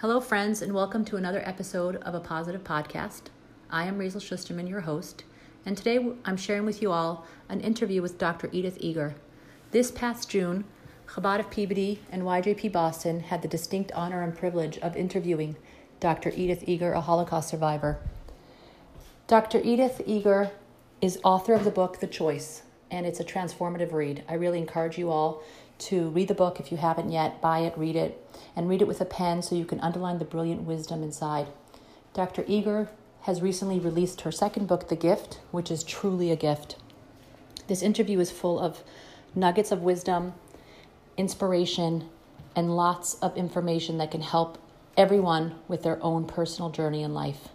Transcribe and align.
Hello, 0.00 0.20
friends, 0.20 0.62
and 0.62 0.72
welcome 0.72 1.04
to 1.06 1.16
another 1.16 1.42
episode 1.44 1.96
of 1.96 2.14
a 2.14 2.20
positive 2.20 2.62
podcast. 2.62 3.22
I 3.68 3.86
am 3.86 3.98
Razel 3.98 4.22
Schusterman, 4.22 4.68
your 4.68 4.82
host, 4.82 5.24
and 5.66 5.76
today 5.76 6.12
I'm 6.24 6.36
sharing 6.36 6.64
with 6.64 6.80
you 6.80 6.92
all 6.92 7.26
an 7.48 7.60
interview 7.60 8.00
with 8.00 8.16
Dr. 8.16 8.48
Edith 8.52 8.78
Eger. 8.78 9.16
This 9.72 9.90
past 9.90 10.30
June, 10.30 10.66
Chabad 11.08 11.40
of 11.40 11.50
Peabody 11.50 11.98
and 12.12 12.22
YJP 12.22 12.70
Boston 12.70 13.18
had 13.18 13.42
the 13.42 13.48
distinct 13.48 13.90
honor 13.90 14.22
and 14.22 14.38
privilege 14.38 14.78
of 14.78 14.94
interviewing 14.94 15.56
Dr. 15.98 16.30
Edith 16.30 16.62
Eger, 16.68 16.92
a 16.92 17.00
Holocaust 17.00 17.48
survivor. 17.48 17.98
Dr. 19.26 19.60
Edith 19.64 20.00
Eger 20.06 20.52
is 21.00 21.18
author 21.24 21.54
of 21.54 21.64
the 21.64 21.72
book 21.72 21.98
The 21.98 22.06
Choice, 22.06 22.62
and 22.88 23.04
it's 23.04 23.18
a 23.18 23.24
transformative 23.24 23.92
read. 23.92 24.22
I 24.28 24.34
really 24.34 24.60
encourage 24.60 24.96
you 24.96 25.10
all 25.10 25.42
to 25.78 26.08
read 26.10 26.28
the 26.28 26.34
book 26.34 26.60
if 26.60 26.70
you 26.70 26.78
haven't 26.78 27.10
yet, 27.10 27.40
buy 27.40 27.60
it, 27.60 27.76
read 27.76 27.96
it, 27.96 28.24
and 28.56 28.68
read 28.68 28.82
it 28.82 28.88
with 28.88 29.00
a 29.00 29.04
pen 29.04 29.42
so 29.42 29.54
you 29.54 29.64
can 29.64 29.80
underline 29.80 30.18
the 30.18 30.24
brilliant 30.24 30.62
wisdom 30.62 31.02
inside. 31.02 31.46
Dr. 32.14 32.44
Eger 32.46 32.88
has 33.22 33.42
recently 33.42 33.78
released 33.78 34.22
her 34.22 34.32
second 34.32 34.66
book, 34.66 34.88
The 34.88 34.96
Gift, 34.96 35.40
which 35.50 35.70
is 35.70 35.82
truly 35.82 36.30
a 36.30 36.36
gift. 36.36 36.76
This 37.66 37.82
interview 37.82 38.18
is 38.20 38.30
full 38.30 38.58
of 38.58 38.82
nuggets 39.34 39.70
of 39.70 39.82
wisdom, 39.82 40.34
inspiration, 41.16 42.08
and 42.56 42.74
lots 42.74 43.14
of 43.14 43.36
information 43.36 43.98
that 43.98 44.10
can 44.10 44.22
help 44.22 44.58
everyone 44.96 45.54
with 45.68 45.82
their 45.82 46.02
own 46.02 46.26
personal 46.26 46.70
journey 46.70 47.02
in 47.02 47.14
life. 47.14 47.48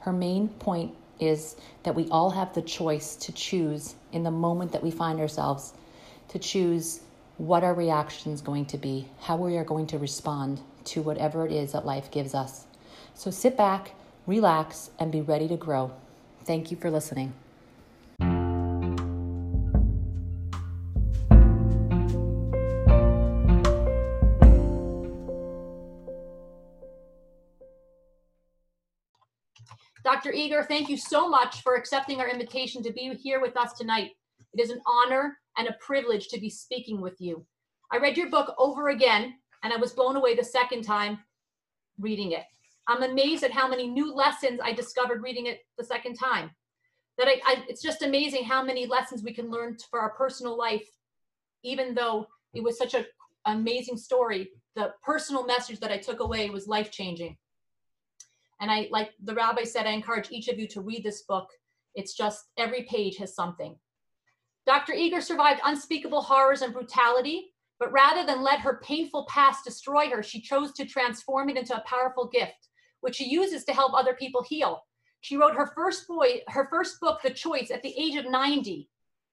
Her 0.00 0.12
main 0.12 0.48
point 0.48 0.94
is 1.18 1.56
that 1.82 1.94
we 1.94 2.08
all 2.10 2.30
have 2.30 2.54
the 2.54 2.62
choice 2.62 3.14
to 3.16 3.32
choose 3.32 3.94
in 4.12 4.22
the 4.22 4.30
moment 4.30 4.72
that 4.72 4.82
we 4.82 4.90
find 4.90 5.20
ourselves, 5.20 5.72
to 6.28 6.38
choose 6.38 7.00
what 7.40 7.64
our 7.64 7.72
reaction 7.72 8.32
is 8.32 8.42
going 8.42 8.66
to 8.66 8.76
be, 8.76 9.08
how 9.22 9.34
we 9.34 9.56
are 9.56 9.64
going 9.64 9.86
to 9.86 9.96
respond 9.96 10.60
to 10.84 11.00
whatever 11.00 11.46
it 11.46 11.50
is 11.50 11.72
that 11.72 11.86
life 11.86 12.10
gives 12.10 12.34
us. 12.34 12.66
So 13.14 13.30
sit 13.30 13.56
back, 13.56 13.92
relax, 14.26 14.90
and 14.98 15.10
be 15.10 15.22
ready 15.22 15.48
to 15.48 15.56
grow. 15.56 15.90
Thank 16.44 16.70
you 16.70 16.76
for 16.76 16.90
listening. 16.90 17.32
Dr. 30.04 30.32
Eger, 30.32 30.64
thank 30.64 30.90
you 30.90 30.98
so 30.98 31.26
much 31.26 31.62
for 31.62 31.74
accepting 31.76 32.20
our 32.20 32.28
invitation 32.28 32.82
to 32.82 32.92
be 32.92 33.14
here 33.14 33.40
with 33.40 33.56
us 33.56 33.72
tonight. 33.72 34.10
It 34.52 34.60
is 34.60 34.70
an 34.70 34.80
honor 34.86 35.38
and 35.56 35.68
a 35.68 35.76
privilege 35.80 36.28
to 36.28 36.40
be 36.40 36.50
speaking 36.50 37.00
with 37.00 37.20
you. 37.20 37.46
I 37.92 37.98
read 37.98 38.16
your 38.16 38.30
book 38.30 38.54
over 38.58 38.88
again, 38.88 39.34
and 39.62 39.72
I 39.72 39.76
was 39.76 39.92
blown 39.92 40.16
away 40.16 40.34
the 40.34 40.44
second 40.44 40.82
time 40.82 41.18
reading 41.98 42.32
it. 42.32 42.44
I'm 42.88 43.02
amazed 43.02 43.44
at 43.44 43.52
how 43.52 43.68
many 43.68 43.86
new 43.86 44.12
lessons 44.12 44.60
I 44.62 44.72
discovered 44.72 45.22
reading 45.22 45.46
it 45.46 45.60
the 45.78 45.84
second 45.84 46.14
time. 46.14 46.50
That 47.18 47.28
I, 47.28 47.40
I, 47.44 47.64
it's 47.68 47.82
just 47.82 48.02
amazing 48.02 48.44
how 48.44 48.64
many 48.64 48.86
lessons 48.86 49.22
we 49.22 49.32
can 49.32 49.50
learn 49.50 49.76
for 49.90 50.00
our 50.00 50.10
personal 50.10 50.56
life, 50.56 50.88
even 51.62 51.94
though 51.94 52.26
it 52.54 52.62
was 52.62 52.78
such 52.78 52.94
an 52.94 53.04
amazing 53.44 53.96
story. 53.96 54.50
The 54.74 54.94
personal 55.04 55.44
message 55.44 55.80
that 55.80 55.92
I 55.92 55.98
took 55.98 56.20
away 56.20 56.48
was 56.50 56.66
life 56.66 56.90
changing. 56.90 57.36
And 58.60 58.70
I, 58.70 58.88
like 58.90 59.10
the 59.22 59.34
rabbi 59.34 59.64
said, 59.64 59.86
I 59.86 59.92
encourage 59.92 60.30
each 60.30 60.48
of 60.48 60.58
you 60.58 60.66
to 60.68 60.80
read 60.80 61.04
this 61.04 61.22
book. 61.22 61.48
It's 61.94 62.14
just 62.14 62.46
every 62.56 62.84
page 62.84 63.16
has 63.18 63.34
something. 63.34 63.76
Dr. 64.70 64.92
Eger 64.92 65.20
survived 65.20 65.60
unspeakable 65.64 66.22
horrors 66.22 66.62
and 66.62 66.72
brutality, 66.72 67.52
but 67.80 67.90
rather 67.90 68.24
than 68.24 68.40
let 68.40 68.60
her 68.60 68.80
painful 68.84 69.26
past 69.28 69.64
destroy 69.64 70.08
her, 70.10 70.22
she 70.22 70.40
chose 70.40 70.70
to 70.74 70.86
transform 70.86 71.48
it 71.48 71.56
into 71.56 71.76
a 71.76 71.82
powerful 71.88 72.28
gift, 72.28 72.68
which 73.00 73.16
she 73.16 73.28
uses 73.28 73.64
to 73.64 73.72
help 73.72 73.92
other 73.92 74.14
people 74.14 74.44
heal. 74.44 74.84
She 75.22 75.36
wrote 75.36 75.56
her 75.56 75.72
first 75.74 76.06
boy, 76.06 76.42
her 76.46 76.68
first 76.70 77.00
book, 77.00 77.20
The 77.20 77.30
Choice, 77.30 77.72
at 77.72 77.82
the 77.82 77.92
age 77.98 78.14
of 78.14 78.30
90, 78.30 78.88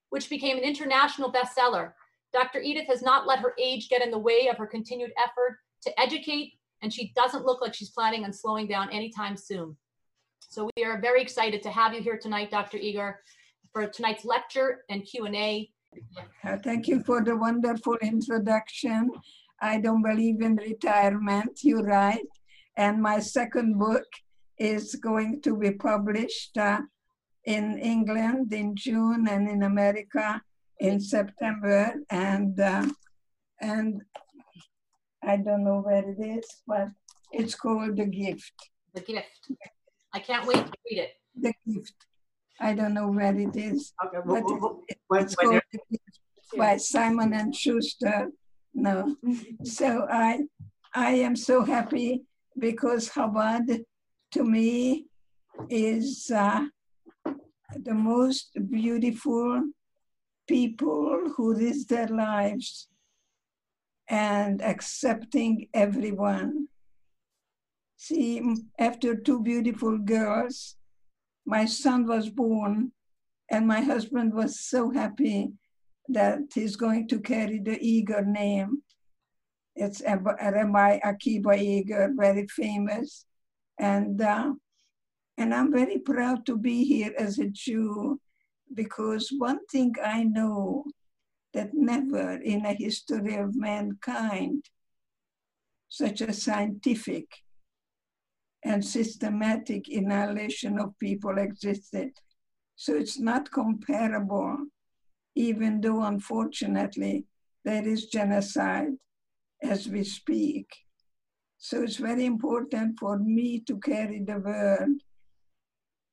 which 0.10 0.28
became 0.28 0.58
an 0.58 0.64
international 0.64 1.32
bestseller. 1.32 1.92
Dr. 2.34 2.60
Edith 2.60 2.88
has 2.88 3.04
not 3.04 3.28
let 3.28 3.38
her 3.38 3.54
age 3.62 3.90
get 3.90 4.02
in 4.02 4.10
the 4.10 4.18
way 4.18 4.48
of 4.48 4.58
her 4.58 4.66
continued 4.66 5.12
effort 5.24 5.60
to 5.84 6.02
educate, 6.02 6.54
and 6.82 6.92
she 6.92 7.14
doesn't 7.16 7.46
look 7.46 7.62
like 7.62 7.76
she's 7.76 7.92
planning 7.92 8.26
on 8.26 8.34
slowing 8.34 8.66
down 8.66 8.90
anytime 8.90 9.38
soon. 9.38 9.78
So 10.50 10.68
we 10.76 10.84
are 10.84 11.00
very 11.00 11.22
excited 11.22 11.62
to 11.62 11.70
have 11.70 11.94
you 11.94 12.02
here 12.02 12.18
tonight, 12.18 12.50
Dr. 12.50 12.78
Eger 12.78 13.20
for 13.78 13.86
tonight's 13.86 14.26
lecture 14.26 14.84
and 14.90 15.06
Q&A. 15.06 15.70
Uh, 16.44 16.58
thank 16.64 16.88
you 16.88 17.04
for 17.04 17.24
the 17.24 17.38
wonderful 17.38 17.96
introduction. 18.02 19.12
I 19.62 19.80
don't 19.80 20.02
believe 20.02 20.42
in 20.42 20.56
retirement, 20.56 21.60
you're 21.62 21.84
right. 21.84 22.26
And 22.76 23.00
my 23.00 23.20
second 23.20 23.78
book 23.78 24.08
is 24.58 24.96
going 24.96 25.42
to 25.44 25.56
be 25.56 25.72
published 25.74 26.58
uh, 26.58 26.82
in 27.46 27.78
England 27.78 28.52
in 28.52 28.76
June 28.76 29.28
and 29.30 29.48
in 29.48 29.62
America 29.62 30.42
in 30.80 31.00
September. 31.00 31.94
And, 32.10 32.60
uh, 32.60 32.88
and 33.62 34.02
I 35.22 35.38
don't 35.38 35.64
know 35.64 35.82
where 35.82 36.04
it 36.14 36.20
is, 36.20 36.48
but 36.66 36.88
it's 37.32 37.54
called 37.54 37.96
The 37.98 38.08
Gift. 38.08 38.54
The 38.96 39.02
Gift. 39.02 39.52
I 40.16 40.20
can't 40.20 40.48
wait 40.48 40.66
to 40.66 40.74
read 40.90 41.00
it. 41.06 41.12
The 41.36 41.54
Gift. 41.68 42.07
I 42.60 42.74
don't 42.74 42.94
know 42.94 43.10
where 43.10 43.36
it 43.36 43.56
is. 43.56 43.94
Okay. 44.06 44.18
But 44.26 44.44
it, 44.48 45.22
it's 45.22 45.36
called 45.36 45.62
by 46.58 46.78
Simon 46.78 47.34
and 47.34 47.56
Schuster. 47.56 48.30
No. 48.74 49.16
so 49.64 50.08
I 50.10 50.42
I 50.94 51.12
am 51.12 51.36
so 51.36 51.64
happy 51.64 52.24
because 52.58 53.10
Chabad 53.10 53.84
to 54.32 54.44
me 54.44 55.06
is 55.70 56.32
uh, 56.34 56.66
the 57.76 57.94
most 57.94 58.58
beautiful 58.70 59.64
people 60.48 61.34
who 61.36 61.56
risk 61.56 61.88
their 61.88 62.08
lives 62.08 62.88
and 64.10 64.62
accepting 64.62 65.68
everyone. 65.74 66.68
See, 67.98 68.42
after 68.80 69.16
two 69.16 69.42
beautiful 69.42 69.98
girls, 69.98 70.77
my 71.48 71.66
son 71.66 72.06
was 72.06 72.30
born, 72.30 72.92
and 73.50 73.66
my 73.66 73.80
husband 73.80 74.34
was 74.34 74.60
so 74.60 74.92
happy 74.92 75.54
that 76.10 76.40
he's 76.54 76.76
going 76.76 77.08
to 77.08 77.20
carry 77.20 77.60
the 77.60 77.80
Eger 77.82 78.26
name. 78.26 78.84
It's 79.74 80.02
Rabbi 80.02 81.00
Akiba 81.04 81.54
Eger, 81.54 82.12
very 82.18 82.48
famous. 82.48 83.26
And, 83.80 84.22
uh, 84.22 84.54
and 85.38 85.54
I'm 85.54 85.72
very 85.72 86.00
proud 86.00 86.46
to 86.48 86.58
be 86.58 86.84
here 86.84 87.14
as 87.18 87.40
a 87.40 87.48
Jew 87.48 88.20
because 88.74 89.32
one 89.38 89.66
thing 89.68 89.94
I 90.04 90.24
know 90.24 90.84
that 91.54 91.74
never 91.74 92.34
in 92.42 92.66
a 92.66 92.74
history 92.74 93.36
of 93.36 93.56
mankind 93.56 94.66
such 95.88 96.20
a 96.20 96.34
scientific 96.34 97.28
and 98.68 98.84
systematic 98.84 99.88
annihilation 99.88 100.78
of 100.78 101.00
people 101.00 101.38
existed. 101.38 102.12
So 102.76 102.96
it's 102.96 103.18
not 103.18 103.50
comparable, 103.50 104.58
even 105.36 105.80
though 105.80 106.04
unfortunately 106.04 107.26
there 107.64 107.88
is 107.88 108.08
genocide 108.08 108.94
as 109.64 109.88
we 109.88 110.04
speak. 110.04 110.68
So 111.58 111.82
it's 111.82 111.96
very 111.96 112.26
important 112.26 113.00
for 113.00 113.18
me 113.18 113.62
to 113.62 113.80
carry 113.80 114.20
the 114.20 114.40
word 114.40 115.02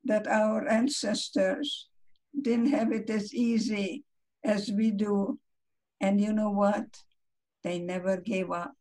that 0.05 0.29
our 0.29 0.69
ancestors 0.69 1.89
didn't 2.41 2.71
have 2.71 2.93
it 2.93 3.11
as 3.11 3.35
easy 3.35 4.05
as 4.45 4.71
we 4.71 4.93
do. 4.93 5.41
And 6.01 6.21
you 6.21 6.33
know 6.33 6.51
what? 6.51 7.03
They 7.65 7.81
never 7.81 8.17
gave 8.17 8.53
up. 8.53 8.77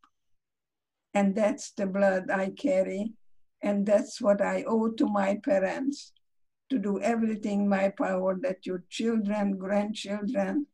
And 1.16 1.36
that's 1.36 1.72
the 1.72 1.88
blood 1.88 2.30
I 2.30 2.52
carry 2.52 3.14
and 3.64 3.86
that's 3.86 4.22
what 4.22 4.42
I 4.42 4.64
owe 4.68 4.90
to 4.90 5.08
my 5.08 5.40
parents 5.44 6.12
to 6.70 6.78
do 6.78 7.00
everything 7.00 7.62
in 7.62 7.70
my 7.70 7.90
power 7.98 8.38
that 8.42 8.66
your 8.66 8.84
children, 8.90 9.58
grandchildren, 9.58 10.68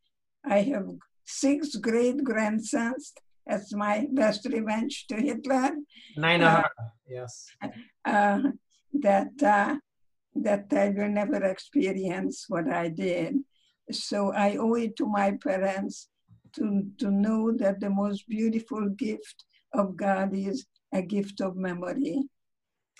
I 0.44 0.62
have 0.62 0.88
six 1.24 1.76
great 1.76 2.24
grandsons. 2.24 3.12
That's 3.46 3.72
my 3.74 4.06
best 4.12 4.46
revenge 4.46 5.06
to 5.08 5.16
Hitler. 5.16 5.70
Nine, 6.16 6.42
uh, 6.42 6.64
yes. 7.08 7.46
Uh, 8.04 8.42
that 8.92 9.42
uh, 9.42 9.76
that 10.34 10.66
I 10.72 10.88
will 10.90 11.08
never 11.08 11.44
experience 11.44 12.46
what 12.48 12.68
I 12.68 12.88
did. 12.88 13.36
So 13.90 14.32
I 14.32 14.56
owe 14.56 14.74
it 14.74 14.96
to 14.96 15.06
my 15.06 15.32
parents 15.42 16.08
to, 16.54 16.84
to 16.98 17.10
know 17.10 17.52
that 17.56 17.80
the 17.80 17.90
most 17.90 18.28
beautiful 18.28 18.88
gift 18.90 19.44
of 19.74 19.96
God 19.96 20.34
is 20.34 20.66
a 20.92 21.02
gift 21.02 21.40
of 21.40 21.56
memory. 21.56 22.22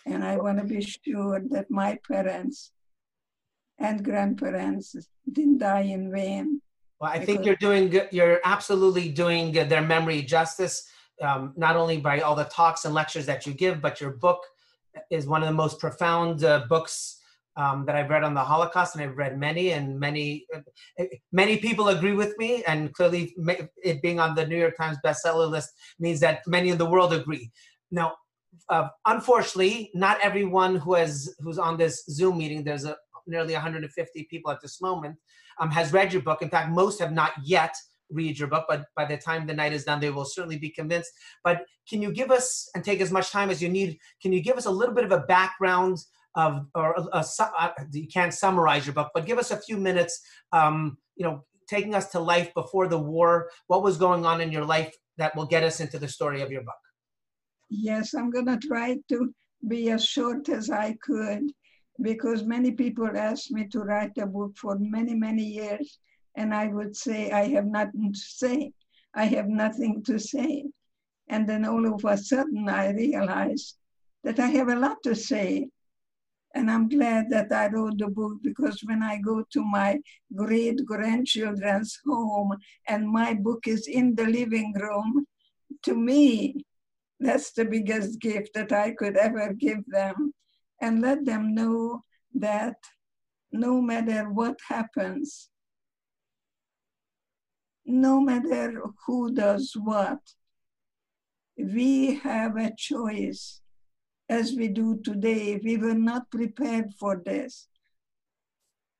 And 0.07 0.25
I 0.25 0.37
want 0.37 0.59
to 0.59 0.65
be 0.65 0.81
sure 0.81 1.41
that 1.51 1.71
my 1.71 1.99
parents 2.11 2.73
and 3.79 4.05
grandparents 4.05 4.97
didn't 5.31 5.59
die 5.59 5.83
in 5.83 6.11
vain. 6.13 6.61
Well, 7.01 7.11
I 7.11 7.25
think 7.25 7.47
you're 7.47 7.57
doing 7.57 7.89
good. 7.89 8.09
You're 8.13 8.41
absolutely 8.45 9.09
doing 9.09 9.53
their 9.53 9.83
memory 9.83 10.23
justice. 10.23 10.87
um, 11.21 11.53
not 11.57 11.77
only 11.77 11.99
by 11.99 12.21
all 12.21 12.35
the 12.35 12.45
talks 12.45 12.85
and 12.85 12.95
lectures 12.95 13.27
that 13.27 13.47
you 13.47 13.53
give, 13.53 13.81
but 13.81 14.01
your 14.01 14.13
book 14.13 14.41
is 15.11 15.27
one 15.27 15.43
of 15.43 15.49
the 15.49 15.55
most 15.55 15.79
profound 15.79 16.45
uh, 16.45 16.65
books 16.69 17.19
um, 17.57 17.85
that 17.87 17.97
I've 17.97 18.09
read 18.09 18.25
on 18.25 18.33
the 18.33 18.43
Holocaust, 18.43 18.95
and 18.95 19.05
I've 19.05 19.17
read 19.17 19.39
many, 19.39 19.71
and 19.71 19.99
many, 19.99 20.47
uh, 20.55 21.05
many 21.33 21.59
people 21.59 21.89
agree 21.89 22.15
with 22.15 22.37
me. 22.39 22.63
And 22.67 22.93
clearly, 22.95 23.35
it 23.83 24.01
being 24.03 24.21
on 24.21 24.35
the 24.35 24.47
New 24.47 24.57
York 24.57 24.77
Times 24.77 24.99
bestseller 25.05 25.51
list 25.51 25.71
means 25.99 26.21
that 26.21 26.41
many 26.47 26.71
in 26.71 26.79
the 26.79 26.87
world 26.87 27.13
agree. 27.13 27.51
Now, 27.91 28.15
uh, 28.69 28.89
unfortunately, 29.07 29.91
not 29.95 30.19
everyone 30.23 30.77
who 30.77 30.95
has 30.95 31.35
who's 31.41 31.59
on 31.59 31.77
this 31.77 32.05
Zoom 32.11 32.39
meeting, 32.39 32.65
there's 32.65 32.85
a, 32.85 32.97
nearly 33.27 33.55
150 33.55 34.27
people 34.31 34.51
at 34.51 34.61
this 34.61 34.81
moment, 34.81 35.17
um, 35.59 35.71
has 35.71 35.93
read 35.93 36.13
your 36.13 36.23
book. 36.23 36.43
In 36.43 36.49
fact, 36.49 36.71
most 36.71 37.01
have 37.01 37.13
not 37.13 37.33
yet 37.45 37.75
read 38.11 38.39
your 38.39 38.49
book, 38.49 38.65
but 38.69 38.87
by 38.97 39.05
the 39.05 39.17
time 39.17 39.47
the 39.47 39.55
night 39.55 39.73
is 39.73 39.85
done, 39.85 40.01
they 40.01 40.11
will 40.11 40.25
certainly 40.25 40.59
be 40.59 40.71
convinced. 40.71 41.11
But 41.45 41.65
can 41.89 42.03
you 42.03 42.13
give 42.13 42.31
us, 42.31 42.69
and 42.75 42.85
take 42.85 43.01
as 43.01 43.13
much 43.13 43.31
time 43.31 43.51
as 43.51 43.63
you 43.63 43.69
need, 43.69 43.99
can 44.21 44.33
you 44.33 44.43
give 44.43 44.57
us 44.57 44.67
a 44.67 44.71
little 44.71 44.95
bit 44.95 45.05
of 45.05 45.13
a 45.13 45.21
background 45.21 45.99
of, 46.35 46.67
or 46.75 46.95
a, 46.95 47.19
a, 47.19 47.25
a, 47.39 47.53
uh, 47.59 47.71
you 47.93 48.09
can't 48.09 48.35
summarize 48.35 48.87
your 48.87 48.95
book, 48.95 49.11
but 49.15 49.27
give 49.27 49.39
us 49.39 49.51
a 49.51 49.57
few 49.57 49.77
minutes, 49.77 50.21
um, 50.53 50.99
you 51.17 51.25
know, 51.25 51.45
taking 51.69 51.95
us 51.95 52.11
to 52.11 52.19
life 52.19 52.53
before 52.55 52.89
the 52.89 52.99
war, 52.99 53.49
what 53.69 53.83
was 53.83 53.97
going 53.97 54.27
on 54.27 54.41
in 54.41 54.51
your 54.51 54.65
life 54.65 54.93
that 55.19 55.35
will 55.37 55.47
get 55.47 55.63
us 55.63 55.81
into 55.81 55.99
the 55.99 56.09
story 56.09 56.41
of 56.41 56.51
your 56.51 56.63
book? 56.63 56.75
Yes, 57.71 58.15
I'm 58.15 58.31
going 58.31 58.47
to 58.47 58.59
try 58.59 58.99
to 59.09 59.33
be 59.69 59.91
as 59.91 60.05
short 60.05 60.49
as 60.49 60.71
I 60.71 60.97
could 61.01 61.53
because 62.03 62.43
many 62.43 62.73
people 62.73 63.09
asked 63.17 63.53
me 63.53 63.69
to 63.69 63.81
write 63.81 64.19
a 64.19 64.27
book 64.27 64.57
for 64.57 64.77
many, 64.79 65.15
many 65.15 65.45
years. 65.45 65.99
And 66.37 66.53
I 66.53 66.67
would 66.67 66.97
say, 66.97 67.31
I 67.31 67.45
have 67.49 67.67
nothing 67.67 68.13
to 68.13 68.19
say. 68.19 68.73
I 69.15 69.25
have 69.27 69.49
nothing 69.49 70.03
to 70.05 70.19
say. 70.19 70.65
And 71.29 71.49
then 71.49 71.65
all 71.65 71.95
of 71.95 72.05
a 72.05 72.17
sudden, 72.17 72.69
I 72.69 72.91
realized 72.91 73.77
that 74.25 74.41
I 74.41 74.47
have 74.47 74.69
a 74.69 74.77
lot 74.77 74.97
to 75.05 75.15
say. 75.15 75.69
And 76.57 76.69
I'm 76.69 76.89
glad 76.89 77.31
that 77.31 77.53
I 77.53 77.69
wrote 77.69 77.99
the 77.99 78.09
book 78.09 78.39
because 78.43 78.81
when 78.83 79.05
I 79.05 79.19
go 79.19 79.45
to 79.53 79.65
my 79.65 80.01
great 80.35 80.85
grandchildren's 80.85 82.01
home 82.05 82.57
and 82.89 83.09
my 83.09 83.35
book 83.35 83.69
is 83.69 83.87
in 83.87 84.17
the 84.17 84.27
living 84.27 84.73
room, 84.75 85.25
to 85.85 85.95
me, 85.95 86.65
that's 87.21 87.53
the 87.53 87.67
biggest 87.67 88.19
gift 88.19 88.55
that 88.55 88.73
I 88.73 88.93
could 88.93 89.17
ever 89.17 89.53
give 89.53 89.85
them 89.87 90.33
and 90.81 91.03
let 91.03 91.27
them 91.27 91.55
know 91.55 92.03
that 92.35 92.77
no 93.53 93.81
matter 93.83 94.31
what 94.31 94.59
happens, 94.69 95.51
no 97.85 98.21
matter 98.21 98.83
who 99.07 99.35
does 99.35 99.73
what, 99.77 100.21
we 101.59 102.15
have 102.15 102.57
a 102.57 102.73
choice 102.77 103.61
as 104.31 104.55
we 104.55 104.69
do 104.69 104.99
today. 105.05 105.61
We 105.63 105.77
were 105.77 105.95
not 105.95 106.31
prepared 106.31 106.95
for 106.99 107.21
this. 107.25 107.69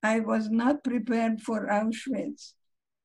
I 0.03 0.19
was 0.19 0.49
not 0.49 0.83
prepared 0.83 1.41
for 1.41 1.67
Auschwitz. 1.67 2.53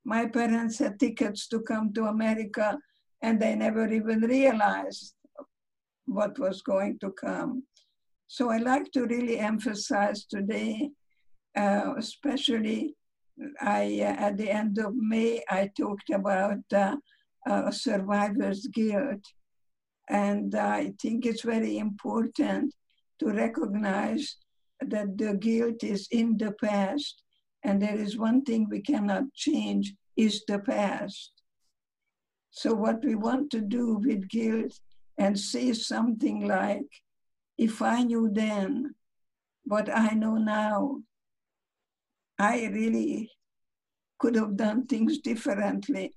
My 0.05 0.27
parents 0.27 0.79
had 0.79 0.99
tickets 0.99 1.47
to 1.49 1.61
come 1.61 1.93
to 1.95 2.07
America 2.07 2.79
and 3.23 3.41
they 3.41 3.55
never 3.55 3.87
even 3.93 4.21
realized 4.21 5.15
what 6.07 6.39
was 6.39 6.63
going 6.63 6.99
to 7.01 7.11
come. 7.13 7.65
So 8.29 8.51
I 8.51 8.59
like 8.59 8.91
to 8.93 9.07
really 9.07 9.39
emphasize 9.39 10.25
today, 10.25 10.91
uh, 11.57 11.95
especially 11.97 12.95
I, 13.61 14.01
uh, 14.01 14.27
at 14.27 14.37
the 14.37 14.51
end 14.51 14.79
of 14.79 14.95
May, 14.97 15.43
I 15.49 15.71
talked 15.77 16.11
about 16.11 16.59
uh, 16.73 16.97
uh 17.49 17.71
survivor's 17.71 18.67
guilt. 18.67 19.25
And 20.09 20.55
I 20.55 20.93
think 21.01 21.27
it's 21.27 21.43
very 21.43 21.79
important 21.79 22.75
to 23.19 23.27
recognize 23.27 24.37
that 24.81 25.19
the 25.19 25.35
guilt 25.35 25.83
is 25.83 26.09
in 26.11 26.37
the 26.37 26.53
past. 26.63 27.23
And 27.65 27.83
there 27.83 27.99
is 27.99 28.17
one 28.17 28.43
thing 28.43 28.69
we 28.71 28.81
cannot 28.81 29.25
change 29.35 29.95
is 30.17 30.45
the 30.47 30.61
past. 30.61 31.33
So 32.57 32.73
what 32.73 33.05
we 33.05 33.15
want 33.15 33.51
to 33.51 33.61
do 33.61 33.99
with 33.99 34.31
guilt 34.31 34.73
and 35.19 35.39
say 35.39 35.75
something 35.75 36.49
like, 36.49 36.89
if 37.59 37.83
I 37.83 38.03
knew 38.03 38.31
then 38.33 38.95
what 39.65 39.95
I 39.95 40.15
know 40.15 40.37
now, 40.37 41.03
I 42.39 42.65
really 42.73 43.31
could 44.19 44.37
have 44.37 44.57
done 44.57 44.87
things 44.87 45.19
differently. 45.19 46.15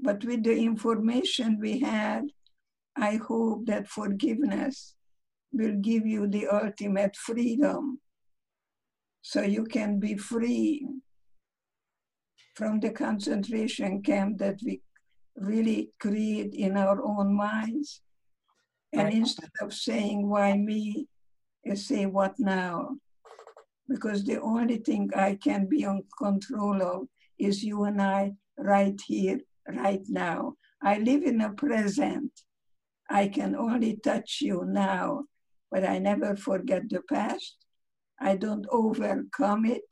But 0.00 0.24
with 0.24 0.42
the 0.42 0.56
information 0.56 1.58
we 1.60 1.80
had, 1.80 2.22
I 2.96 3.16
hope 3.16 3.66
that 3.66 3.88
forgiveness 3.88 4.94
will 5.52 5.76
give 5.82 6.06
you 6.06 6.28
the 6.28 6.46
ultimate 6.46 7.14
freedom 7.14 8.00
so 9.20 9.42
you 9.42 9.64
can 9.64 10.00
be 10.00 10.16
free 10.16 10.86
from 12.54 12.80
the 12.80 12.90
concentration 12.90 14.00
camp 14.00 14.38
that 14.38 14.58
we 14.64 14.80
really 15.36 15.90
create 16.00 16.54
in 16.54 16.76
our 16.76 17.02
own 17.02 17.34
minds. 17.34 18.02
And 18.92 19.12
instead 19.12 19.50
of 19.60 19.72
saying, 19.72 20.28
why 20.28 20.56
me, 20.56 21.08
you 21.64 21.76
say, 21.76 22.06
what 22.06 22.34
now? 22.38 22.96
Because 23.88 24.24
the 24.24 24.40
only 24.40 24.78
thing 24.78 25.10
I 25.16 25.38
can 25.42 25.66
be 25.66 25.84
on 25.84 26.04
control 26.18 26.82
of 26.82 27.08
is 27.38 27.64
you 27.64 27.84
and 27.84 28.00
I 28.00 28.32
right 28.58 29.00
here, 29.06 29.40
right 29.66 30.02
now. 30.08 30.54
I 30.82 30.98
live 30.98 31.22
in 31.22 31.38
the 31.38 31.50
present. 31.50 32.32
I 33.08 33.28
can 33.28 33.54
only 33.54 33.96
touch 33.96 34.38
you 34.40 34.64
now, 34.66 35.24
but 35.70 35.84
I 35.84 35.98
never 35.98 36.36
forget 36.36 36.88
the 36.88 37.00
past. 37.10 37.56
I 38.20 38.36
don't 38.36 38.66
overcome 38.70 39.64
it. 39.64 39.84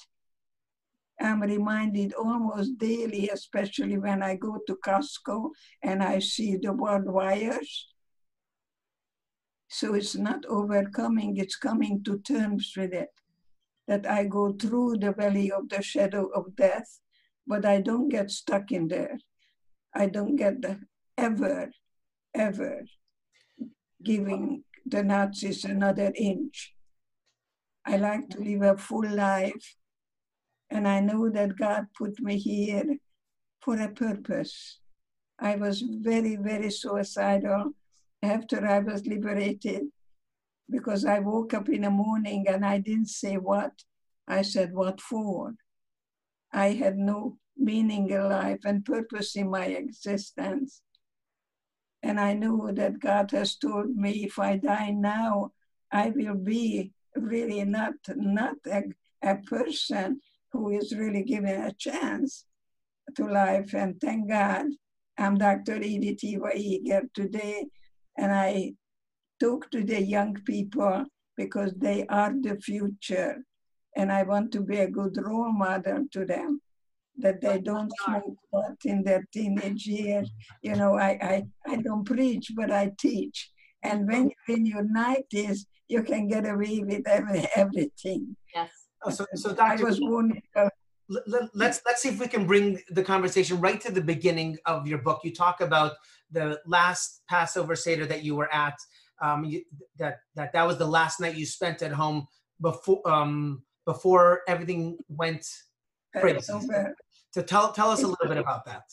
I'm 1.20 1.42
reminded 1.42 2.14
almost 2.14 2.78
daily, 2.78 3.28
especially 3.28 3.98
when 3.98 4.22
I 4.22 4.36
go 4.36 4.58
to 4.66 4.78
Costco 4.84 5.50
and 5.82 6.02
I 6.02 6.18
see 6.18 6.56
the 6.56 6.72
barbed 6.72 7.08
wires. 7.08 7.88
So 9.68 9.94
it's 9.94 10.16
not 10.16 10.46
overcoming, 10.46 11.36
it's 11.36 11.56
coming 11.56 12.02
to 12.04 12.18
terms 12.20 12.72
with 12.76 12.92
it. 12.92 13.10
That 13.86 14.06
I 14.06 14.24
go 14.24 14.52
through 14.52 14.98
the 14.98 15.12
valley 15.12 15.52
of 15.52 15.68
the 15.68 15.82
shadow 15.82 16.26
of 16.28 16.56
death, 16.56 17.00
but 17.46 17.66
I 17.66 17.80
don't 17.80 18.08
get 18.08 18.30
stuck 18.30 18.72
in 18.72 18.88
there. 18.88 19.18
I 19.94 20.06
don't 20.06 20.36
get 20.36 20.62
the, 20.62 20.80
ever, 21.18 21.70
ever 22.34 22.84
giving 24.02 24.64
the 24.86 25.02
Nazis 25.02 25.64
another 25.64 26.12
inch. 26.16 26.74
I 27.84 27.96
like 27.96 28.28
to 28.30 28.40
live 28.40 28.62
a 28.62 28.76
full 28.76 29.08
life 29.08 29.76
and 30.70 30.86
I 30.86 31.00
know 31.00 31.28
that 31.30 31.56
God 31.56 31.86
put 31.96 32.20
me 32.20 32.38
here 32.38 32.96
for 33.60 33.80
a 33.80 33.88
purpose. 33.88 34.78
I 35.38 35.56
was 35.56 35.82
very, 35.82 36.36
very 36.36 36.70
suicidal 36.70 37.72
after 38.22 38.66
I 38.66 38.78
was 38.78 39.06
liberated 39.06 39.84
because 40.70 41.04
I 41.04 41.18
woke 41.18 41.54
up 41.54 41.68
in 41.68 41.82
the 41.82 41.90
morning 41.90 42.46
and 42.48 42.64
I 42.64 42.78
didn't 42.78 43.08
say 43.08 43.34
what. 43.36 43.72
I 44.28 44.42
said, 44.42 44.72
What 44.72 45.00
for? 45.00 45.54
I 46.52 46.72
had 46.72 46.96
no 46.96 47.38
meaning 47.56 48.08
in 48.10 48.28
life 48.28 48.60
and 48.64 48.84
purpose 48.84 49.34
in 49.34 49.50
my 49.50 49.66
existence. 49.66 50.82
And 52.02 52.20
I 52.20 52.34
knew 52.34 52.70
that 52.72 53.00
God 53.00 53.30
has 53.32 53.56
told 53.56 53.96
me 53.96 54.24
if 54.24 54.38
I 54.38 54.56
die 54.56 54.90
now, 54.90 55.52
I 55.92 56.10
will 56.10 56.36
be 56.36 56.92
really 57.16 57.64
not, 57.64 57.94
not 58.08 58.56
a, 58.66 58.84
a 59.22 59.36
person 59.36 60.20
who 60.52 60.70
is 60.70 60.94
really 60.96 61.22
given 61.22 61.62
a 61.62 61.72
chance 61.72 62.44
to 63.16 63.26
life. 63.26 63.74
And 63.74 64.00
thank 64.00 64.28
God, 64.28 64.66
I'm 65.18 65.38
Dr. 65.38 65.80
Edith 65.80 66.24
Eva 66.24 66.50
Eger 66.54 67.02
today, 67.14 67.66
and 68.16 68.32
I 68.32 68.74
talk 69.38 69.70
to 69.70 69.82
the 69.82 70.02
young 70.02 70.34
people 70.44 71.04
because 71.36 71.72
they 71.76 72.06
are 72.08 72.32
the 72.40 72.56
future. 72.60 73.44
And 73.96 74.12
I 74.12 74.22
want 74.22 74.52
to 74.52 74.60
be 74.60 74.78
a 74.78 74.90
good 74.90 75.16
role 75.20 75.52
model 75.52 76.06
to 76.12 76.24
them, 76.24 76.60
that 77.18 77.40
they 77.40 77.60
don't 77.60 77.92
smoke 78.04 78.36
pot 78.52 78.76
in 78.84 79.02
their 79.02 79.26
teenage 79.32 79.86
years. 79.86 80.30
You 80.62 80.76
know, 80.76 80.96
I, 80.96 81.18
I, 81.32 81.72
I 81.72 81.76
don't 81.76 82.04
preach, 82.04 82.52
but 82.54 82.70
I 82.70 82.92
teach. 82.98 83.50
And 83.82 84.06
when 84.06 84.30
you're 84.30 84.56
in 84.56 84.66
your 84.66 84.84
90s, 84.84 85.60
you 85.88 86.02
can 86.02 86.28
get 86.28 86.48
away 86.48 86.84
with 86.84 87.06
every, 87.08 87.46
everything. 87.56 88.36
Yes. 88.54 88.70
Oh, 89.04 89.10
so, 89.10 89.26
so 89.34 89.54
Dr. 89.54 89.86
was 89.86 89.98
born. 89.98 90.40
Uh, 90.54 90.68
let's 91.54 91.80
let's 91.84 92.02
see 92.02 92.08
if 92.08 92.20
we 92.20 92.28
can 92.28 92.46
bring 92.46 92.80
the 92.90 93.02
conversation 93.02 93.60
right 93.60 93.80
to 93.80 93.90
the 93.90 94.00
beginning 94.00 94.58
of 94.66 94.86
your 94.86 94.98
book. 94.98 95.20
You 95.24 95.34
talk 95.34 95.60
about 95.60 95.92
the 96.30 96.60
last 96.66 97.22
Passover 97.28 97.74
Seder 97.74 98.06
that 98.06 98.22
you 98.22 98.36
were 98.36 98.52
at. 98.52 98.76
Um, 99.22 99.44
you, 99.44 99.62
that 99.98 100.20
that 100.36 100.52
that 100.52 100.66
was 100.66 100.78
the 100.78 100.86
last 100.86 101.20
night 101.20 101.34
you 101.34 101.46
spent 101.46 101.82
at 101.82 101.92
home 101.92 102.26
before 102.60 103.00
um, 103.08 103.62
before 103.86 104.42
everything 104.46 104.98
went 105.08 105.46
crazy. 106.16 106.52
So 107.32 107.42
tell 107.42 107.72
tell 107.72 107.90
us 107.90 108.02
a 108.02 108.06
little 108.06 108.28
bit 108.28 108.38
about 108.38 108.64
that. 108.66 108.84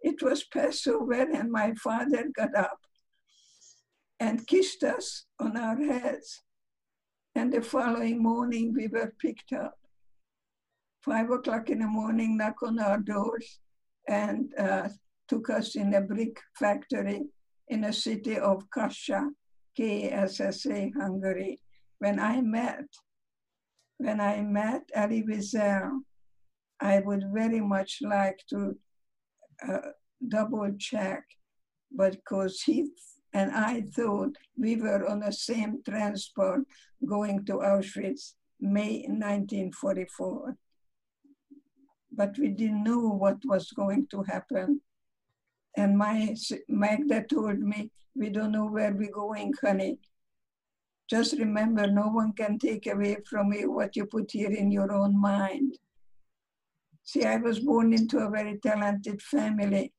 It 0.00 0.22
was 0.22 0.44
Passover, 0.44 1.12
and 1.14 1.50
my 1.50 1.74
father 1.74 2.28
got 2.34 2.54
up 2.54 2.78
and 4.20 4.46
kissed 4.46 4.82
us 4.82 5.24
on 5.40 5.56
our 5.56 5.76
heads. 5.76 6.42
And 7.36 7.52
the 7.52 7.60
following 7.60 8.22
morning, 8.22 8.72
we 8.74 8.86
were 8.86 9.12
picked 9.20 9.52
up. 9.52 9.76
Five 11.04 11.30
o'clock 11.30 11.68
in 11.68 11.80
the 11.80 11.86
morning, 11.86 12.38
knock 12.38 12.62
on 12.62 12.78
our 12.78 12.96
doors 12.96 13.60
and 14.08 14.54
uh, 14.58 14.88
took 15.28 15.50
us 15.50 15.76
in 15.76 15.92
a 15.92 16.00
brick 16.00 16.40
factory 16.58 17.24
in 17.68 17.82
the 17.82 17.92
city 17.92 18.38
of 18.38 18.64
Kassa, 18.74 19.28
KSSA, 19.78 20.92
Hungary. 20.98 21.60
When 21.98 22.18
I 22.18 22.40
met, 22.40 22.86
when 23.98 24.18
I 24.18 24.40
met 24.40 24.84
Elie 24.94 25.24
Wiesel, 25.28 25.90
I 26.80 27.00
would 27.00 27.24
very 27.34 27.60
much 27.60 27.98
like 28.00 28.40
to 28.48 28.78
uh, 29.68 29.90
double 30.26 30.72
check, 30.78 31.22
because 31.94 32.62
he 32.62 32.88
and 33.36 33.52
I 33.52 33.82
thought 33.82 34.34
we 34.56 34.76
were 34.76 35.06
on 35.06 35.20
the 35.20 35.30
same 35.30 35.82
transport 35.86 36.62
going 37.04 37.44
to 37.44 37.58
Auschwitz, 37.58 38.32
May 38.58 39.04
1944. 39.06 40.56
But 42.12 42.38
we 42.38 42.48
didn't 42.48 42.82
know 42.82 43.10
what 43.10 43.36
was 43.44 43.70
going 43.72 44.06
to 44.12 44.22
happen. 44.22 44.80
And 45.76 45.98
my 45.98 46.34
Magda 46.66 47.24
told 47.24 47.58
me, 47.58 47.90
we 48.14 48.30
don't 48.30 48.52
know 48.52 48.68
where 48.68 48.94
we're 48.94 49.10
going, 49.10 49.52
honey. 49.62 49.98
Just 51.10 51.38
remember, 51.38 51.86
no 51.88 52.06
one 52.08 52.32
can 52.32 52.58
take 52.58 52.86
away 52.86 53.18
from 53.28 53.52
you 53.52 53.70
what 53.70 53.96
you 53.96 54.06
put 54.06 54.30
here 54.30 54.50
in 54.50 54.70
your 54.70 54.90
own 54.90 55.20
mind. 55.20 55.76
See, 57.04 57.24
I 57.26 57.36
was 57.36 57.58
born 57.58 57.92
into 57.92 58.16
a 58.16 58.30
very 58.30 58.58
talented 58.62 59.20
family. 59.20 59.92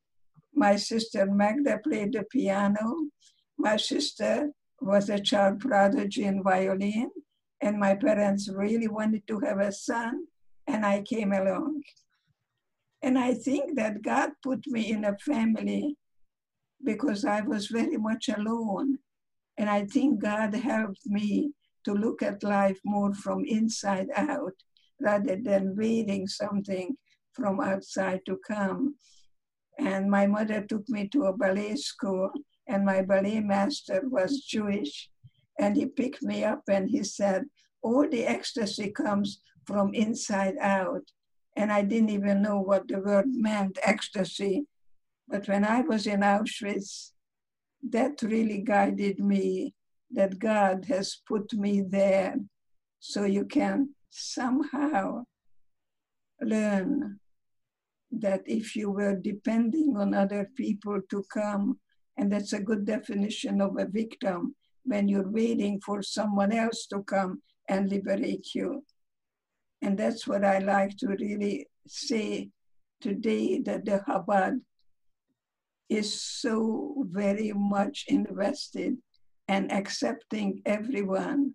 My 0.57 0.75
sister 0.75 1.27
Magda 1.27 1.79
played 1.83 2.13
the 2.13 2.23
piano. 2.23 3.11
My 3.59 3.77
sister 3.77 4.49
was 4.81 5.07
a 5.07 5.19
child 5.19 5.59
prodigy 5.59 6.23
in 6.23 6.41
violin. 6.41 7.11
And 7.61 7.79
my 7.79 7.93
parents 7.93 8.49
really 8.49 8.87
wanted 8.87 9.27
to 9.27 9.39
have 9.41 9.59
a 9.59 9.71
son, 9.71 10.25
and 10.65 10.83
I 10.83 11.03
came 11.03 11.31
along. 11.31 11.83
And 13.03 13.19
I 13.19 13.35
think 13.35 13.75
that 13.75 14.01
God 14.01 14.31
put 14.41 14.65
me 14.65 14.89
in 14.91 15.05
a 15.05 15.15
family 15.19 15.95
because 16.83 17.23
I 17.23 17.41
was 17.41 17.67
very 17.67 17.97
much 17.97 18.27
alone. 18.27 18.97
And 19.59 19.69
I 19.69 19.85
think 19.85 20.19
God 20.19 20.55
helped 20.55 21.05
me 21.05 21.51
to 21.83 21.93
look 21.93 22.23
at 22.23 22.41
life 22.41 22.79
more 22.83 23.13
from 23.13 23.45
inside 23.45 24.07
out 24.15 24.53
rather 24.99 25.37
than 25.39 25.75
waiting 25.75 26.25
something 26.27 26.97
from 27.33 27.59
outside 27.59 28.21
to 28.25 28.39
come. 28.47 28.95
And 29.79 30.09
my 30.09 30.27
mother 30.27 30.61
took 30.61 30.87
me 30.89 31.07
to 31.09 31.25
a 31.25 31.37
ballet 31.37 31.75
school, 31.75 32.31
and 32.67 32.85
my 32.85 33.01
ballet 33.01 33.39
master 33.39 34.01
was 34.05 34.41
Jewish. 34.41 35.09
And 35.59 35.75
he 35.75 35.85
picked 35.85 36.23
me 36.23 36.43
up 36.43 36.63
and 36.67 36.89
he 36.89 37.03
said, 37.03 37.45
All 37.81 38.07
the 38.07 38.25
ecstasy 38.25 38.91
comes 38.91 39.41
from 39.65 39.93
inside 39.93 40.55
out. 40.59 41.03
And 41.55 41.71
I 41.71 41.81
didn't 41.81 42.09
even 42.09 42.41
know 42.41 42.59
what 42.59 42.87
the 42.87 42.99
word 42.99 43.25
meant, 43.27 43.79
ecstasy. 43.83 44.65
But 45.27 45.47
when 45.47 45.65
I 45.65 45.81
was 45.81 46.05
in 46.07 46.21
Auschwitz, 46.21 47.11
that 47.89 48.21
really 48.21 48.59
guided 48.59 49.19
me 49.19 49.73
that 50.11 50.39
God 50.39 50.85
has 50.85 51.17
put 51.27 51.53
me 51.53 51.81
there 51.81 52.35
so 52.99 53.25
you 53.25 53.45
can 53.45 53.89
somehow 54.09 55.23
learn 56.41 57.19
that 58.11 58.41
if 58.45 58.75
you 58.75 58.91
were 58.91 59.15
depending 59.15 59.95
on 59.97 60.13
other 60.13 60.49
people 60.55 60.99
to 61.09 61.23
come, 61.31 61.79
and 62.17 62.31
that's 62.31 62.53
a 62.53 62.61
good 62.61 62.85
definition 62.85 63.61
of 63.61 63.77
a 63.77 63.85
victim, 63.85 64.55
when 64.83 65.07
you're 65.07 65.29
waiting 65.29 65.79
for 65.81 66.01
someone 66.01 66.51
else 66.51 66.87
to 66.87 67.03
come 67.03 67.41
and 67.67 67.89
liberate 67.89 68.55
you. 68.55 68.83
And 69.81 69.97
that's 69.97 70.27
what 70.27 70.43
I 70.43 70.59
like 70.59 70.97
to 70.97 71.07
really 71.07 71.67
say 71.85 72.49
today 73.01 73.59
that 73.59 73.85
the 73.85 74.01
Chabad 74.07 74.61
is 75.89 76.21
so 76.21 77.05
very 77.09 77.51
much 77.53 78.05
invested 78.07 78.97
and 79.47 79.71
accepting 79.71 80.61
everyone. 80.65 81.53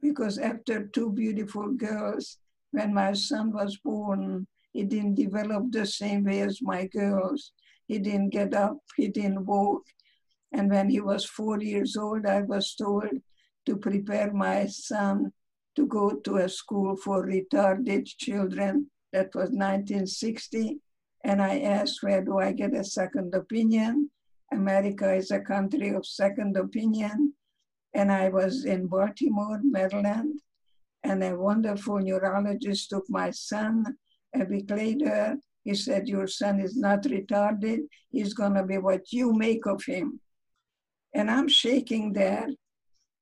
Because 0.00 0.38
after 0.38 0.86
two 0.86 1.10
beautiful 1.10 1.72
girls, 1.72 2.38
when 2.70 2.94
my 2.94 3.14
son 3.14 3.52
was 3.52 3.78
born, 3.78 4.46
he 4.76 4.84
didn't 4.84 5.14
develop 5.14 5.72
the 5.72 5.86
same 5.86 6.24
way 6.24 6.40
as 6.42 6.60
my 6.60 6.84
girls. 6.86 7.52
He 7.88 7.98
didn't 7.98 8.28
get 8.28 8.52
up, 8.52 8.76
he 8.94 9.08
didn't 9.08 9.46
walk. 9.46 9.84
And 10.52 10.70
when 10.70 10.90
he 10.90 11.00
was 11.00 11.24
four 11.24 11.58
years 11.62 11.96
old, 11.96 12.26
I 12.26 12.42
was 12.42 12.74
told 12.74 13.08
to 13.64 13.76
prepare 13.76 14.34
my 14.34 14.66
son 14.66 15.32
to 15.76 15.86
go 15.86 16.16
to 16.24 16.36
a 16.36 16.48
school 16.50 16.94
for 16.94 17.26
retarded 17.26 18.04
children. 18.18 18.90
That 19.14 19.34
was 19.34 19.48
1960. 19.48 20.78
And 21.24 21.40
I 21.40 21.60
asked, 21.60 22.02
where 22.02 22.22
do 22.22 22.38
I 22.38 22.52
get 22.52 22.74
a 22.74 22.84
second 22.84 23.34
opinion? 23.34 24.10
America 24.52 25.14
is 25.14 25.30
a 25.30 25.40
country 25.40 25.88
of 25.94 26.04
second 26.04 26.54
opinion. 26.58 27.32
And 27.94 28.12
I 28.12 28.28
was 28.28 28.66
in 28.66 28.88
Baltimore, 28.88 29.60
Maryland, 29.64 30.40
and 31.02 31.24
a 31.24 31.34
wonderful 31.34 31.98
neurologist 31.98 32.90
took 32.90 33.08
my 33.08 33.30
son. 33.30 33.96
A 34.34 34.44
week 34.44 34.70
later, 34.70 35.36
he 35.64 35.74
said, 35.74 36.08
Your 36.08 36.26
son 36.26 36.60
is 36.60 36.76
not 36.76 37.02
retarded. 37.02 37.80
He's 38.10 38.34
going 38.34 38.54
to 38.54 38.62
be 38.62 38.78
what 38.78 39.12
you 39.12 39.32
make 39.32 39.66
of 39.66 39.84
him. 39.84 40.20
And 41.14 41.30
I'm 41.30 41.48
shaking 41.48 42.12
there. 42.12 42.48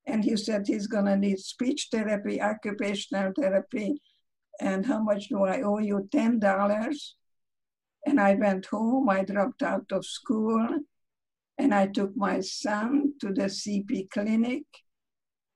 And 0.07 0.23
he 0.23 0.37
said 0.37 0.67
he's 0.67 0.87
going 0.87 1.07
to 1.07 1.17
need 1.17 1.39
speech 1.39 1.89
therapy, 1.91 2.43
occupational 2.43 3.33
therapy. 3.39 4.01
And 4.61 4.85
how 4.85 5.03
much 5.03 5.29
do 5.29 5.45
I 5.45 5.63
owe 5.63 5.79
you? 5.79 6.09
$10. 6.13 6.97
And 8.07 8.21
I 8.21 8.35
went 8.35 8.67
home, 8.67 9.09
I 9.09 9.25
dropped 9.25 9.63
out 9.63 9.87
of 9.91 10.05
school, 10.05 10.69
and 11.57 11.75
I 11.75 11.87
took 11.87 12.15
my 12.17 12.41
son 12.41 13.15
to 13.21 13.33
the 13.33 13.45
CP 13.45 14.11
clinic. 14.11 14.65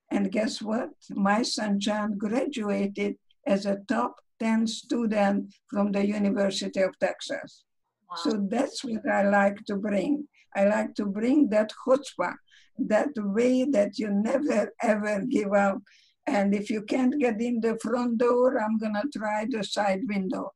And 0.09 0.31
guess 0.31 0.61
what? 0.61 0.89
My 1.11 1.43
son 1.43 1.79
John 1.79 2.17
graduated 2.17 3.17
as 3.45 3.67
a 3.67 3.77
top 3.87 4.15
10 4.39 4.67
student 4.67 5.53
from 5.69 5.91
the 5.91 6.05
University 6.05 6.81
of 6.81 6.97
Texas. 6.99 7.63
Wow. 8.09 8.17
So 8.23 8.47
that's 8.49 8.83
what 8.83 9.07
I 9.07 9.29
like 9.29 9.63
to 9.65 9.75
bring. 9.75 10.27
I 10.55 10.65
like 10.65 10.95
to 10.95 11.05
bring 11.05 11.49
that 11.49 11.71
chutzpah, 11.85 12.33
that 12.79 13.09
way 13.17 13.65
that 13.65 13.99
you 13.99 14.09
never 14.09 14.71
ever 14.81 15.21
give 15.29 15.53
up. 15.53 15.79
And 16.25 16.53
if 16.53 16.69
you 16.69 16.83
can't 16.83 17.19
get 17.19 17.41
in 17.41 17.59
the 17.59 17.77
front 17.81 18.17
door, 18.17 18.59
I'm 18.59 18.77
gonna 18.77 19.03
try 19.15 19.45
the 19.49 19.63
side 19.63 20.01
window. 20.07 20.51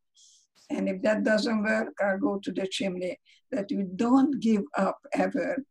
And 0.69 0.89
if 0.89 1.01
that 1.03 1.23
doesn't 1.23 1.63
work, 1.63 1.93
I'll 2.01 2.19
go 2.19 2.39
to 2.39 2.51
the 2.51 2.67
chimney. 2.67 3.19
That 3.51 3.69
we 3.69 3.83
don't 3.83 4.39
give 4.39 4.63
up 4.75 4.97
ever. 5.13 5.63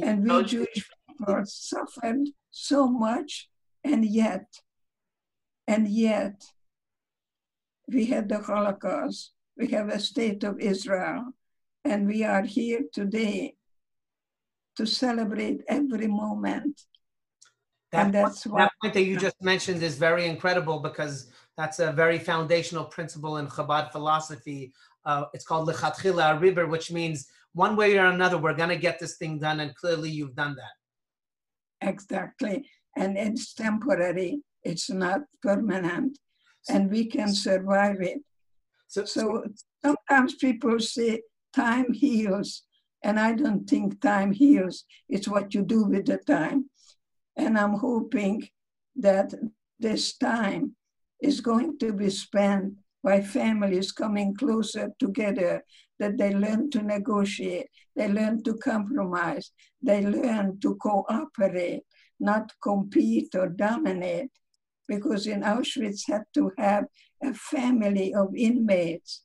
And 0.00 0.22
we 0.22 0.44
Jewish 0.44 0.88
people 1.08 1.42
suffered 1.44 2.28
so 2.50 2.88
much, 2.88 3.48
and 3.82 4.04
yet, 4.04 4.46
and 5.66 5.88
yet, 5.88 6.44
we 7.92 8.06
had 8.06 8.28
the 8.28 8.40
Holocaust. 8.40 9.32
We 9.56 9.68
have 9.68 9.88
a 9.88 10.00
state 10.00 10.44
of 10.44 10.58
Israel, 10.60 11.32
and 11.84 12.06
we 12.06 12.24
are 12.24 12.42
here 12.42 12.82
today 12.92 13.54
to 14.76 14.86
celebrate 14.86 15.60
every 15.68 16.06
moment. 16.06 16.80
That, 17.92 18.06
and 18.06 18.14
that's 18.14 18.46
point, 18.46 18.58
that 18.58 18.72
point 18.80 18.94
that 18.94 19.02
you 19.02 19.18
just 19.18 19.36
mentioned 19.42 19.82
is 19.82 19.98
very 19.98 20.26
incredible 20.26 20.78
because 20.80 21.30
that's 21.58 21.78
a 21.78 21.92
very 21.92 22.18
foundational 22.18 22.86
principle 22.86 23.36
in 23.36 23.46
Chabad 23.46 23.92
philosophy. 23.92 24.72
Uh, 25.04 25.24
it's 25.34 25.44
called 25.44 25.68
lechatchila 25.68 26.40
ariber, 26.40 26.68
which 26.68 26.90
means 26.90 27.26
one 27.52 27.76
way 27.76 27.98
or 27.98 28.06
another, 28.06 28.38
we're 28.38 28.54
going 28.54 28.70
to 28.70 28.76
get 28.76 28.98
this 28.98 29.18
thing 29.18 29.38
done, 29.38 29.60
and 29.60 29.74
clearly 29.74 30.08
you've 30.08 30.34
done 30.34 30.56
that. 30.56 31.86
Exactly, 31.86 32.66
and 32.96 33.18
it's 33.18 33.52
temporary. 33.52 34.40
It's 34.62 34.88
not 34.88 35.22
permanent, 35.42 36.18
and 36.68 36.90
we 36.90 37.06
can 37.06 37.34
survive 37.34 38.00
it. 38.00 38.20
So, 38.88 39.04
so 39.04 39.44
sometimes 39.84 40.34
people 40.34 40.78
say 40.80 41.22
time 41.54 41.92
heals, 41.92 42.62
and 43.02 43.18
I 43.18 43.32
don't 43.32 43.68
think 43.68 44.00
time 44.00 44.32
heals. 44.32 44.84
It's 45.08 45.28
what 45.28 45.54
you 45.54 45.62
do 45.62 45.84
with 45.84 46.06
the 46.06 46.18
time, 46.18 46.70
and 47.36 47.58
I'm 47.58 47.74
hoping 47.74 48.48
that 48.96 49.32
this 49.78 50.16
time 50.16 50.76
is 51.20 51.40
going 51.40 51.78
to 51.78 51.92
be 51.92 52.10
spent 52.10 52.74
by 53.02 53.20
families 53.20 53.90
coming 53.92 54.34
closer 54.34 54.90
together, 54.98 55.64
that 55.98 56.16
they 56.18 56.32
learn 56.34 56.70
to 56.70 56.82
negotiate, 56.82 57.66
they 57.96 58.08
learn 58.08 58.42
to 58.44 58.54
compromise, 58.54 59.50
they 59.82 60.04
learn 60.04 60.58
to 60.60 60.76
cooperate, 60.76 61.82
not 62.20 62.52
compete 62.62 63.34
or 63.34 63.48
dominate. 63.48 64.30
Because 64.92 65.26
in 65.26 65.40
Auschwitz 65.40 66.02
had 66.06 66.24
to 66.34 66.52
have 66.58 66.84
a 67.22 67.32
family 67.32 68.12
of 68.12 68.28
inmates 68.36 69.22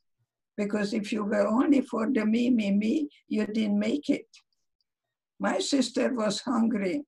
Because 0.56 0.94
if 0.94 1.12
you 1.12 1.24
were 1.24 1.48
only 1.48 1.82
for 1.82 2.08
the 2.12 2.26
me, 2.26 2.50
me, 2.50 2.72
me, 2.72 3.10
you 3.28 3.46
didn't 3.46 3.78
make 3.78 4.10
it. 4.10 4.30
My 5.40 5.60
sister 5.60 6.14
was 6.14 6.42
hungry. 6.42 7.04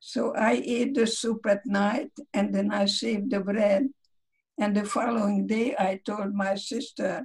So 0.00 0.34
I 0.36 0.60
ate 0.76 0.94
the 0.94 1.06
soup 1.06 1.46
at 1.48 1.64
night 1.64 2.12
and 2.34 2.54
then 2.54 2.68
I 2.70 2.84
saved 2.84 3.30
the 3.30 3.40
bread. 3.40 3.88
And 4.60 4.76
the 4.76 4.84
following 4.84 5.46
day, 5.46 5.74
I 5.78 6.00
told 6.04 6.34
my 6.34 6.54
sister 6.56 7.24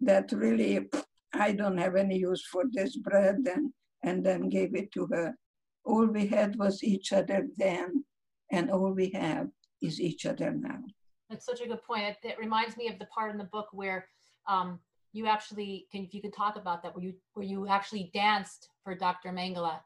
that 0.00 0.32
really 0.32 0.88
I 1.32 1.52
don't 1.52 1.78
have 1.78 1.94
any 1.94 2.18
use 2.18 2.44
for 2.52 2.64
this 2.72 2.96
bread 2.96 3.36
and, 3.54 3.72
and 4.02 4.26
then 4.26 4.48
gave 4.48 4.74
it 4.74 4.90
to 4.92 5.06
her. 5.12 5.36
All 5.84 6.06
we 6.06 6.26
had 6.26 6.56
was 6.56 6.82
each 6.82 7.12
other 7.12 7.46
then, 7.56 8.04
and 8.50 8.70
all 8.70 8.92
we 8.92 9.10
have 9.14 9.46
is 9.82 10.00
each 10.00 10.26
other 10.26 10.50
now. 10.50 10.80
That's 11.28 11.44
such 11.44 11.60
a 11.60 11.66
good 11.66 11.82
point. 11.82 12.04
It, 12.04 12.16
it 12.22 12.38
reminds 12.38 12.76
me 12.76 12.88
of 12.88 12.98
the 12.98 13.06
part 13.06 13.30
in 13.30 13.38
the 13.38 13.44
book 13.44 13.68
where 13.72 14.06
um, 14.48 14.78
you 15.12 15.26
actually 15.26 15.86
can, 15.90 16.04
if 16.04 16.14
you 16.14 16.22
could 16.22 16.34
talk 16.34 16.56
about 16.56 16.82
that, 16.82 16.94
where 16.94 17.04
you 17.04 17.14
where 17.34 17.46
you 17.46 17.66
actually 17.68 18.10
danced 18.14 18.68
for 18.84 18.94
Dr. 18.94 19.30
Mengele. 19.30 19.78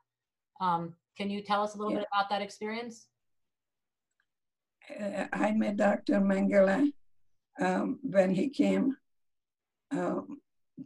Um, 0.61 0.95
can 1.17 1.31
you 1.31 1.43
tell 1.43 1.63
us 1.63 1.75
a 1.75 1.79
little 1.79 1.93
yeah. 1.93 2.01
bit 2.01 2.09
about 2.13 2.29
that 2.31 2.43
experience? 2.43 3.07
Uh, 4.89 5.27
I 5.33 5.53
met 5.53 5.77
Dr. 5.77 6.21
Mengele 6.21 6.93
um, 7.61 7.99
when 8.03 8.35
he 8.35 8.49
came 8.49 8.97
um, 9.91 10.41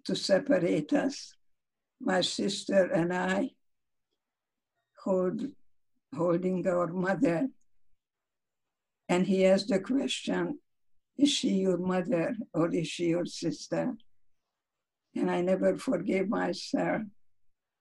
to 0.04 0.14
separate 0.14 0.92
us. 0.92 1.34
My 2.00 2.20
sister 2.20 2.90
and 2.92 3.12
I 3.12 3.50
hold, 5.02 5.40
holding 6.14 6.66
our 6.66 6.88
mother. 6.88 7.48
And 9.08 9.26
he 9.26 9.44
asked 9.44 9.68
the 9.68 9.80
question, 9.80 10.58
is 11.16 11.30
she 11.30 11.50
your 11.50 11.78
mother 11.78 12.36
or 12.52 12.74
is 12.74 12.88
she 12.88 13.06
your 13.06 13.26
sister? 13.26 13.94
And 15.14 15.30
I 15.30 15.42
never 15.42 15.76
forgave 15.76 16.28
myself 16.28 17.02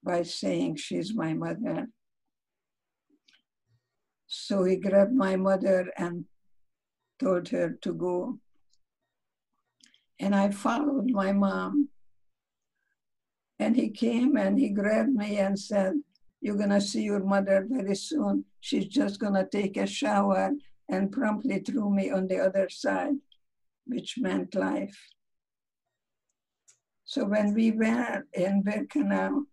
by 0.02 0.22
saying 0.22 0.76
she's 0.76 1.14
my 1.14 1.34
mother. 1.34 1.88
So 4.26 4.64
he 4.64 4.76
grabbed 4.76 5.14
my 5.14 5.36
mother 5.36 5.90
and 5.96 6.26
told 7.18 7.48
her 7.48 7.70
to 7.82 7.92
go. 7.92 8.38
And 10.20 10.34
I 10.34 10.50
followed 10.50 11.10
my 11.10 11.32
mom. 11.32 11.88
And 13.58 13.74
he 13.74 13.90
came 13.90 14.36
and 14.36 14.58
he 14.58 14.68
grabbed 14.68 15.12
me 15.12 15.38
and 15.38 15.58
said, 15.58 15.94
You're 16.40 16.56
going 16.56 16.70
to 16.70 16.80
see 16.80 17.02
your 17.02 17.24
mother 17.24 17.66
very 17.68 17.94
soon. 17.96 18.44
She's 18.60 18.86
just 18.86 19.18
going 19.18 19.34
to 19.34 19.46
take 19.46 19.76
a 19.76 19.86
shower 19.86 20.52
and 20.88 21.12
promptly 21.12 21.60
threw 21.60 21.90
me 21.90 22.10
on 22.10 22.26
the 22.26 22.38
other 22.38 22.68
side, 22.68 23.14
which 23.86 24.16
meant 24.18 24.54
life. 24.54 24.98
So 27.04 27.24
when 27.24 27.54
we 27.54 27.70
were 27.70 28.24
in 28.32 28.62
Birkenau, 28.62 29.44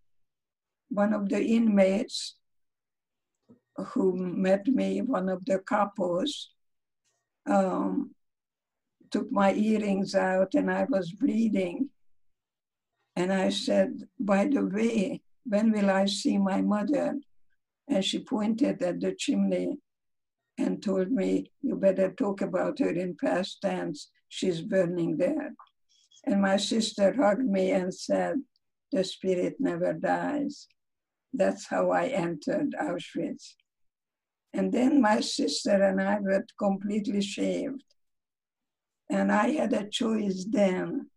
one 0.90 1.14
of 1.14 1.30
the 1.30 1.42
inmates 1.42 2.36
who 3.78 4.16
met 4.16 4.68
me, 4.68 5.02
one 5.02 5.30
of 5.30 5.44
the 5.46 5.60
capos, 5.60 6.48
um, 7.50 8.12
took 9.10 9.32
my 9.32 9.54
earrings 9.54 10.16
out 10.16 10.54
and 10.54 10.72
I 10.72 10.86
was 10.90 11.12
bleeding. 11.12 11.90
And 13.16 13.34
I 13.34 13.50
said, 13.50 14.08
by 14.20 14.46
the 14.46 14.66
way, 14.66 15.22
when 15.46 15.72
will 15.72 15.90
I 15.90 16.06
see 16.06 16.38
my 16.38 16.62
mother? 16.62 17.16
And 17.88 18.06
she 18.06 18.20
pointed 18.20 18.82
at 18.82 19.02
the 19.02 19.14
chimney 19.14 19.80
and 20.58 20.82
told 20.84 21.12
me, 21.12 21.52
you 21.62 21.76
better 21.76 22.12
talk 22.12 22.42
about 22.42 22.80
her 22.80 22.90
in 22.90 23.16
past 23.16 23.62
tense. 23.62 24.10
She's 24.30 24.62
burning 24.62 25.18
there. 25.18 25.54
And 26.26 26.42
my 26.42 26.58
sister 26.58 27.14
hugged 27.14 27.46
me 27.46 27.72
and 27.72 27.94
said, 27.94 28.36
the 28.92 29.04
spirit 29.04 29.56
never 29.60 29.94
dies. 29.94 30.68
That's 31.34 31.68
how 31.68 31.92
I 31.92 32.08
entered 32.08 32.76
Auschwitz. 32.80 33.56
And 34.54 34.72
then 34.72 35.02
my 35.02 35.22
sister 35.22 35.82
and 35.82 36.02
I 36.02 36.20
were 36.20 36.46
completely 36.60 37.22
shaved. 37.22 37.84
And 39.10 39.32
I 39.32 39.52
had 39.52 39.74
a 39.74 39.90
choice 39.90 40.46
then, 40.50 41.10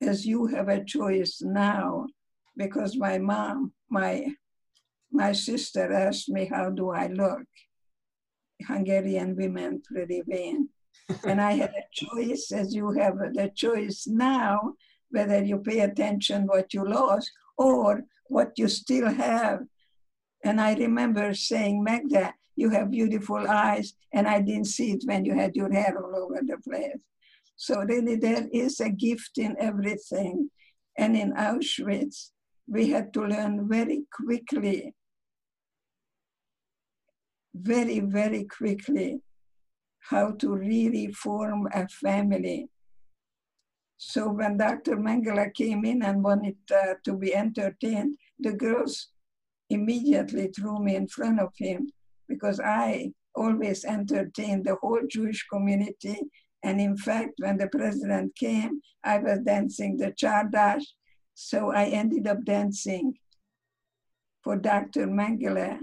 as 0.00 0.24
you 0.24 0.46
have 0.46 0.68
a 0.68 0.84
choice 0.84 1.40
now, 1.42 2.06
because 2.56 2.96
my 2.96 3.18
mom, 3.18 3.72
my, 3.88 4.34
my 5.10 5.32
sister 5.32 5.92
asked 5.92 6.28
me, 6.28 6.46
How 6.46 6.70
do 6.70 6.90
I 6.90 7.08
look? 7.08 7.46
Hungarian 8.66 9.36
women 9.36 9.82
pretty 9.82 10.22
vain. 10.26 10.68
and 11.24 11.40
I 11.40 11.52
had 11.52 11.70
a 11.70 11.88
choice, 11.92 12.52
as 12.52 12.74
you 12.74 12.90
have 12.92 13.18
the 13.18 13.50
choice 13.54 14.06
now, 14.06 14.74
whether 15.10 15.42
you 15.42 15.58
pay 15.58 15.80
attention 15.80 16.46
what 16.46 16.72
you 16.72 16.88
lost 16.88 17.30
or 17.56 18.04
what 18.28 18.52
you 18.56 18.68
still 18.68 19.12
have. 19.12 19.60
And 20.44 20.60
I 20.60 20.74
remember 20.74 21.34
saying, 21.34 21.82
Magda, 21.82 22.34
you 22.56 22.70
have 22.70 22.90
beautiful 22.90 23.48
eyes, 23.48 23.94
and 24.12 24.26
I 24.26 24.40
didn't 24.40 24.66
see 24.66 24.92
it 24.92 25.02
when 25.04 25.24
you 25.24 25.34
had 25.34 25.56
your 25.56 25.72
hair 25.72 25.96
all 25.98 26.24
over 26.24 26.40
the 26.42 26.58
place. 26.58 26.98
So 27.56 27.80
really 27.80 28.16
there 28.16 28.48
is 28.52 28.80
a 28.80 28.88
gift 28.88 29.36
in 29.36 29.56
everything. 29.58 30.50
And 30.96 31.16
in 31.16 31.32
Auschwitz, 31.32 32.30
we 32.66 32.88
had 32.88 33.12
to 33.14 33.22
learn 33.22 33.68
very 33.68 34.04
quickly, 34.12 34.94
very, 37.54 38.00
very 38.00 38.44
quickly, 38.44 39.20
how 40.00 40.32
to 40.32 40.54
really 40.54 41.12
form 41.12 41.68
a 41.72 41.88
family. 41.88 42.68
So 43.98 44.30
when 44.32 44.56
Dr. 44.56 44.96
Mengele 44.96 45.52
came 45.54 45.84
in 45.84 46.02
and 46.02 46.24
wanted 46.24 46.56
uh, 46.74 46.94
to 47.04 47.12
be 47.14 47.34
entertained, 47.34 48.16
the 48.38 48.52
girls 48.52 49.08
immediately 49.68 50.48
threw 50.48 50.78
me 50.82 50.96
in 50.96 51.06
front 51.06 51.38
of 51.38 51.52
him 51.56 51.90
because 52.28 52.60
I 52.60 53.12
always 53.34 53.84
entertained 53.84 54.64
the 54.64 54.76
whole 54.76 55.02
Jewish 55.08 55.46
community. 55.52 56.18
And 56.62 56.80
in 56.80 56.96
fact, 56.96 57.32
when 57.38 57.58
the 57.58 57.68
president 57.68 58.36
came, 58.36 58.80
I 59.04 59.18
was 59.18 59.40
dancing 59.40 59.96
the 59.96 60.12
Chardash. 60.12 60.84
So 61.34 61.70
I 61.70 61.86
ended 61.86 62.26
up 62.26 62.44
dancing 62.44 63.14
for 64.42 64.56
Dr. 64.56 65.06
Mengele. 65.06 65.78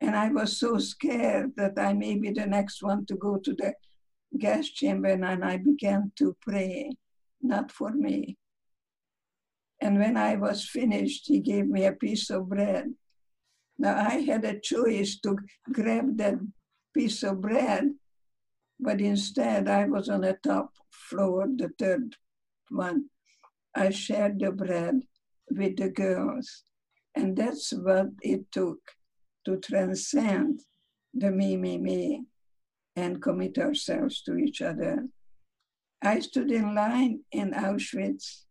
And 0.00 0.14
I 0.14 0.30
was 0.30 0.58
so 0.58 0.78
scared 0.78 1.52
that 1.56 1.78
I 1.78 1.92
may 1.92 2.16
be 2.16 2.30
the 2.30 2.46
next 2.46 2.82
one 2.82 3.04
to 3.06 3.16
go 3.16 3.38
to 3.38 3.52
the 3.52 3.74
gas 4.38 4.68
chamber 4.68 5.08
and 5.08 5.44
I 5.44 5.56
began 5.56 6.12
to 6.16 6.36
pray, 6.40 6.90
not 7.42 7.72
for 7.72 7.90
me. 7.90 8.36
And 9.80 9.98
when 9.98 10.16
I 10.16 10.36
was 10.36 10.68
finished, 10.68 11.26
he 11.26 11.40
gave 11.40 11.66
me 11.66 11.84
a 11.84 11.92
piece 11.92 12.30
of 12.30 12.48
bread 12.48 12.94
now 13.78 13.96
I 13.96 14.22
had 14.22 14.44
a 14.44 14.58
choice 14.58 15.20
to 15.20 15.38
grab 15.72 16.16
that 16.18 16.34
piece 16.92 17.22
of 17.22 17.40
bread, 17.40 17.94
but 18.80 19.00
instead 19.00 19.68
I 19.68 19.84
was 19.86 20.08
on 20.08 20.22
the 20.22 20.36
top 20.42 20.72
floor, 20.90 21.46
the 21.46 21.70
third 21.78 22.16
one. 22.70 23.04
I 23.74 23.90
shared 23.90 24.40
the 24.40 24.50
bread 24.50 25.02
with 25.50 25.76
the 25.76 25.90
girls. 25.90 26.64
And 27.14 27.36
that's 27.36 27.72
what 27.72 28.08
it 28.20 28.50
took 28.50 28.80
to 29.48 29.56
transcend 29.56 30.60
the 31.14 31.30
me, 31.30 31.56
me, 31.56 31.78
me 31.78 32.22
and 32.96 33.22
commit 33.22 33.56
ourselves 33.56 34.20
to 34.22 34.36
each 34.36 34.60
other. 34.60 35.06
I 36.02 36.20
stood 36.20 36.50
in 36.50 36.74
line 36.74 37.20
in 37.32 37.52
Auschwitz 37.52 38.42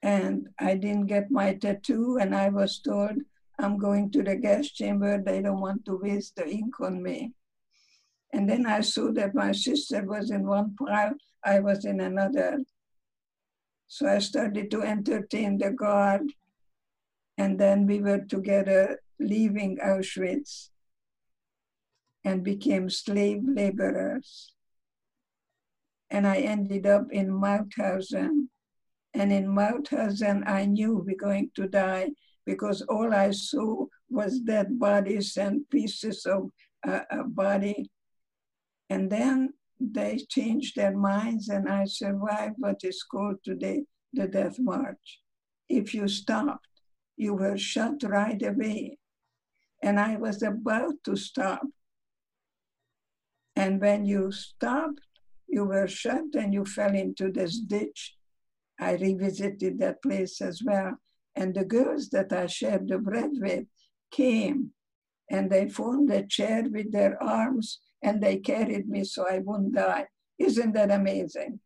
and 0.00 0.48
I 0.58 0.76
didn't 0.76 1.06
get 1.06 1.30
my 1.30 1.54
tattoo, 1.54 2.18
and 2.20 2.34
I 2.34 2.48
was 2.50 2.78
told 2.78 3.16
I'm 3.58 3.78
going 3.78 4.12
to 4.12 4.22
the 4.22 4.36
gas 4.36 4.68
chamber. 4.68 5.20
They 5.20 5.42
don't 5.42 5.60
want 5.60 5.84
to 5.86 5.98
waste 6.00 6.36
the 6.36 6.48
ink 6.48 6.80
on 6.80 7.02
me. 7.02 7.32
And 8.32 8.48
then 8.48 8.64
I 8.64 8.80
saw 8.80 9.10
that 9.12 9.34
my 9.34 9.50
sister 9.52 10.04
was 10.04 10.30
in 10.30 10.46
one 10.46 10.76
pile, 10.76 11.14
I 11.44 11.58
was 11.60 11.84
in 11.84 12.00
another. 12.00 12.60
So 13.88 14.06
I 14.06 14.20
started 14.20 14.70
to 14.70 14.82
entertain 14.82 15.58
the 15.58 15.72
guard. 15.72 16.32
And 17.36 17.58
then 17.58 17.86
we 17.86 18.00
were 18.00 18.20
together 18.20 19.00
leaving 19.18 19.78
Auschwitz 19.78 20.70
and 22.24 22.44
became 22.44 22.90
slave 22.90 23.42
laborers. 23.44 24.52
And 26.10 26.26
I 26.26 26.38
ended 26.38 26.86
up 26.86 27.06
in 27.10 27.28
Mauthausen. 27.28 28.48
And 29.14 29.32
in 29.32 29.46
Mauthausen, 29.46 30.46
I 30.46 30.66
knew 30.66 30.96
we're 30.96 31.16
going 31.16 31.50
to 31.56 31.68
die 31.68 32.10
because 32.46 32.82
all 32.82 33.12
I 33.12 33.30
saw 33.30 33.86
was 34.08 34.40
dead 34.40 34.78
bodies 34.78 35.36
and 35.36 35.68
pieces 35.70 36.24
of 36.26 36.50
uh, 36.86 37.00
a 37.10 37.24
body. 37.24 37.90
And 38.88 39.10
then 39.10 39.50
they 39.80 40.18
changed 40.28 40.76
their 40.76 40.96
minds, 40.96 41.48
and 41.48 41.68
I 41.68 41.84
survived 41.84 42.54
what 42.58 42.80
is 42.82 43.02
called 43.02 43.36
today 43.44 43.84
the 44.12 44.26
Death 44.26 44.58
March. 44.58 45.20
If 45.68 45.94
you 45.94 46.08
stopped, 46.08 46.66
you 47.16 47.34
were 47.34 47.58
shot 47.58 48.02
right 48.02 48.42
away. 48.42 48.98
And 49.82 49.98
I 50.00 50.16
was 50.16 50.42
about 50.42 50.94
to 51.04 51.16
stop. 51.16 51.62
And 53.56 53.80
when 53.80 54.04
you 54.06 54.30
stopped, 54.32 55.00
you 55.48 55.64
were 55.64 55.88
shot 55.88 56.34
and 56.34 56.52
you 56.52 56.64
fell 56.64 56.94
into 56.94 57.30
this 57.32 57.58
ditch. 57.58 58.14
I 58.80 58.92
revisited 58.92 59.78
that 59.80 60.02
place 60.02 60.40
as 60.40 60.62
well. 60.64 60.98
And 61.34 61.54
the 61.54 61.64
girls 61.64 62.08
that 62.10 62.32
I 62.32 62.46
shared 62.46 62.88
the 62.88 62.98
bread 62.98 63.30
with 63.34 63.64
came 64.10 64.70
and 65.30 65.50
they 65.50 65.68
formed 65.68 66.10
a 66.10 66.26
chair 66.26 66.64
with 66.70 66.92
their 66.92 67.20
arms 67.22 67.80
and 68.02 68.22
they 68.22 68.36
carried 68.38 68.88
me 68.88 69.04
so 69.04 69.26
I 69.28 69.40
wouldn't 69.40 69.74
die. 69.74 70.06
Isn't 70.38 70.72
that 70.74 70.90
amazing? 70.90 71.60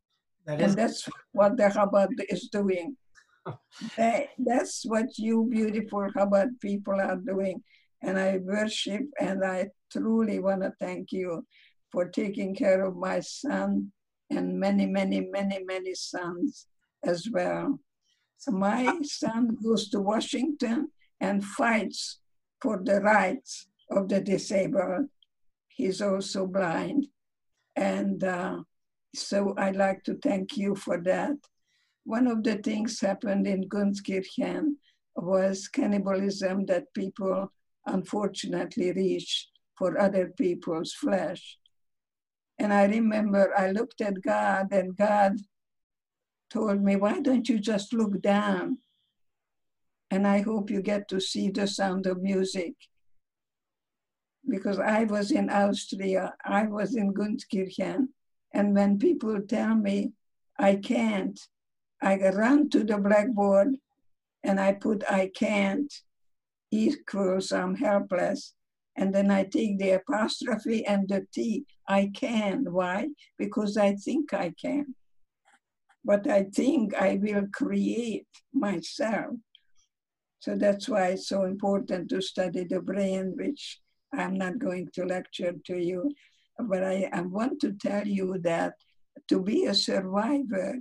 That 0.46 0.61
is- 0.61 0.70
and 0.70 0.79
that's 0.79 1.09
what 1.33 1.57
the 1.57 1.64
Chabad 1.64 2.09
is 2.29 2.48
doing. 2.48 2.96
they, 3.96 4.31
that's 4.38 4.85
what 4.85 5.18
you 5.18 5.46
beautiful 5.51 6.07
Chabad 6.16 6.61
people 6.61 7.01
are 7.01 7.16
doing. 7.16 7.62
And 8.03 8.19
I 8.19 8.38
worship 8.43 9.03
and 9.21 9.45
I 9.45 9.69
truly 9.91 10.38
want 10.41 10.62
to 10.62 10.73
thank 10.81 11.12
you 11.12 11.47
for 11.91 12.09
taking 12.09 12.55
care 12.55 12.85
of 12.85 12.97
my 12.97 13.21
son 13.21 13.93
and 14.31 14.59
many, 14.59 14.87
many, 14.87 15.21
many, 15.21 15.62
many 15.65 15.95
sons 15.95 16.67
as 17.05 17.29
well. 17.31 17.79
So 18.38 18.51
my 18.51 18.99
son 19.05 19.57
goes 19.62 19.88
to 19.91 20.01
Washington 20.01 20.88
and 21.21 21.45
fights 21.45 22.19
for 22.61 22.81
the 22.83 23.01
rights 23.01 23.69
of 23.91 24.09
the 24.09 24.21
disabled. 24.21 25.07
He's 25.69 26.01
also 26.01 26.47
blind. 26.47 27.07
And 27.77 28.25
uh, 28.25 28.62
so 29.15 29.55
I'd 29.57 29.77
like 29.77 30.03
to 30.05 30.17
thank 30.17 30.57
you 30.57 30.75
for 30.75 31.01
that. 31.03 31.37
One 32.05 32.27
of 32.27 32.43
the 32.43 32.57
things 32.57 33.01
happened 33.01 33.47
in 33.47 33.69
Gunskirchen 33.69 34.75
was 35.15 35.69
cannibalism 35.69 36.67
that 36.67 36.93
people 36.95 37.53
unfortunately 37.87 38.92
reached 38.92 39.49
for 39.77 39.99
other 39.99 40.33
people's 40.38 40.92
flesh. 40.92 41.59
And 42.59 42.73
I 42.73 42.85
remember 42.85 43.53
I 43.57 43.71
looked 43.71 44.01
at 44.01 44.23
God 44.23 44.73
and 44.73 44.97
God 44.97 45.37
told 46.51 46.83
me, 46.83 46.97
why 46.97 47.21
don't 47.21 47.49
you 47.49 47.59
just 47.59 47.92
look 47.92 48.21
down? 48.21 48.79
And 50.11 50.27
I 50.27 50.42
hope 50.42 50.71
you 50.71 50.83
get 50.83 51.09
to 51.09 51.21
see 51.21 51.51
the 51.51 51.66
sound 51.66 52.07
of 52.07 52.23
music. 52.23 52.75
Because 54.49 54.79
I 54.79 55.05
was 55.05 55.31
in 55.31 55.49
Austria, 55.49 56.35
I 56.45 56.66
was 56.66 56.95
in 56.97 57.14
Gunskirchen, 57.14 58.09
and 58.53 58.75
when 58.75 58.99
people 58.99 59.40
tell 59.40 59.75
me 59.75 60.12
I 60.59 60.77
can't, 60.77 61.40
I 62.03 62.16
run 62.16 62.68
to 62.71 62.85
the 62.85 62.99
blackboard 62.99 63.77
and 64.42 64.61
I 64.61 64.73
put 64.73 65.05
I 65.11 65.31
can't 65.35 65.92
equals 66.73 67.53
I'm 67.53 67.77
helpless. 67.77 68.55
And 68.97 69.15
then 69.15 69.31
I 69.31 69.45
take 69.45 69.79
the 69.79 69.93
apostrophe 69.93 70.85
and 70.85 71.09
the 71.09 71.27
T. 71.33 71.65
I 71.89 72.11
can. 72.15 72.67
Why? 72.71 73.09
Because 73.39 73.77
I 73.77 73.95
think 73.95 74.35
I 74.35 74.53
can. 74.61 74.95
But 76.05 76.27
I 76.27 76.45
think 76.45 76.95
I 76.95 77.19
will 77.23 77.47
create 77.55 78.27
myself. 78.53 79.37
So 80.41 80.57
that's 80.57 80.89
why 80.89 81.11
it's 81.11 81.29
so 81.29 81.45
important 81.45 82.11
to 82.11 82.21
study 82.21 82.65
the 82.65 82.81
brain, 82.81 83.35
which 83.37 83.81
I'm 84.13 84.37
not 84.37 84.59
going 84.59 84.89
to 84.95 85.05
lecture 85.05 85.55
to 85.67 85.79
you. 85.79 86.13
But 86.59 86.85
I, 86.85 87.09
I 87.13 87.21
want 87.23 87.61
to 87.61 87.73
tell 87.73 88.07
you 88.07 88.39
that 88.43 88.75
to 89.29 89.41
be 89.41 89.67
a 89.67 89.75
survivor 89.75 90.77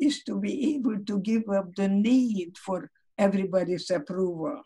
is 0.00 0.22
to 0.24 0.40
be 0.40 0.74
able 0.74 0.98
to 1.04 1.20
give 1.20 1.48
up 1.50 1.74
the 1.76 1.88
need 1.88 2.56
for 2.56 2.90
everybody's 3.18 3.90
approval. 3.90 4.62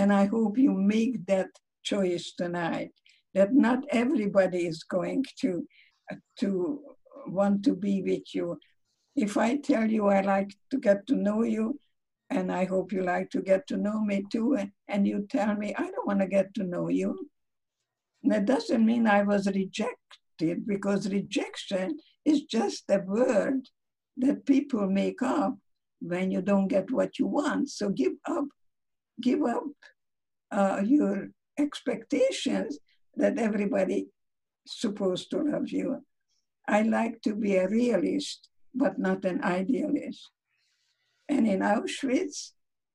And 0.00 0.10
I 0.14 0.24
hope 0.24 0.56
you 0.56 0.72
make 0.72 1.26
that 1.26 1.50
choice 1.82 2.32
tonight 2.32 2.92
that 3.34 3.52
not 3.52 3.84
everybody 3.90 4.66
is 4.66 4.82
going 4.82 5.26
to 5.42 5.66
to 6.38 6.80
want 7.26 7.62
to 7.66 7.74
be 7.86 8.00
with 8.10 8.34
you. 8.34 8.58
If 9.14 9.36
I 9.36 9.58
tell 9.58 9.88
you 9.90 10.06
I 10.06 10.22
like 10.22 10.52
to 10.70 10.78
get 10.78 11.06
to 11.08 11.16
know 11.26 11.42
you, 11.42 11.78
and 12.30 12.50
I 12.50 12.64
hope 12.64 12.92
you 12.92 13.02
like 13.02 13.28
to 13.32 13.42
get 13.42 13.66
to 13.66 13.76
know 13.76 14.00
me 14.00 14.24
too, 14.32 14.56
and 14.88 15.06
you 15.06 15.26
tell 15.28 15.54
me 15.54 15.74
I 15.74 15.86
don't 15.90 16.06
want 16.06 16.20
to 16.20 16.36
get 16.38 16.54
to 16.54 16.64
know 16.64 16.88
you, 16.88 17.10
that 18.22 18.46
doesn't 18.46 18.86
mean 18.90 19.06
I 19.06 19.22
was 19.22 19.46
rejected 19.48 20.66
because 20.66 21.12
rejection 21.18 21.98
is 22.24 22.44
just 22.44 22.84
a 22.88 23.00
word 23.00 23.68
that 24.16 24.46
people 24.46 24.86
make 24.88 25.20
up 25.20 25.58
when 26.00 26.30
you 26.30 26.40
don't 26.40 26.68
get 26.68 26.90
what 26.90 27.18
you 27.18 27.26
want. 27.26 27.68
So 27.68 27.90
give 27.90 28.16
up, 28.26 28.48
give 29.20 29.42
up 29.42 29.64
uh, 30.50 30.82
your 30.84 31.28
expectations 31.58 32.78
that 33.16 33.38
everybody 33.38 34.08
supposed 34.66 35.30
to 35.30 35.42
love 35.42 35.68
you. 35.68 36.04
I 36.68 36.82
like 36.82 37.20
to 37.22 37.34
be 37.34 37.56
a 37.56 37.68
realist, 37.68 38.48
but 38.74 38.98
not 38.98 39.24
an 39.24 39.42
idealist. 39.42 40.30
And 41.28 41.46
in 41.46 41.60
Auschwitz, 41.60 42.52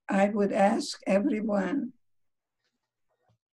I 0.09 0.29
would 0.29 0.51
ask 0.51 0.99
everyone, 1.07 1.93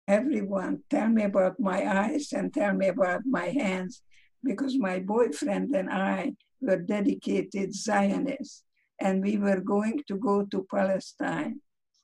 everyone, 0.09 0.83
tell 0.90 1.09
me 1.09 1.24
about 1.24 1.61
my 1.61 1.87
eyes 1.87 2.33
and 2.33 2.52
tell 2.52 2.74
me 2.74 2.88
about 2.88 3.22
my 3.24 3.46
hands, 3.46 4.02
because 4.42 4.76
my 4.78 4.98
boyfriend 4.98 5.74
and 5.74 5.88
I 5.90 6.33
were 6.61 6.78
dedicated 6.78 7.74
Zionists, 7.74 8.64
and 9.00 9.22
we 9.22 9.38
were 9.38 9.61
going 9.61 10.02
to 10.09 10.16
go 10.16 10.44
to 10.44 10.66
Palestine. 10.70 11.61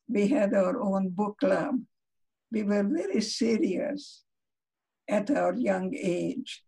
We 0.08 0.28
had 0.28 0.54
our 0.54 0.80
own 0.80 1.10
book 1.10 1.38
club 1.38 1.80
we 2.50 2.62
were 2.62 2.84
very 2.84 3.20
serious 3.20 4.24
at 5.08 5.30
our 5.30 5.54
young 5.54 5.94
age 5.94 6.62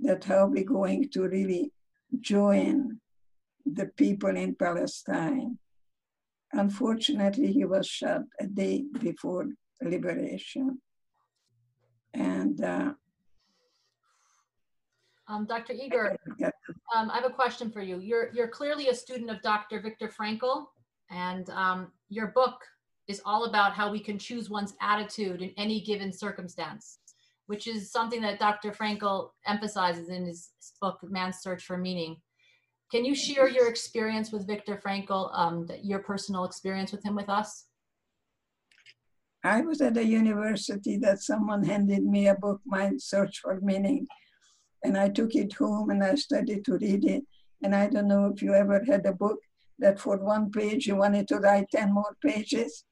that 0.00 0.24
how 0.24 0.46
we're 0.46 0.64
going 0.64 1.08
to 1.10 1.22
really 1.28 1.72
join 2.20 3.00
the 3.64 3.86
people 3.86 4.36
in 4.36 4.54
Palestine. 4.54 5.58
Unfortunately, 6.52 7.52
he 7.52 7.64
was 7.64 7.86
shot 7.86 8.22
a 8.40 8.46
day 8.46 8.84
before 9.00 9.46
liberation. 9.80 10.80
And 12.12 12.62
uh, 12.62 12.92
um, 15.28 15.46
Dr. 15.46 15.72
Eger, 15.72 16.16
um, 16.94 17.10
I 17.10 17.16
have 17.16 17.24
a 17.24 17.30
question 17.30 17.70
for 17.70 17.80
you. 17.80 17.98
You're, 17.98 18.30
you're 18.34 18.48
clearly 18.48 18.88
a 18.88 18.94
student 18.94 19.30
of 19.30 19.40
Dr. 19.40 19.80
Viktor 19.80 20.08
Frankl, 20.08 20.66
and 21.10 21.48
um, 21.50 21.92
your 22.10 22.28
book 22.28 22.60
is 23.08 23.20
all 23.24 23.44
about 23.44 23.72
how 23.72 23.90
we 23.90 24.00
can 24.00 24.18
choose 24.18 24.48
one's 24.48 24.74
attitude 24.80 25.42
in 25.42 25.52
any 25.56 25.80
given 25.80 26.12
circumstance, 26.12 26.98
which 27.46 27.66
is 27.66 27.90
something 27.90 28.22
that 28.22 28.38
Dr. 28.38 28.70
Frankl 28.70 29.30
emphasizes 29.46 30.08
in 30.08 30.26
his 30.26 30.50
book, 30.80 30.98
Man's 31.02 31.38
Search 31.38 31.64
for 31.64 31.76
Meaning. 31.76 32.16
Can 32.90 33.04
you 33.04 33.14
share 33.14 33.48
your 33.48 33.68
experience 33.68 34.32
with 34.32 34.46
Viktor 34.46 34.80
Frankl, 34.84 35.30
um, 35.32 35.66
your 35.82 36.00
personal 36.00 36.44
experience 36.44 36.92
with 36.92 37.04
him 37.04 37.14
with 37.14 37.28
us? 37.28 37.66
I 39.44 39.62
was 39.62 39.80
at 39.80 39.96
a 39.96 40.04
university 40.04 40.98
that 40.98 41.20
someone 41.20 41.64
handed 41.64 42.04
me 42.04 42.28
a 42.28 42.34
book, 42.34 42.60
Man's 42.64 43.06
Search 43.06 43.40
for 43.40 43.60
Meaning, 43.60 44.06
and 44.84 44.96
I 44.96 45.08
took 45.08 45.34
it 45.34 45.52
home 45.54 45.90
and 45.90 46.04
I 46.04 46.14
studied 46.14 46.64
to 46.66 46.78
read 46.78 47.04
it. 47.04 47.24
And 47.62 47.74
I 47.74 47.88
don't 47.88 48.08
know 48.08 48.26
if 48.26 48.42
you 48.42 48.54
ever 48.54 48.82
had 48.86 49.06
a 49.06 49.12
book 49.12 49.38
that 49.78 49.98
for 49.98 50.16
one 50.18 50.50
page 50.50 50.86
you 50.86 50.96
wanted 50.96 51.28
to 51.28 51.36
write 51.36 51.70
10 51.72 51.92
more 51.92 52.16
pages. 52.22 52.84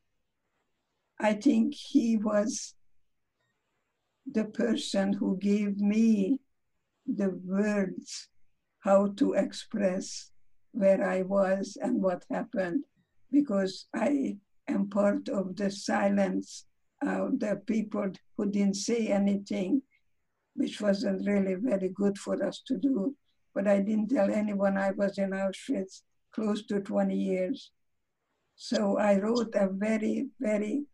I 1.22 1.34
think 1.34 1.74
he 1.74 2.16
was 2.16 2.74
the 4.30 4.44
person 4.44 5.12
who 5.12 5.36
gave 5.36 5.78
me 5.78 6.38
the 7.06 7.30
words 7.44 8.28
how 8.80 9.08
to 9.16 9.34
express 9.34 10.30
where 10.72 11.04
I 11.06 11.22
was 11.22 11.76
and 11.80 12.02
what 12.02 12.24
happened, 12.30 12.84
because 13.30 13.86
I 13.94 14.38
am 14.66 14.88
part 14.88 15.28
of 15.28 15.56
the 15.56 15.70
silence 15.70 16.64
of 17.02 17.38
the 17.38 17.60
people 17.66 18.12
who 18.36 18.50
didn't 18.50 18.76
say 18.76 19.08
anything, 19.08 19.82
which 20.54 20.80
wasn't 20.80 21.26
really 21.26 21.56
very 21.56 21.90
good 21.90 22.16
for 22.16 22.42
us 22.42 22.62
to 22.66 22.78
do. 22.78 23.14
But 23.54 23.66
I 23.66 23.80
didn't 23.80 24.08
tell 24.08 24.30
anyone 24.30 24.78
I 24.78 24.92
was 24.92 25.18
in 25.18 25.30
Auschwitz 25.30 26.02
close 26.32 26.64
to 26.66 26.80
20 26.80 27.14
years. 27.14 27.72
So 28.54 28.96
I 28.96 29.18
wrote 29.18 29.54
a 29.54 29.68
very, 29.68 30.28
very 30.38 30.84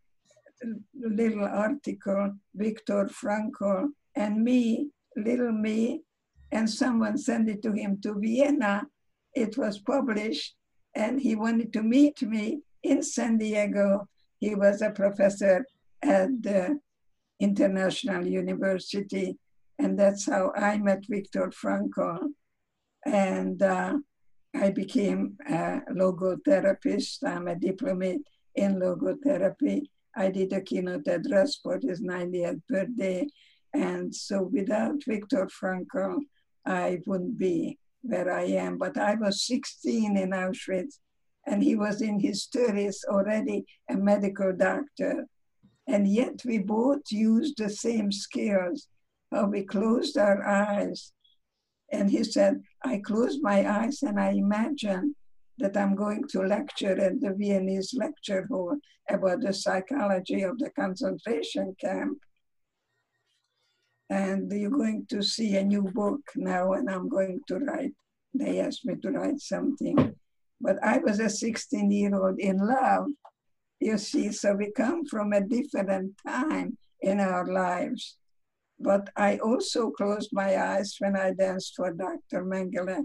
little 0.93 1.45
article, 1.45 2.33
Viktor 2.55 3.05
Frankl 3.05 3.89
and 4.15 4.43
me, 4.43 4.89
little 5.15 5.51
me, 5.51 6.01
and 6.51 6.69
someone 6.69 7.17
sent 7.17 7.49
it 7.49 7.61
to 7.63 7.71
him 7.71 7.99
to 8.01 8.15
Vienna. 8.15 8.87
It 9.33 9.57
was 9.57 9.79
published, 9.79 10.55
and 10.95 11.19
he 11.19 11.35
wanted 11.35 11.73
to 11.73 11.83
meet 11.83 12.21
me 12.21 12.61
in 12.83 13.03
San 13.03 13.37
Diego. 13.37 14.07
He 14.39 14.55
was 14.55 14.81
a 14.81 14.91
professor 14.91 15.65
at 16.01 16.29
the 16.41 16.79
International 17.39 18.25
University, 18.25 19.37
and 19.79 19.97
that's 19.97 20.25
how 20.25 20.51
I 20.55 20.77
met 20.77 21.05
Viktor 21.07 21.51
Frankl. 21.51 22.19
And 23.05 23.61
uh, 23.61 23.97
I 24.55 24.71
became 24.71 25.37
a 25.47 25.81
logotherapist. 25.91 27.23
I'm 27.23 27.47
a 27.47 27.55
diplomate 27.55 28.21
in 28.55 28.79
logotherapy. 28.79 29.83
I 30.17 30.31
did 30.31 30.51
a 30.51 30.61
keynote 30.61 31.07
address 31.07 31.57
for 31.61 31.79
his 31.79 32.01
90th 32.01 32.61
birthday. 32.67 33.27
And 33.73 34.13
so 34.13 34.49
without 34.51 35.03
Viktor 35.07 35.47
Frankl, 35.47 36.21
I 36.65 36.99
wouldn't 37.05 37.37
be 37.37 37.77
where 38.01 38.31
I 38.31 38.45
am. 38.45 38.79
But 38.79 38.97
I 38.97 39.13
was 39.15 39.45
16 39.45 40.17
in 40.17 40.31
Auschwitz, 40.31 40.99
and 41.45 41.63
he 41.63 41.75
was 41.75 42.01
in 42.01 42.19
his 42.19 42.47
30s 42.53 43.05
already 43.07 43.65
a 43.89 43.95
medical 43.95 44.53
doctor. 44.53 45.27
And 45.85 46.07
yet 46.07 46.41
we 46.43 46.57
both 46.57 47.03
used 47.11 47.57
the 47.57 47.69
same 47.69 48.11
skills. 48.11 48.87
How 49.31 49.45
we 49.45 49.63
closed 49.63 50.17
our 50.17 50.45
eyes. 50.45 51.11
And 51.91 52.09
he 52.09 52.23
said, 52.23 52.61
I 52.83 52.99
closed 52.99 53.41
my 53.41 53.69
eyes 53.69 54.01
and 54.01 54.19
I 54.19 54.31
imagined 54.31 55.15
that 55.59 55.75
I'm 55.75 55.95
going 55.95 56.23
to 56.29 56.41
lecture 56.41 56.99
at 56.99 57.19
the 57.19 57.33
Viennese 57.37 57.93
lecture 57.95 58.45
hall 58.49 58.77
about 59.09 59.41
the 59.41 59.53
psychology 59.53 60.43
of 60.43 60.57
the 60.59 60.69
concentration 60.69 61.75
camp. 61.79 62.19
And 64.09 64.51
you're 64.51 64.69
going 64.69 65.05
to 65.09 65.21
see 65.21 65.55
a 65.55 65.63
new 65.63 65.83
book 65.83 66.21
now, 66.35 66.73
and 66.73 66.89
I'm 66.89 67.09
going 67.09 67.41
to 67.47 67.59
write. 67.59 67.93
They 68.33 68.59
asked 68.59 68.85
me 68.85 68.95
to 69.01 69.11
write 69.11 69.39
something. 69.39 70.15
But 70.61 70.77
I 70.83 70.99
was 70.99 71.19
a 71.19 71.29
16 71.29 71.91
year 71.91 72.15
old 72.15 72.39
in 72.39 72.57
love, 72.57 73.07
you 73.79 73.97
see, 73.97 74.31
so 74.31 74.55
we 74.55 74.71
come 74.71 75.05
from 75.05 75.33
a 75.33 75.41
different 75.41 76.13
time 76.25 76.77
in 77.01 77.19
our 77.19 77.45
lives. 77.45 78.17
But 78.79 79.09
I 79.15 79.37
also 79.37 79.91
closed 79.91 80.29
my 80.33 80.57
eyes 80.57 80.95
when 80.99 81.15
I 81.15 81.33
danced 81.33 81.73
for 81.75 81.91
Dr. 81.93 82.43
Mengele 82.43 83.03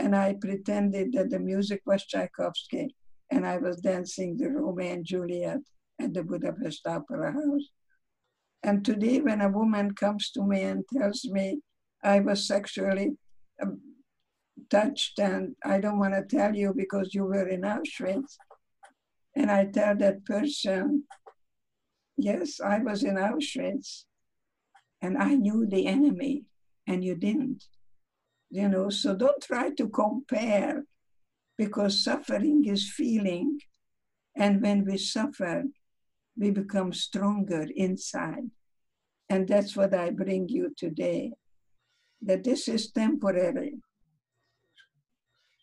and 0.00 0.16
I 0.16 0.34
pretended 0.40 1.12
that 1.12 1.30
the 1.30 1.38
music 1.38 1.82
was 1.84 2.04
Tchaikovsky, 2.06 2.94
and 3.30 3.46
I 3.46 3.58
was 3.58 3.76
dancing 3.80 4.36
the 4.36 4.48
Romeo 4.48 4.94
and 4.94 5.04
Juliet 5.04 5.60
at 6.00 6.14
the 6.14 6.24
Budapest 6.24 6.86
Opera 6.86 7.32
House. 7.32 7.66
And 8.62 8.84
today, 8.84 9.20
when 9.20 9.42
a 9.42 9.50
woman 9.50 9.94
comes 9.94 10.30
to 10.32 10.42
me 10.42 10.62
and 10.62 10.84
tells 10.92 11.24
me 11.26 11.60
I 12.02 12.20
was 12.20 12.46
sexually 12.46 13.10
um, 13.62 13.80
touched, 14.70 15.18
and 15.18 15.54
I 15.64 15.78
don't 15.80 15.98
want 15.98 16.14
to 16.14 16.24
tell 16.36 16.54
you 16.54 16.72
because 16.74 17.14
you 17.14 17.24
were 17.24 17.48
in 17.48 17.62
Auschwitz, 17.62 18.36
and 19.36 19.50
I 19.50 19.66
tell 19.66 19.96
that 19.96 20.24
person, 20.24 21.04
yes, 22.16 22.58
I 22.60 22.78
was 22.78 23.04
in 23.04 23.16
Auschwitz, 23.16 24.04
and 25.02 25.18
I 25.18 25.34
knew 25.34 25.66
the 25.66 25.86
enemy, 25.86 26.44
and 26.86 27.04
you 27.04 27.14
didn't 27.14 27.64
you 28.50 28.68
know 28.68 28.90
so 28.90 29.14
don't 29.14 29.42
try 29.42 29.70
to 29.70 29.88
compare 29.88 30.84
because 31.56 32.02
suffering 32.02 32.64
is 32.64 32.90
feeling. 32.90 33.60
And 34.34 34.62
when 34.62 34.84
we 34.84 34.96
suffer 34.96 35.64
we 36.36 36.50
become 36.50 36.92
stronger 36.92 37.66
inside. 37.76 38.50
And 39.28 39.46
that's 39.46 39.76
what 39.76 39.94
i 39.94 40.10
bring 40.10 40.48
you 40.48 40.72
today 40.76 41.32
that 42.22 42.44
this 42.44 42.68
is 42.68 42.90
temporary. 42.90 43.74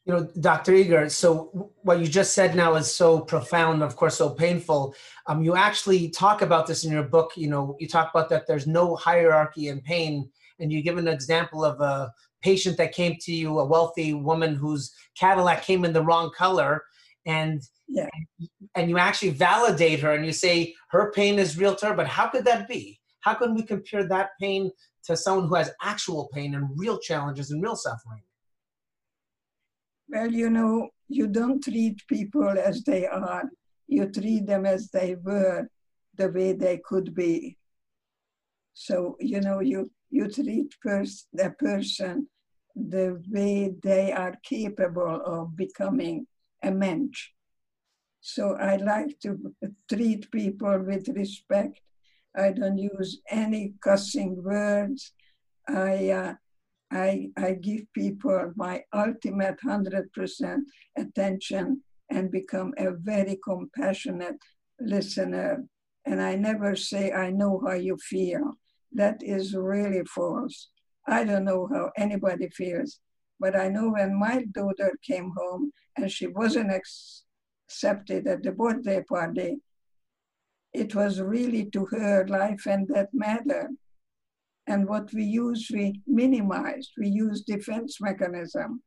You 0.06 0.14
know 0.14 0.30
dr 0.40 0.74
eger 0.74 1.10
so 1.10 1.72
what 1.82 2.00
you 2.00 2.08
just 2.08 2.34
said 2.34 2.56
now 2.56 2.76
is 2.76 2.90
so 2.92 3.20
profound 3.20 3.84
of 3.84 3.96
course 3.96 4.18
so 4.18 4.30
painful. 4.30 4.96
Um, 5.28 5.44
you 5.44 5.56
actually 5.56 6.10
talk 6.10 6.42
about 6.42 6.66
this 6.68 6.86
in 6.86 6.92
your 6.92 7.04
book. 7.04 7.32
You 7.36 7.50
know 7.50 7.76
you 7.80 7.88
talk 7.88 8.10
about 8.14 8.30
that 8.30 8.48
there's 8.48 8.68
no 8.68 8.96
hierarchy 8.96 9.68
in 9.68 9.82
pain. 9.82 10.30
And 10.60 10.72
you 10.72 10.82
give 10.82 10.98
an 10.98 11.08
example 11.08 11.64
of 11.64 11.82
a 11.82 12.12
patient 12.48 12.78
that 12.78 12.94
came 12.94 13.16
to 13.20 13.34
you, 13.34 13.60
a 13.60 13.66
wealthy 13.66 14.14
woman 14.14 14.56
whose 14.56 14.94
Cadillac 15.20 15.64
came 15.64 15.84
in 15.84 15.92
the 15.92 16.06
wrong 16.08 16.32
color, 16.44 16.74
and 17.26 17.62
yeah. 17.90 18.08
and 18.76 18.90
you 18.90 18.98
actually 18.98 19.32
validate 19.32 20.00
her 20.00 20.14
and 20.14 20.26
you 20.26 20.32
say 20.32 20.74
her 20.92 21.12
pain 21.12 21.40
is 21.40 21.58
real 21.62 21.76
to 21.76 21.88
her. 21.88 21.94
But 21.94 22.08
how 22.08 22.28
could 22.28 22.46
that 22.46 22.70
be? 22.70 23.02
How 23.26 23.34
can 23.34 23.54
we 23.54 23.64
compare 23.64 24.08
that 24.08 24.30
pain 24.40 24.72
to 25.06 25.18
someone 25.18 25.48
who 25.50 25.56
has 25.56 25.72
actual 25.82 26.30
pain 26.34 26.56
and 26.56 26.70
real 26.84 26.98
challenges 27.00 27.52
and 27.52 27.62
real 27.62 27.76
suffering? 27.76 28.24
Well, 30.08 30.32
you 30.32 30.50
know, 30.50 30.90
you 31.10 31.28
don't 31.28 31.62
treat 31.62 31.98
people 32.08 32.56
as 32.70 32.84
they 32.84 33.06
are. 33.08 33.44
You 33.88 34.06
treat 34.10 34.46
them 34.48 34.66
as 34.66 34.90
they 34.90 35.16
were, 35.22 35.68
the 36.16 36.30
way 36.30 36.54
they 36.54 36.80
could 36.90 37.14
be. 37.14 37.58
So, 38.74 39.18
you 39.20 39.42
know, 39.42 39.60
you 39.60 39.92
you 40.10 40.26
treat 40.30 40.70
pers- 40.82 41.28
the 41.34 41.50
person 41.68 42.28
the 42.78 43.22
way 43.30 43.74
they 43.82 44.12
are 44.12 44.36
capable 44.44 45.22
of 45.26 45.56
becoming 45.56 46.28
a 46.64 46.72
mensch. 46.72 47.30
So 48.22 48.56
I 48.56 48.76
like 48.78 49.20
to 49.22 49.38
treat 49.90 50.30
people 50.32 50.80
with 50.80 51.08
respect. 51.10 51.82
I 52.36 52.52
don't 52.52 52.78
use 52.78 53.22
any 53.30 53.74
cussing 53.82 54.44
words. 54.44 55.12
I, 55.68 56.10
uh, 56.10 56.34
I, 56.92 57.30
I 57.36 57.54
give 57.54 57.82
people 57.94 58.54
my 58.56 58.84
ultimate 58.94 59.58
100% 59.66 60.60
attention 60.98 61.82
and 62.10 62.32
become 62.32 62.74
a 62.78 62.92
very 62.92 63.38
compassionate 63.44 64.38
listener. 64.80 65.66
And 66.06 66.22
I 66.22 66.36
never 66.36 66.76
say, 66.76 67.12
I 67.12 67.32
know 67.32 67.62
how 67.66 67.74
you 67.74 67.98
feel 67.98 68.58
that 68.94 69.22
is 69.22 69.56
really 69.56 70.04
false. 70.06 70.70
I 71.08 71.24
don't 71.24 71.46
know 71.46 71.70
how 71.72 71.92
anybody 71.98 72.50
feels, 72.50 73.00
but 73.40 73.56
I 73.56 73.70
know 73.70 73.92
when 73.92 74.20
my 74.20 74.46
daughter 74.52 74.92
came 75.02 75.32
home 75.38 75.72
and 75.96 76.12
she 76.12 76.28
wasn't 76.28 76.72
accepted 76.72 78.28
at 78.28 78.44
the 78.44 78.52
birthday 78.52 79.04
party, 79.04 79.58
it 80.74 80.94
was 80.94 81.22
really 81.22 81.70
to 81.72 81.86
her 81.92 82.28
life 82.28 82.66
and 82.68 82.88
that 82.90 83.10
matter. 83.14 83.70
And 84.68 84.88
what 84.88 85.14
we 85.14 85.24
use, 85.24 85.70
we 85.74 86.02
minimized. 86.06 86.92
We 86.98 87.08
use 87.08 87.42
defense 87.42 88.02
mechanism. 88.02 88.84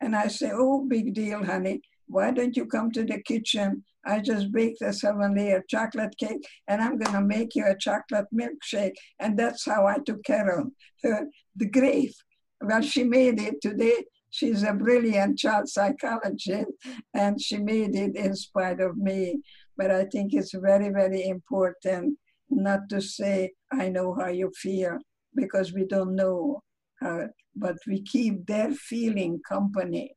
And 0.00 0.14
I 0.14 0.28
say, 0.28 0.52
oh, 0.52 0.86
big 0.86 1.14
deal, 1.14 1.44
honey. 1.44 1.80
Why 2.06 2.30
don't 2.30 2.56
you 2.56 2.66
come 2.66 2.92
to 2.92 3.02
the 3.02 3.20
kitchen 3.22 3.82
I 4.06 4.20
just 4.20 4.52
baked 4.52 4.82
a 4.82 4.92
seven 4.92 5.34
layer 5.34 5.64
chocolate 5.68 6.16
cake 6.16 6.46
and 6.68 6.80
I'm 6.80 6.98
going 6.98 7.12
to 7.12 7.20
make 7.20 7.54
you 7.54 7.66
a 7.66 7.76
chocolate 7.76 8.26
milkshake. 8.32 8.94
And 9.18 9.38
that's 9.38 9.64
how 9.64 9.86
I 9.86 9.98
took 9.98 10.22
care 10.24 10.60
of 10.60 10.68
her, 11.02 11.26
the 11.56 11.68
grief. 11.68 12.14
Well, 12.60 12.82
she 12.82 13.04
made 13.04 13.40
it 13.40 13.60
today. 13.60 14.04
She's 14.30 14.62
a 14.62 14.72
brilliant 14.72 15.38
child 15.38 15.68
psychologist 15.68 16.70
and 17.14 17.40
she 17.40 17.58
made 17.58 17.94
it 17.96 18.16
in 18.16 18.36
spite 18.36 18.80
of 18.80 18.96
me. 18.96 19.40
But 19.76 19.90
I 19.90 20.04
think 20.04 20.34
it's 20.34 20.54
very, 20.54 20.90
very 20.90 21.26
important 21.26 22.18
not 22.48 22.88
to 22.90 23.00
say, 23.00 23.52
I 23.72 23.88
know 23.88 24.14
how 24.14 24.28
you 24.28 24.52
feel, 24.56 24.98
because 25.34 25.72
we 25.72 25.84
don't 25.84 26.14
know 26.14 26.62
how, 27.00 27.28
but 27.54 27.76
we 27.86 28.02
keep 28.02 28.46
their 28.46 28.72
feeling 28.72 29.40
company 29.48 30.14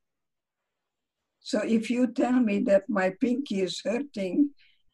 so 1.39 1.62
if 1.63 1.89
you 1.89 2.08
tell 2.08 2.39
me 2.39 2.60
that 2.63 2.84
my 2.89 3.13
pinky 3.21 3.62
is 3.62 3.82
hurting, 3.84 4.52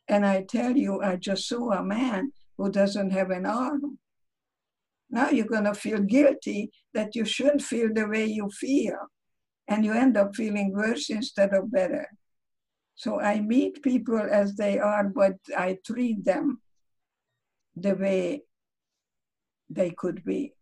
and 0.08 0.26
I 0.26 0.44
tell 0.44 0.78
you 0.78 1.02
I 1.02 1.16
just 1.16 1.48
saw 1.48 1.72
a 1.72 1.84
man 1.84 2.32
who 2.58 2.72
doesn't 2.72 3.12
have 3.12 3.32
an 3.32 3.46
arm, 3.46 4.00
now 5.10 5.30
you're 5.30 5.46
going 5.46 5.64
to 5.66 5.74
feel 5.74 6.00
guilty 6.00 6.72
that 6.94 7.16
you 7.16 7.26
shouldn't 7.26 7.62
feel 7.62 7.90
the 7.94 8.08
way 8.08 8.26
you 8.26 8.50
feel. 8.50 8.98
And 9.68 9.84
you 9.84 9.94
end 9.94 10.18
up 10.18 10.36
feeling 10.36 10.74
worse 10.74 11.10
instead 11.10 11.54
of 11.54 11.72
better. 11.72 12.08
So 12.96 13.20
I 13.20 13.42
meet 13.42 13.82
people 13.82 14.22
as 14.32 14.56
they 14.56 14.80
are, 14.80 15.04
but 15.04 15.34
I 15.58 15.78
treat 15.86 16.24
them 16.24 16.62
the 17.76 17.96
way 17.96 18.44
they 19.70 19.92
could 19.92 20.24
be. 20.24 20.54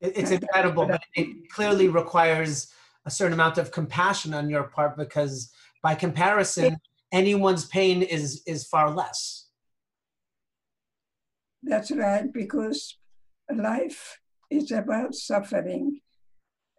It's 0.00 0.30
incredible, 0.30 0.86
but 0.86 1.02
it 1.14 1.48
clearly 1.50 1.88
requires 1.88 2.72
a 3.06 3.10
certain 3.10 3.34
amount 3.34 3.58
of 3.58 3.70
compassion 3.70 4.34
on 4.34 4.48
your 4.48 4.64
part 4.64 4.96
because 4.96 5.52
by 5.82 5.94
comparison 5.94 6.76
anyone's 7.12 7.66
pain 7.66 8.02
is 8.02 8.42
is 8.46 8.66
far 8.66 8.90
less. 8.90 9.48
That's 11.62 11.90
right 11.90 12.32
because 12.32 12.98
life 13.54 14.18
is 14.50 14.70
about 14.70 15.14
suffering. 15.14 16.00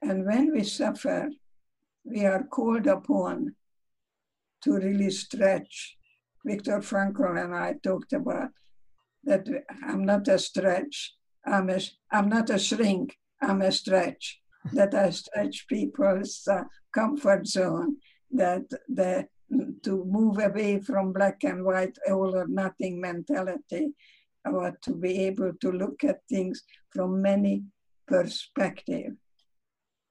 And 0.02 0.26
when 0.26 0.52
we 0.52 0.64
suffer 0.64 1.30
we 2.04 2.26
are 2.26 2.44
called 2.44 2.88
upon 2.88 3.56
to 4.64 4.74
really 4.74 5.10
stretch. 5.10 5.98
Viktor 6.46 6.80
Frankl 6.80 7.44
and 7.44 7.56
I 7.56 7.74
talked 7.84 8.14
about 8.14 8.52
that 9.24 9.48
I'm 9.84 10.06
not 10.06 10.28
a 10.28 10.38
stretch 10.38 11.16
I'm 11.46 11.70
a 11.72 11.80
I'm 12.12 12.30
not 12.30 12.52
a 12.52 12.60
shrink 12.60 13.18
I'm 13.42 13.62
a 13.64 13.72
stretch 13.72 14.40
that 14.74 14.94
I 14.94 15.10
stretch 15.12 15.68
people's 15.68 16.48
uh, 16.50 16.64
comfort 16.94 17.48
zone, 17.48 17.98
that 18.32 18.64
the, 18.88 19.28
to 19.84 20.06
move 20.06 20.40
away 20.40 20.80
from 20.80 21.14
black 21.14 21.44
and 21.44 21.64
white, 21.64 21.98
all 22.10 22.36
or 22.36 22.48
nothing 22.48 23.00
mentality, 23.00 23.94
or 24.46 24.78
to 24.82 24.96
be 24.96 25.26
able 25.26 25.54
to 25.62 25.72
look 25.72 26.04
at 26.04 26.20
things 26.30 26.64
from 26.92 27.22
many 27.22 27.64
perspectives. 28.08 29.16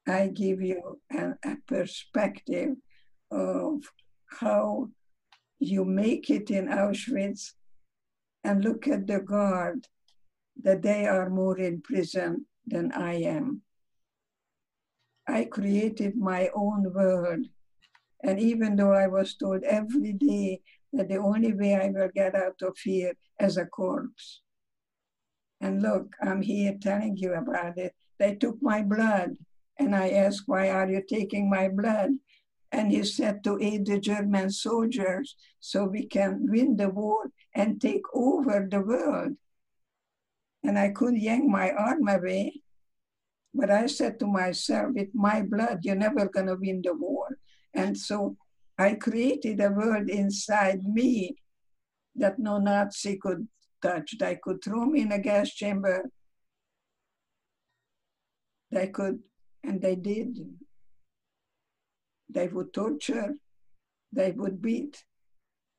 I 0.07 0.29
give 0.29 0.61
you 0.61 1.01
a, 1.13 1.31
a 1.45 1.57
perspective 1.67 2.77
of 3.31 3.81
how 4.27 4.91
you 5.59 5.85
make 5.85 6.29
it 6.31 6.51
in 6.51 6.67
Auschwitz 6.69 7.53
and 8.43 8.63
look 8.63 8.87
at 8.87 9.07
the 9.07 9.21
guard 9.21 9.87
that 10.63 10.83
they 10.83 11.07
are 11.07 11.31
more 11.31 11.59
in 11.59 11.81
prison 11.81 12.47
than 12.67 12.93
I 12.93 13.15
am 13.23 13.63
I 15.27 15.45
created 15.45 16.17
my 16.17 16.51
own 16.55 16.93
world. 16.93 17.47
And 18.23 18.41
even 18.41 18.77
though 18.77 18.93
I 18.93 19.07
was 19.07 19.35
told 19.35 19.63
every 19.65 20.13
day 20.13 20.63
that 20.93 21.09
the 21.09 21.17
only 21.17 21.53
way 21.53 21.75
I 21.75 21.89
will 21.89 22.11
get 22.15 22.35
out 22.35 22.63
of 22.63 22.77
here 22.79 23.15
as 23.39 23.57
a 23.57 23.67
corpse. 23.67 24.41
And 25.61 25.83
look, 25.83 26.15
I'm 26.23 26.43
here 26.43 26.77
telling 26.81 27.17
you 27.17 27.35
about 27.35 27.79
it. 27.79 27.95
They 28.19 28.35
took 28.35 28.63
my 28.63 28.83
blood. 28.83 29.37
And 29.79 29.95
I 29.95 30.11
asked, 30.11 30.45
why 30.47 30.71
are 30.71 30.89
you 30.89 31.03
taking 31.07 31.51
my 31.51 31.69
blood? 31.69 32.11
And 32.71 32.91
he 32.91 33.05
said 33.05 33.43
to 33.45 33.59
aid 33.61 33.87
the 33.87 33.99
German 33.99 34.51
soldiers 34.51 35.37
so 35.61 35.85
we 35.85 36.07
can 36.07 36.47
win 36.51 36.77
the 36.77 36.89
war 36.89 37.31
and 37.55 37.81
take 37.81 38.03
over 38.13 38.67
the 38.69 38.81
world. 38.81 39.37
And 40.63 40.79
I 40.79 40.91
couldn't 40.91 41.21
yank 41.21 41.45
my 41.49 41.71
arm 41.71 42.09
away. 42.09 42.63
But 43.55 43.71
I 43.71 43.87
said 43.87 44.19
to 44.19 44.27
myself, 44.27 44.95
with 44.95 45.15
my 45.15 45.43
blood, 45.43 45.81
you're 45.83 45.95
never 45.95 46.29
going 46.29 46.47
to 46.47 46.57
win 46.57 46.83
the 46.83 46.93
war. 46.93 47.39
And 47.73 47.97
so 47.97 48.37
I 48.77 48.95
created 48.95 49.61
a 49.61 49.71
world 49.71 50.11
inside 50.11 50.83
me 50.83 51.37
that 52.17 52.39
no 52.39 52.59
Nazi 52.59 53.17
could 53.17 53.47
touch. 53.81 54.17
They 54.19 54.37
could 54.43 54.63
throw 54.63 54.87
me 54.87 55.03
in 55.03 55.13
a 55.13 55.19
gas 55.19 55.51
chamber. 55.51 56.11
They 58.73 58.89
could, 58.89 59.21
and 59.63 59.81
they 59.81 59.95
did. 59.95 60.39
They 62.29 62.49
would 62.49 62.73
torture, 62.73 63.35
they 64.13 64.33
would 64.33 64.61
beat, 64.61 65.05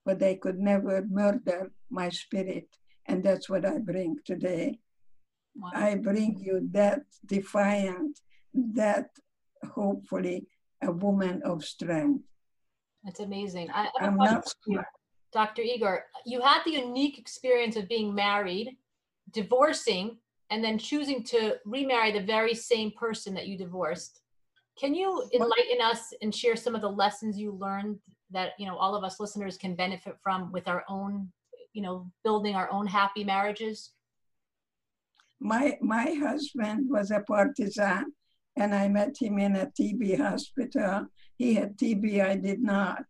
but 0.06 0.20
they 0.20 0.36
could 0.36 0.60
never 0.60 1.04
murder 1.10 1.72
my 1.90 2.10
spirit. 2.10 2.70
And 3.06 3.24
that's 3.24 3.50
what 3.50 3.66
I 3.66 3.80
bring 3.80 4.18
today. 4.24 4.80
Wow. 5.56 5.72
I 5.74 5.96
bring 5.96 6.38
you 6.39 6.68
that 6.72 7.02
defiant, 7.26 8.20
that 8.54 9.10
hopefully 9.74 10.48
a 10.82 10.91
woman 10.91 11.41
of 11.44 11.63
strength. 11.63 12.24
That's 13.04 13.20
amazing. 13.20 13.70
I, 13.74 13.89
I'm 14.00 14.18
not 14.18 14.46
Dr. 15.32 15.62
Eger, 15.63 16.06
you 16.26 16.41
had 16.41 16.63
the 16.63 16.72
unique 16.72 17.20
experience 17.20 17.76
of 17.76 17.89
being 17.89 18.15
married, 18.15 18.78
divorcing, 19.32 20.18
and 20.50 20.63
then 20.63 20.78
choosing 20.78 21.24
to 21.24 21.56
remarry 21.65 22.12
the 22.12 22.26
very 22.26 22.54
same 22.54 22.91
person 22.91 23.34
that 23.34 23.48
you 23.48 23.58
divorced. 23.58 24.22
Can 24.80 24.96
you 24.96 25.28
enlighten 25.34 25.82
us 25.84 26.13
and 26.22 26.34
share 26.34 26.56
some 26.56 26.74
of 26.74 26.82
the 26.82 26.89
lessons 26.89 27.38
you 27.38 27.52
learned 27.52 28.00
that 28.32 28.52
you 28.58 28.65
know 28.65 28.78
all 28.78 28.96
of 28.96 29.04
us 29.04 29.20
listeners 29.20 29.58
can 29.58 29.76
benefit 29.76 30.15
from 30.24 30.52
with 30.52 30.68
our 30.68 30.84
own, 30.89 31.30
you 31.74 31.82
know, 31.82 32.10
building 32.24 32.56
our 32.56 32.72
own 32.72 32.88
happy 32.88 33.24
marriages? 33.24 33.91
My 35.39 35.78
my 35.82 36.13
husband 36.13 36.89
was 36.89 37.12
a 37.12 37.19
partisan 37.21 38.13
and 38.56 38.74
I 38.74 38.88
met 38.88 39.17
him 39.21 39.38
in 39.39 39.56
a 39.56 39.67
TB 39.67 40.17
hospital. 40.17 41.08
He 41.38 41.56
had 41.56 41.78
TB, 41.78 42.26
I 42.26 42.36
did 42.38 42.62
not. 42.62 43.04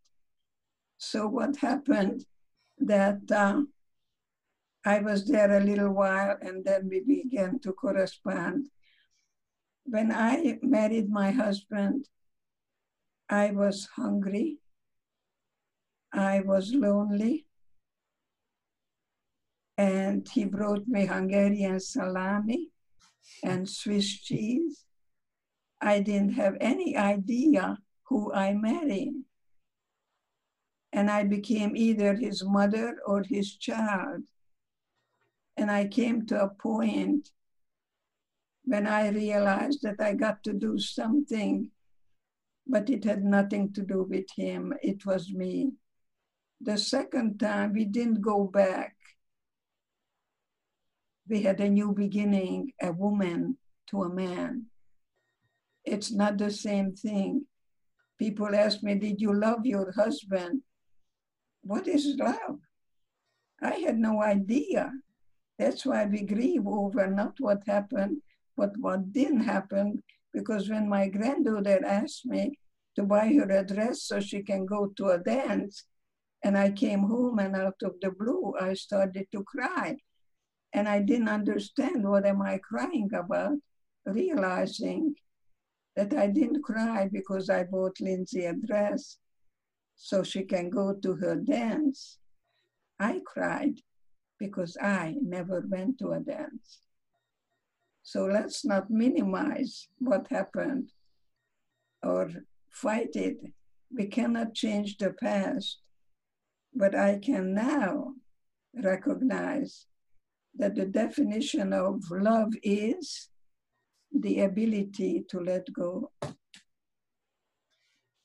So 0.98 1.28
what 1.28 1.58
happened 1.58 2.26
that 2.80 3.32
uh, 3.32 3.62
I 4.86 5.00
was 5.00 5.26
there 5.26 5.52
a 5.52 5.64
little 5.64 5.92
while 5.94 6.38
and 6.42 6.64
then 6.66 6.90
we 6.90 7.02
began 7.02 7.60
to 7.60 7.74
correspond. 7.74 8.68
When 9.86 10.12
I 10.12 10.60
married 10.64 11.10
my 11.10 11.32
husband, 11.32 12.08
I 13.30 13.52
was 13.52 13.88
hungry. 13.96 14.60
I 16.12 16.42
was 16.42 16.74
lonely. 16.74 17.46
And 19.78 20.28
he 20.30 20.46
brought 20.46 20.88
me 20.88 21.06
Hungarian 21.06 21.80
salami 21.80 22.70
and 23.44 23.70
Swiss 23.70 24.08
cheese 24.22 24.86
I 25.82 26.00
didn't 26.00 26.34
have 26.34 26.58
any 26.60 26.96
idea 26.98 27.78
who 28.04 28.34
I 28.34 28.54
married. 28.54 29.14
And 30.92 31.12
I 31.12 31.24
became 31.24 31.76
either 31.76 32.16
his 32.16 32.44
mother 32.44 32.98
or 33.06 33.24
his 33.24 33.56
child. 33.56 34.24
And 35.58 35.70
I 35.70 35.88
came 35.88 36.26
to 36.28 36.42
a 36.42 36.50
point 36.50 37.30
when 38.64 38.88
I 38.88 39.10
realized 39.10 39.84
that 39.84 40.02
I 40.02 40.14
got 40.14 40.44
to 40.46 40.54
do 40.54 40.80
something, 40.80 41.70
but 42.66 42.90
it 42.90 43.04
had 43.04 43.24
nothing 43.24 43.72
to 43.74 43.84
do 43.84 44.04
with 44.04 44.26
him, 44.36 44.74
it 44.82 45.06
was 45.06 45.32
me. 45.32 45.74
The 46.62 46.78
second 46.78 47.40
time, 47.40 47.74
we 47.74 47.86
didn't 47.86 48.22
go 48.22 48.46
back. 48.46 48.95
We 51.28 51.42
had 51.42 51.60
a 51.60 51.70
new 51.70 51.94
beginning, 51.94 52.74
a 52.82 52.92
woman 52.92 53.58
to 53.88 54.04
a 54.04 54.10
man 54.10 54.68
it's 55.86 56.12
not 56.12 56.38
the 56.38 56.52
same 56.52 56.94
thing. 56.94 57.46
People 58.18 58.56
ask 58.56 58.82
me, 58.82 58.96
Did 58.96 59.22
you 59.22 59.34
love 59.34 59.66
your 59.66 59.92
husband? 59.92 60.62
What 61.62 61.88
is 61.88 62.16
love? 62.18 62.60
I 63.62 63.76
had 63.76 63.98
no 63.98 64.22
idea. 64.22 64.92
That's 65.58 65.86
why 65.86 66.06
we 66.06 66.24
grieve 66.24 66.68
over 66.68 67.08
not 67.08 67.36
what 67.40 67.64
happened, 67.66 68.22
but 68.58 68.72
what 68.78 69.14
didn't 69.14 69.46
happen. 69.46 70.04
Because 70.34 70.70
when 70.70 70.90
my 70.90 71.08
granddaughter 71.08 71.80
asked 71.86 72.26
me 72.26 72.60
to 72.96 73.04
buy 73.04 73.34
her 73.34 73.50
a 73.50 73.66
dress 73.66 74.04
so 74.04 74.20
she 74.20 74.44
can 74.44 74.66
go 74.66 74.92
to 74.98 75.10
a 75.10 75.20
dance, 75.20 75.86
and 76.44 76.58
I 76.58 76.72
came 76.72 77.04
home 77.04 77.40
and 77.40 77.56
out 77.56 77.82
of 77.84 77.94
the 78.02 78.12
blue, 78.12 78.54
I 78.60 78.74
started 78.74 79.28
to 79.32 79.44
cry. 79.44 79.98
And 80.76 80.90
I 80.90 81.00
didn't 81.00 81.30
understand 81.30 82.04
what 82.04 82.26
am 82.26 82.42
I 82.42 82.58
crying 82.58 83.10
about, 83.14 83.58
realizing 84.06 85.16
that 85.96 86.14
I 86.14 86.28
didn't 86.28 86.64
cry 86.64 87.08
because 87.10 87.50
I 87.50 87.64
bought 87.64 88.02
Lindsay 88.02 88.44
a 88.44 88.54
dress 88.54 89.18
so 89.96 90.22
she 90.22 90.44
can 90.44 90.70
go 90.70 90.94
to 90.94 91.16
her 91.16 91.38
dance. 91.38 92.20
I 93.00 93.22
cried 93.26 93.80
because 94.38 94.76
I 94.82 95.16
never 95.22 95.66
went 95.66 95.98
to 96.00 96.12
a 96.12 96.20
dance. 96.20 96.82
So 98.04 98.26
let's 98.26 98.66
not 98.66 98.92
minimize 98.92 99.88
what 100.00 100.28
happened 100.30 100.90
or 102.04 102.30
fight 102.70 103.16
it. 103.16 103.38
We 103.98 104.08
cannot 104.08 104.54
change 104.54 104.98
the 104.98 105.12
past, 105.14 105.80
but 106.74 106.94
I 106.94 107.18
can 107.18 107.54
now 107.54 108.16
recognize 108.74 109.88
that 110.58 110.76
the 110.76 110.86
definition 110.86 111.74
of 111.74 112.10
love 112.12 112.54
is 112.64 113.30
the 114.12 114.42
ability 114.42 115.26
to 115.30 115.40
let 115.40 115.72
go. 115.74 116.12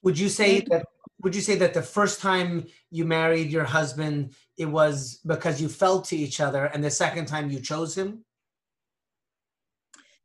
Would 0.03 0.19
you 0.19 0.29
say 0.29 0.61
that 0.71 0.87
would 1.23 1.35
you 1.35 1.43
say 1.43 1.57
that 1.57 1.75
the 1.75 1.83
first 1.83 2.21
time 2.21 2.67
you 2.91 3.05
married 3.05 3.51
your 3.51 3.65
husband 3.65 4.35
it 4.57 4.65
was 4.65 5.21
because 5.27 5.61
you 5.61 5.69
fell 5.69 6.01
to 6.03 6.17
each 6.17 6.41
other 6.41 6.65
and 6.67 6.83
the 6.83 6.91
second 6.91 7.27
time 7.27 7.51
you 7.51 7.61
chose 7.61 7.97
him? 7.97 8.25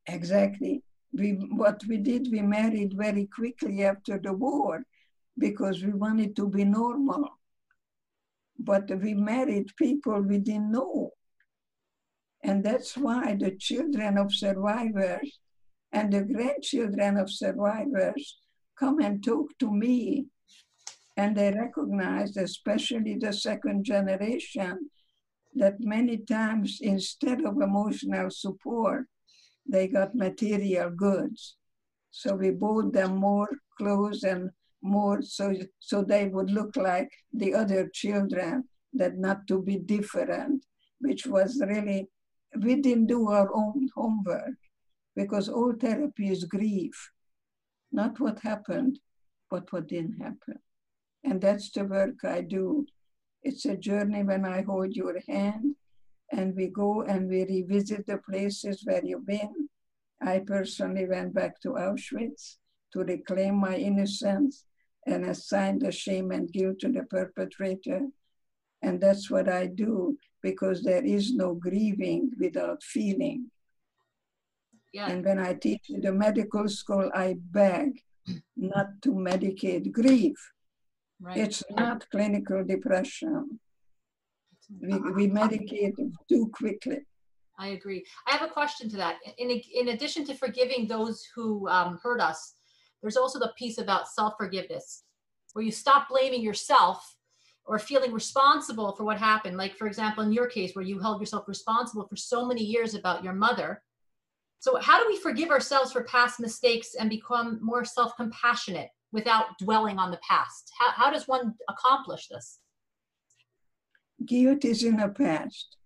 Exactly. 0.08 0.84
We 1.12 1.32
what 1.32 1.82
we 1.88 1.98
did 1.98 2.32
we 2.32 2.42
married 2.42 2.94
very 2.96 3.26
quickly 3.26 3.84
after 3.84 4.18
the 4.20 4.34
war 4.34 4.84
because 5.38 5.84
we 5.84 5.92
wanted 5.92 6.36
to 6.38 6.48
be 6.48 6.64
normal. 6.64 7.30
But 8.58 8.90
we 9.02 9.14
married 9.14 9.76
people 9.76 10.22
we 10.22 10.38
didn't 10.38 10.72
know. 10.72 11.12
And 12.46 12.64
that's 12.64 12.96
why 12.96 13.36
the 13.40 13.56
children 13.58 14.20
of 14.20 14.32
survivors 14.32 15.40
and 15.92 16.14
the 16.14 16.22
grandchildren 16.22 17.18
of 17.18 17.32
survivors 17.32 18.38
come 18.80 19.00
and 19.00 19.24
talk 19.24 19.48
to 19.60 19.72
me 19.72 20.28
and 21.18 21.36
they 21.36 21.52
recognize, 21.52 22.38
especially 22.38 23.16
the 23.18 23.34
second 23.34 23.84
generation, 23.84 24.92
that 25.56 25.76
many 25.80 26.18
times 26.18 26.80
instead 26.82 27.44
of 27.46 27.62
emotional 27.62 28.30
support, 28.30 29.06
they 29.68 29.88
got 29.88 30.14
material 30.14 30.92
goods. 30.92 31.56
So 32.12 32.36
we 32.36 32.52
bought 32.52 32.94
them 32.94 33.16
more 33.16 33.50
clothes 33.78 34.24
and 34.24 34.52
more 34.84 35.22
so, 35.22 35.54
so 35.80 36.04
they 36.04 36.28
would 36.28 36.52
look 36.52 36.76
like 36.76 37.10
the 37.34 37.56
other 37.56 37.90
children, 37.92 38.66
that 38.94 39.18
not 39.18 39.48
to 39.48 39.62
be 39.62 39.78
different, 39.78 40.64
which 41.00 41.26
was 41.26 41.62
really, 41.66 42.08
we 42.64 42.76
didn't 42.76 43.08
do 43.08 43.30
our 43.30 43.54
own 43.54 43.90
homework 43.96 44.58
because 45.16 45.50
all 45.50 45.74
therapy 45.74 46.30
is 46.30 46.44
grief, 46.44 47.12
not 47.92 48.20
what 48.20 48.40
happened, 48.40 49.00
but 49.50 49.72
what 49.72 49.88
didn't 49.88 50.22
happen. 50.22 50.60
And 51.24 51.42
that's 51.42 51.72
the 51.72 51.86
work 51.86 52.24
I 52.24 52.42
do. 52.42 52.86
It's 53.44 53.66
a 53.66 53.78
journey 53.78 54.24
when 54.24 54.46
I 54.46 54.62
hold 54.62 54.96
your 54.96 55.20
hand 55.28 55.76
and 56.32 56.56
we 56.56 56.68
go 56.68 57.04
and 57.04 57.30
we 57.30 57.46
revisit 57.46 58.06
the 58.06 58.18
places 58.30 58.82
where 58.84 59.04
you've 59.04 59.26
been. 59.26 59.70
I 60.22 60.40
personally 60.40 61.08
went 61.08 61.34
back 61.34 61.60
to 61.62 61.70
Auschwitz 61.70 62.58
to 62.94 63.00
reclaim 63.04 63.56
my 63.56 63.76
innocence 63.76 64.66
and 65.06 65.26
assign 65.26 65.80
the 65.80 65.92
shame 65.92 66.32
and 66.32 66.52
guilt 66.52 66.80
to 66.80 66.90
the 66.90 67.04
perpetrator. 67.04 68.02
And 68.82 69.00
that's 69.00 69.30
what 69.30 69.48
I 69.50 69.68
do 69.68 70.18
because 70.46 70.84
there 70.84 71.04
is 71.04 71.34
no 71.34 71.56
grieving 71.56 72.30
without 72.40 72.84
feeling. 72.84 73.50
Yeah. 74.94 75.10
And 75.10 75.26
when 75.26 75.40
I 75.40 75.54
teach 75.56 75.86
in 75.90 76.02
the 76.02 76.14
medical 76.14 76.70
school, 76.70 77.10
I 77.14 77.36
beg 77.58 78.00
not 78.56 78.88
to 79.02 79.10
medicate 79.10 79.92
grief. 79.92 80.38
Right. 81.20 81.38
It's 81.38 81.64
not 81.72 82.08
clinical 82.12 82.64
depression. 82.64 83.60
We, 84.80 84.94
we 85.18 85.26
medicate 85.42 85.98
too 86.30 86.52
quickly. 86.54 87.00
I 87.58 87.68
agree. 87.78 88.06
I 88.28 88.32
have 88.36 88.48
a 88.48 88.54
question 88.54 88.88
to 88.90 88.98
that. 88.98 89.16
In, 89.40 89.50
in 89.50 89.88
addition 89.90 90.26
to 90.26 90.36
forgiving 90.36 90.88
those 90.88 91.26
who 91.34 91.68
um, 91.70 92.00
hurt 92.04 92.22
us, 92.22 92.54
there's 93.02 93.18
also 93.18 93.40
the 93.40 93.54
piece 93.58 93.80
about 93.80 94.10
self 94.10 94.34
forgiveness, 94.38 95.04
where 95.54 95.66
you 95.66 95.72
stop 95.72 96.10
blaming 96.10 96.42
yourself 96.42 97.15
or 97.66 97.80
feeling 97.80 98.14
responsible 98.14 98.94
for 98.94 99.04
what 99.04 99.18
happened. 99.18 99.58
Like, 99.58 99.76
for 99.76 99.88
example, 99.88 100.24
in 100.24 100.32
your 100.32 100.48
case, 100.48 100.76
where 100.76 100.86
you 100.86 101.00
held 101.00 101.20
yourself 101.20 101.48
responsible 101.48 102.08
for 102.08 102.16
so 102.16 102.46
many 102.46 102.64
years 102.64 102.94
about 102.94 103.24
your 103.24 103.34
mother. 103.34 103.82
So, 104.60 104.78
how 104.78 105.00
do 105.00 105.08
we 105.08 105.20
forgive 105.20 105.50
ourselves 105.50 105.92
for 105.92 106.04
past 106.04 106.40
mistakes 106.40 106.96
and 107.00 107.10
become 107.10 107.60
more 107.62 107.84
self 107.84 108.16
compassionate 108.16 108.90
without 109.12 109.58
dwelling 109.60 109.98
on 109.98 110.12
the 110.12 110.20
past? 110.28 110.72
How, 110.80 110.92
how 110.92 111.12
does 111.12 111.28
one 111.28 111.56
accomplish 111.70 112.28
this? 112.28 112.60
Guilt 114.26 114.64
is 114.64 114.84
in 114.84 114.98
the 114.98 115.10
past, 115.10 115.78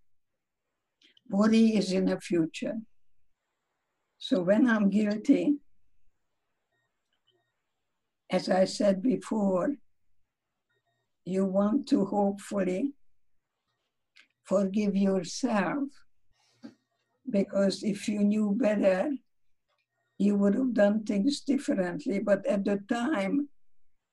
worry 1.29 1.75
is 1.75 1.91
in 1.91 2.05
the 2.05 2.19
future. 2.19 2.75
So, 4.17 4.41
when 4.41 4.69
I'm 4.69 4.89
guilty, 4.89 5.55
as 8.29 8.49
I 8.49 8.65
said 8.65 9.01
before, 9.01 9.75
you 11.29 11.45
want 11.45 11.87
to 11.89 12.05
hopefully 12.05 12.91
forgive 14.43 14.95
yourself 14.95 15.83
because 17.29 17.83
if 17.83 18.07
you 18.07 18.19
knew 18.19 18.55
better, 18.57 19.11
you 20.17 20.35
would 20.35 20.55
have 20.55 20.73
done 20.73 21.03
things 21.03 21.41
differently. 21.41 22.19
But 22.19 22.45
at 22.45 22.65
the 22.65 22.79
time, 22.89 23.49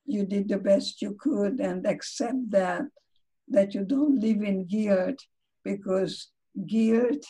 you 0.04 0.24
did 0.24 0.48
the 0.48 0.58
best 0.58 1.02
you 1.02 1.16
could 1.18 1.60
and 1.60 1.86
accept 1.86 2.50
that 2.50 2.84
that 3.48 3.74
you 3.74 3.84
don't 3.84 4.20
live 4.20 4.42
in 4.42 4.66
guilt 4.66 5.18
because 5.64 6.32
guilt 6.66 7.24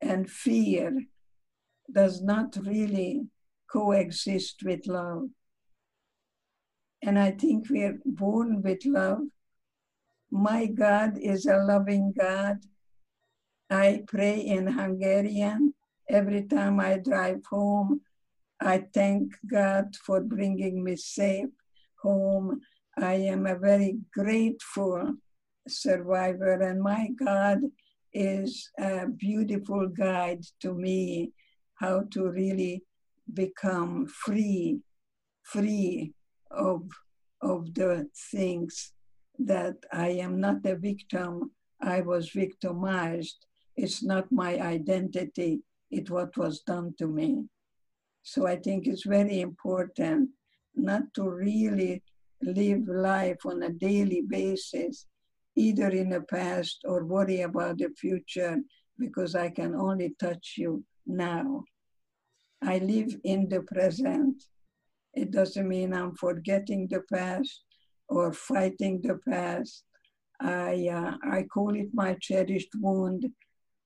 and 0.00 0.30
fear 0.30 0.92
does 1.90 2.22
not 2.22 2.56
really 2.64 3.26
coexist 3.70 4.62
with 4.62 4.86
love. 4.86 5.28
And 7.06 7.18
I 7.18 7.32
think 7.32 7.68
we're 7.68 7.98
born 8.06 8.62
with 8.62 8.86
love. 8.86 9.24
My 10.30 10.64
God 10.64 11.18
is 11.18 11.44
a 11.44 11.58
loving 11.58 12.14
God. 12.18 12.60
I 13.68 14.04
pray 14.06 14.40
in 14.40 14.66
Hungarian. 14.66 15.74
Every 16.08 16.44
time 16.44 16.80
I 16.80 16.96
drive 16.96 17.42
home, 17.50 18.00
I 18.58 18.84
thank 18.94 19.34
God 19.46 19.94
for 19.96 20.22
bringing 20.22 20.82
me 20.82 20.96
safe 20.96 21.50
home. 22.02 22.62
I 22.96 23.14
am 23.14 23.46
a 23.46 23.58
very 23.58 23.98
grateful 24.10 25.14
survivor, 25.68 26.54
and 26.62 26.80
my 26.80 27.08
God 27.22 27.58
is 28.14 28.70
a 28.78 29.08
beautiful 29.08 29.88
guide 29.88 30.44
to 30.60 30.72
me 30.72 31.32
how 31.74 32.04
to 32.12 32.30
really 32.30 32.82
become 33.34 34.06
free, 34.06 34.78
free 35.42 36.14
of, 36.56 36.88
of 37.40 37.74
the 37.74 38.08
things 38.32 38.92
that 39.38 39.76
I 39.92 40.08
am 40.08 40.40
not 40.40 40.64
a 40.64 40.76
victim, 40.76 41.52
I 41.80 42.00
was 42.00 42.30
victimized. 42.30 43.46
It's 43.76 44.02
not 44.02 44.30
my 44.30 44.58
identity, 44.58 45.62
it's 45.90 46.10
what 46.10 46.36
was 46.36 46.60
done 46.60 46.94
to 46.98 47.06
me. 47.06 47.44
So 48.22 48.46
I 48.46 48.56
think 48.56 48.86
it's 48.86 49.04
very 49.04 49.40
important 49.40 50.30
not 50.74 51.12
to 51.14 51.28
really 51.28 52.02
live 52.42 52.88
life 52.88 53.44
on 53.44 53.62
a 53.62 53.70
daily 53.70 54.22
basis, 54.22 55.06
either 55.56 55.88
in 55.88 56.10
the 56.10 56.22
past 56.22 56.80
or 56.84 57.04
worry 57.04 57.42
about 57.42 57.78
the 57.78 57.90
future, 57.96 58.58
because 58.98 59.34
I 59.34 59.50
can 59.50 59.74
only 59.74 60.14
touch 60.18 60.54
you 60.56 60.84
now. 61.06 61.64
I 62.62 62.78
live 62.78 63.16
in 63.24 63.48
the 63.48 63.60
present 63.60 64.42
it 65.14 65.30
doesn't 65.30 65.68
mean 65.68 65.94
I'm 65.94 66.14
forgetting 66.14 66.88
the 66.88 67.02
past 67.12 67.62
or 68.08 68.32
fighting 68.32 69.00
the 69.02 69.18
past. 69.28 69.84
I, 70.40 70.88
uh, 70.88 71.14
I 71.22 71.44
call 71.44 71.74
it 71.74 71.88
my 71.92 72.16
cherished 72.20 72.72
wound. 72.80 73.26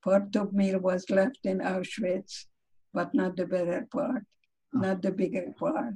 Part 0.03 0.35
of 0.37 0.53
me 0.53 0.75
was 0.75 1.11
left 1.11 1.41
in 1.45 1.59
Auschwitz, 1.59 2.47
but 2.95 3.15
not 3.15 3.37
the 3.37 3.47
better 3.47 3.87
part, 3.93 4.23
not 4.73 5.03
the 5.03 5.13
bigger 5.13 5.53
part. 5.59 5.95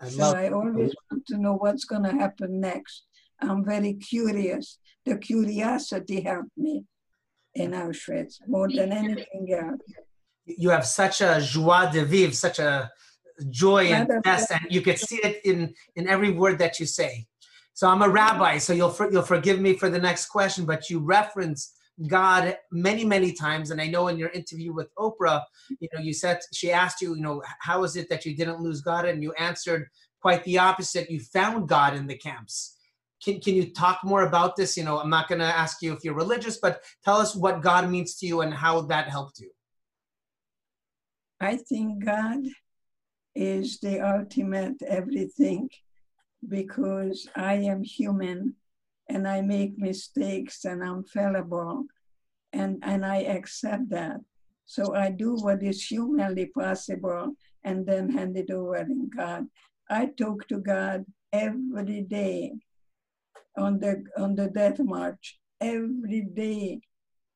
I 0.00 0.08
so 0.08 0.34
I 0.34 0.50
always 0.50 0.92
want 1.10 1.26
to 1.28 1.38
know 1.38 1.54
what's 1.54 1.84
going 1.84 2.02
to 2.02 2.12
happen 2.12 2.60
next. 2.60 3.04
I'm 3.40 3.64
very 3.64 3.94
curious. 3.94 4.78
The 5.04 5.16
curiosity 5.18 6.22
helped 6.22 6.56
me 6.56 6.84
in 7.54 7.70
Auschwitz 7.70 8.36
more 8.48 8.68
than 8.68 8.92
anything 8.92 9.46
else. 9.52 9.80
You 10.44 10.70
have 10.70 10.86
such 10.86 11.20
a 11.20 11.40
joie 11.40 11.90
de 11.92 12.04
vivre, 12.04 12.34
such 12.34 12.58
a 12.58 12.90
joy 13.50 13.86
and 13.86 14.10
zest, 14.24 14.50
and 14.50 14.66
you 14.70 14.80
can 14.80 14.96
see 14.96 15.16
it 15.16 15.40
in 15.44 15.74
in 15.96 16.08
every 16.08 16.32
word 16.32 16.58
that 16.58 16.80
you 16.80 16.86
say. 16.86 17.26
So 17.74 17.88
I'm 17.88 18.02
a 18.02 18.08
rabbi, 18.08 18.58
so 18.58 18.72
you'll 18.72 18.96
you'll 19.10 19.22
forgive 19.22 19.60
me 19.60 19.74
for 19.74 19.90
the 19.90 19.98
next 19.98 20.26
question, 20.26 20.64
but 20.64 20.88
you 20.88 20.98
reference 21.00 21.74
God 22.06 22.56
many 22.72 23.04
many 23.04 23.32
times, 23.32 23.70
and 23.70 23.80
I 23.80 23.86
know 23.86 24.08
in 24.08 24.18
your 24.18 24.30
interview 24.30 24.72
with 24.72 24.94
Oprah, 24.96 25.42
you 25.80 25.88
know, 25.92 26.00
you 26.00 26.12
said 26.12 26.40
she 26.52 26.70
asked 26.72 27.00
you, 27.00 27.14
you 27.14 27.22
know, 27.22 27.42
how 27.60 27.84
is 27.84 27.96
it 27.96 28.08
that 28.08 28.24
you 28.24 28.36
didn't 28.36 28.60
lose 28.60 28.80
God, 28.80 29.04
and 29.06 29.22
you 29.22 29.32
answered 29.34 29.88
quite 30.20 30.42
the 30.44 30.58
opposite. 30.58 31.10
You 31.10 31.20
found 31.20 31.68
God 31.68 31.94
in 31.94 32.06
the 32.06 32.16
camps. 32.16 32.76
Can, 33.22 33.40
can 33.40 33.54
you 33.54 33.72
talk 33.72 34.00
more 34.04 34.26
about 34.26 34.56
this? 34.56 34.76
You 34.76 34.84
know, 34.84 34.98
I'm 34.98 35.10
not 35.10 35.28
going 35.28 35.38
to 35.38 35.46
ask 35.46 35.80
you 35.82 35.92
if 35.92 36.04
you're 36.04 36.14
religious, 36.14 36.58
but 36.58 36.82
tell 37.04 37.16
us 37.16 37.34
what 37.34 37.62
God 37.62 37.88
means 37.88 38.16
to 38.16 38.26
you 38.26 38.40
and 38.40 38.52
how 38.52 38.82
that 38.82 39.08
helped 39.08 39.38
you. 39.38 39.50
I 41.40 41.56
think 41.56 42.04
God 42.04 42.40
is 43.36 43.78
the 43.80 44.00
ultimate 44.00 44.82
everything 44.82 45.68
because 46.48 47.28
I 47.36 47.54
am 47.54 47.82
human 47.82 48.54
and 49.08 49.28
I 49.28 49.40
make 49.42 49.78
mistakes 49.78 50.64
and 50.64 50.82
I'm 50.82 51.04
fallible 51.04 51.84
and, 52.52 52.78
and 52.82 53.04
I 53.04 53.18
accept 53.18 53.90
that. 53.90 54.20
So 54.64 54.94
I 54.94 55.10
do 55.10 55.34
what 55.34 55.62
is 55.62 55.84
humanly 55.84 56.46
possible 56.46 57.34
and 57.62 57.86
then 57.86 58.10
hand 58.10 58.36
it 58.36 58.50
over 58.50 58.76
in 58.76 59.10
God. 59.14 59.46
I 59.88 60.06
talk 60.06 60.48
to 60.48 60.58
God 60.58 61.04
every 61.32 62.02
day 62.02 62.52
on 63.56 63.78
the 63.78 64.04
on 64.16 64.34
the 64.34 64.48
death 64.48 64.78
march. 64.80 65.38
Every 65.60 66.22
day. 66.22 66.80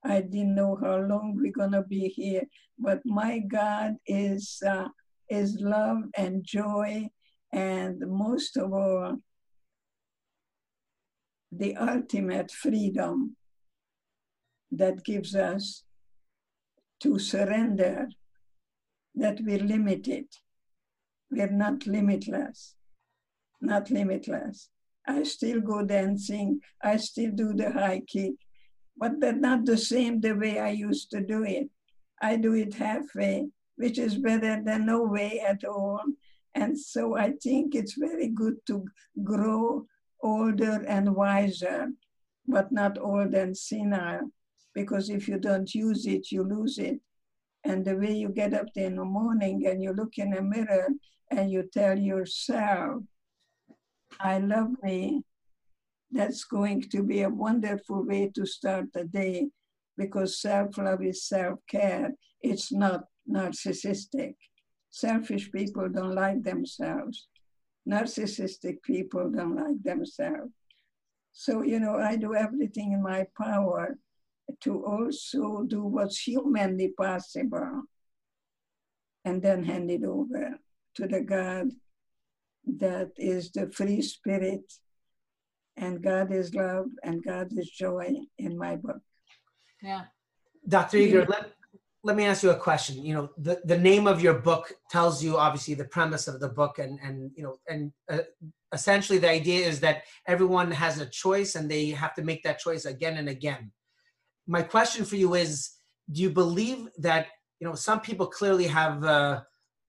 I 0.05 0.22
didn't 0.22 0.55
know 0.55 0.78
how 0.80 0.96
long 0.96 1.36
we're 1.36 1.53
gonna 1.53 1.82
be 1.82 2.09
here, 2.09 2.44
but 2.78 3.01
my 3.05 3.38
God 3.40 3.96
is 4.07 4.62
uh, 4.66 4.88
is 5.30 5.60
love 5.60 6.02
and 6.16 6.44
joy, 6.44 7.08
and 7.52 8.00
most 8.06 8.56
of 8.56 8.72
all, 8.72 9.16
the 11.52 11.76
ultimate 11.76 12.50
freedom 12.50 13.36
that 14.70 15.04
gives 15.04 15.34
us 15.34 15.84
to 17.00 17.18
surrender 17.18 18.08
that 19.14 19.40
we're 19.40 19.58
limited. 19.58 20.26
We're 21.30 21.50
not 21.50 21.86
limitless, 21.86 22.74
not 23.60 23.90
limitless. 23.90 24.68
I 25.06 25.22
still 25.22 25.60
go 25.60 25.84
dancing, 25.84 26.60
I 26.82 26.96
still 26.98 27.30
do 27.32 27.52
the 27.52 27.72
high 27.72 28.02
kick, 28.06 28.34
but 28.96 29.20
that's 29.20 29.38
not 29.38 29.64
the 29.64 29.78
same 29.78 30.20
the 30.20 30.32
way 30.32 30.58
I 30.58 30.70
used 30.70 31.10
to 31.12 31.20
do 31.20 31.44
it. 31.44 31.68
I 32.20 32.36
do 32.36 32.54
it 32.54 32.74
halfway 32.74 33.48
which 33.80 33.98
is 33.98 34.18
better 34.18 34.60
than 34.62 34.84
no 34.84 35.02
way 35.04 35.40
at 35.40 35.64
all. 35.64 36.02
And 36.54 36.78
so 36.78 37.16
I 37.16 37.32
think 37.42 37.74
it's 37.74 37.94
very 37.94 38.28
good 38.28 38.56
to 38.66 38.84
grow 39.24 39.86
older 40.22 40.84
and 40.86 41.16
wiser, 41.16 41.88
but 42.46 42.70
not 42.70 42.98
old 42.98 43.32
and 43.32 43.56
senile, 43.56 44.30
because 44.74 45.08
if 45.08 45.26
you 45.28 45.38
don't 45.38 45.74
use 45.74 46.04
it, 46.06 46.30
you 46.30 46.42
lose 46.44 46.76
it. 46.76 47.00
And 47.64 47.82
the 47.82 47.96
way 47.96 48.12
you 48.12 48.28
get 48.28 48.52
up 48.52 48.68
in 48.76 48.96
the 48.96 49.04
morning 49.04 49.66
and 49.66 49.82
you 49.82 49.94
look 49.94 50.18
in 50.18 50.34
a 50.34 50.42
mirror 50.42 50.88
and 51.30 51.50
you 51.50 51.62
tell 51.72 51.98
yourself, 51.98 53.02
I 54.20 54.40
love 54.40 54.72
me, 54.82 55.22
that's 56.10 56.44
going 56.44 56.82
to 56.90 57.02
be 57.02 57.22
a 57.22 57.30
wonderful 57.30 58.04
way 58.04 58.30
to 58.34 58.44
start 58.44 58.92
the 58.92 59.04
day 59.04 59.48
because 59.96 60.38
self 60.40 60.76
love 60.76 61.02
is 61.02 61.24
self 61.24 61.60
care. 61.66 62.12
It's 62.42 62.72
not 62.72 63.04
narcissistic. 63.30 64.34
Selfish 64.90 65.50
people 65.52 65.88
don't 65.88 66.14
like 66.14 66.42
themselves. 66.42 67.28
Narcissistic 67.88 68.82
people 68.82 69.30
don't 69.30 69.56
like 69.56 69.82
themselves. 69.82 70.52
So, 71.32 71.62
you 71.62 71.78
know, 71.80 71.96
I 71.96 72.16
do 72.16 72.34
everything 72.34 72.92
in 72.92 73.02
my 73.02 73.26
power 73.40 73.96
to 74.62 74.84
also 74.84 75.62
do 75.62 75.84
what's 75.84 76.20
humanly 76.20 76.88
possible. 76.88 77.84
and 79.24 79.42
then 79.42 79.64
hand 79.64 79.90
it 79.90 80.04
over 80.04 80.58
to 80.94 81.06
the 81.06 81.20
God 81.20 81.68
that 82.64 83.10
is 83.16 83.50
the 83.52 83.70
free 83.70 84.02
spirit. 84.02 84.72
And 85.76 86.02
God 86.02 86.32
is 86.32 86.54
love 86.54 86.86
and 87.02 87.22
God 87.22 87.48
is 87.56 87.70
joy 87.70 88.14
in 88.38 88.58
my 88.58 88.76
book. 88.76 89.00
Yeah. 89.82 90.04
Dr. 90.68 90.98
Eger, 90.98 91.26
let, 91.26 91.52
let 92.03 92.16
me 92.16 92.24
ask 92.24 92.42
you 92.42 92.51
a 92.51 92.57
question. 92.57 93.05
You 93.05 93.14
know, 93.14 93.30
the, 93.36 93.61
the 93.64 93.78
name 93.78 94.07
of 94.07 94.22
your 94.22 94.34
book 94.34 94.72
tells 94.90 95.22
you 95.22 95.36
obviously 95.36 95.74
the 95.74 95.84
premise 95.84 96.28
of 96.28 96.40
the 96.40 96.48
book 96.48 96.78
and, 96.78 96.98
and 97.03 97.30
you 97.34 97.42
know, 97.42 97.57
and 97.68 97.92
uh, 98.11 98.24
essentially 98.72 99.18
the 99.18 99.28
idea 99.28 99.66
is 99.66 99.80
that 99.80 100.03
everyone 100.26 100.70
has 100.70 100.98
a 100.98 101.07
choice 101.07 101.55
and 101.55 101.70
they 101.70 101.88
have 101.90 102.14
to 102.14 102.22
make 102.22 102.42
that 102.42 102.59
choice 102.59 102.86
again 102.86 103.18
and 103.18 103.28
again. 103.28 103.70
My 104.46 104.62
question 104.62 105.05
for 105.05 105.16
you 105.16 105.34
is, 105.34 105.70
do 106.12 106.22
you 106.22 106.30
believe 106.30 106.88
that, 106.98 107.26
you 107.61 107.68
know, 107.68 107.74
some 107.74 108.01
people 108.01 108.26
clearly 108.26 108.66
have 108.66 109.05
uh, 109.05 109.42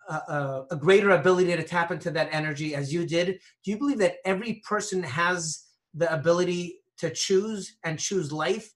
a, 0.09 0.63
a, 0.71 0.75
greater 0.75 1.11
ability 1.11 1.55
to 1.55 1.63
tap 1.63 1.91
into 1.91 2.11
that 2.11 2.29
energy 2.31 2.75
as 2.75 2.93
you 2.93 3.05
did. 3.05 3.39
Do 3.63 3.71
you 3.71 3.77
believe 3.77 3.99
that 3.99 4.15
every 4.25 4.61
person 4.67 5.03
has 5.03 5.63
the 5.93 6.11
ability 6.13 6.79
to 6.97 7.11
choose 7.11 7.77
and 7.83 7.97
choose 7.97 8.31
life? 8.31 8.69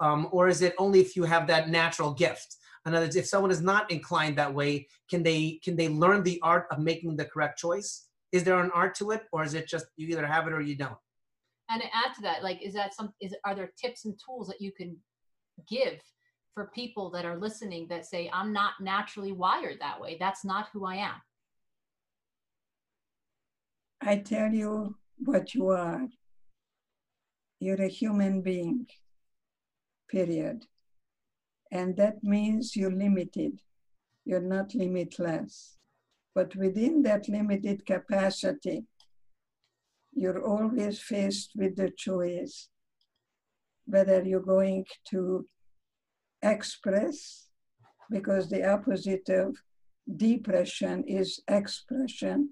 Um, 0.00 0.28
or 0.30 0.48
is 0.48 0.62
it 0.62 0.74
only 0.78 1.00
if 1.00 1.16
you 1.16 1.24
have 1.24 1.46
that 1.48 1.68
natural 1.68 2.12
gift? 2.12 2.56
In 2.86 2.94
other 2.94 3.06
words, 3.06 3.16
if 3.16 3.26
someone 3.26 3.50
is 3.50 3.60
not 3.60 3.90
inclined 3.90 4.36
that 4.38 4.52
way, 4.52 4.88
can 5.08 5.22
they 5.22 5.60
can 5.64 5.76
they 5.76 5.88
learn 5.88 6.22
the 6.22 6.40
art 6.42 6.66
of 6.70 6.78
making 6.78 7.16
the 7.16 7.24
correct 7.24 7.58
choice? 7.58 8.06
Is 8.32 8.44
there 8.44 8.58
an 8.58 8.70
art 8.74 8.94
to 8.96 9.10
it, 9.10 9.22
or 9.32 9.44
is 9.44 9.54
it 9.54 9.68
just 9.68 9.86
you 9.96 10.08
either 10.08 10.26
have 10.26 10.46
it 10.46 10.52
or 10.52 10.60
you 10.60 10.74
don't? 10.74 10.96
And 11.70 11.80
to 11.80 11.88
add 11.88 12.14
to 12.16 12.22
that, 12.22 12.42
like, 12.42 12.60
is 12.62 12.74
that 12.74 12.94
some? 12.94 13.12
Is 13.20 13.34
are 13.44 13.54
there 13.54 13.70
tips 13.80 14.04
and 14.04 14.18
tools 14.24 14.48
that 14.48 14.60
you 14.60 14.72
can 14.72 14.96
give 15.68 16.00
for 16.54 16.70
people 16.74 17.10
that 17.10 17.24
are 17.24 17.38
listening 17.38 17.86
that 17.88 18.06
say, 18.06 18.30
I'm 18.32 18.52
not 18.52 18.74
naturally 18.80 19.32
wired 19.32 19.78
that 19.80 20.00
way. 20.00 20.16
That's 20.18 20.44
not 20.44 20.68
who 20.72 20.84
I 20.84 20.96
am. 20.96 21.14
I 24.00 24.16
tell 24.16 24.52
you 24.52 24.96
what 25.18 25.54
you 25.54 25.68
are. 25.68 26.08
You're 27.60 27.82
a 27.82 27.88
human 27.88 28.42
being, 28.42 28.86
period. 30.12 30.66
And 31.72 31.96
that 31.96 32.22
means 32.22 32.76
you're 32.76 32.92
limited. 33.06 33.60
You're 34.24 34.48
not 34.56 34.74
limitless. 34.74 35.78
But 36.34 36.54
within 36.54 37.02
that 37.02 37.28
limited 37.28 37.84
capacity, 37.86 38.84
you're 40.14 40.44
always 40.44 41.00
faced 41.00 41.52
with 41.56 41.76
the 41.76 41.90
choice 41.96 42.68
whether 43.86 44.22
you're 44.22 44.40
going 44.40 44.84
to 45.10 45.46
express 46.42 47.48
because 48.10 48.48
the 48.48 48.64
opposite 48.68 49.28
of 49.28 49.56
depression 50.16 51.04
is 51.06 51.40
expression. 51.48 52.50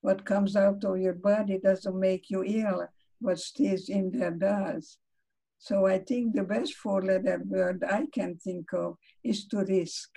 What 0.00 0.24
comes 0.24 0.56
out 0.56 0.84
of 0.84 0.98
your 0.98 1.14
body 1.14 1.58
doesn't 1.58 1.98
make 1.98 2.30
you 2.30 2.44
ill, 2.44 2.86
what 3.20 3.38
stays 3.38 3.88
in 3.88 4.10
there 4.10 4.30
does. 4.30 4.98
So 5.58 5.86
I 5.86 5.98
think 5.98 6.34
the 6.34 6.44
best 6.44 6.74
four 6.74 7.02
letter 7.02 7.42
word 7.44 7.82
I 7.88 8.06
can 8.12 8.36
think 8.36 8.72
of 8.72 8.96
is 9.24 9.46
to 9.48 9.64
risk. 9.64 10.08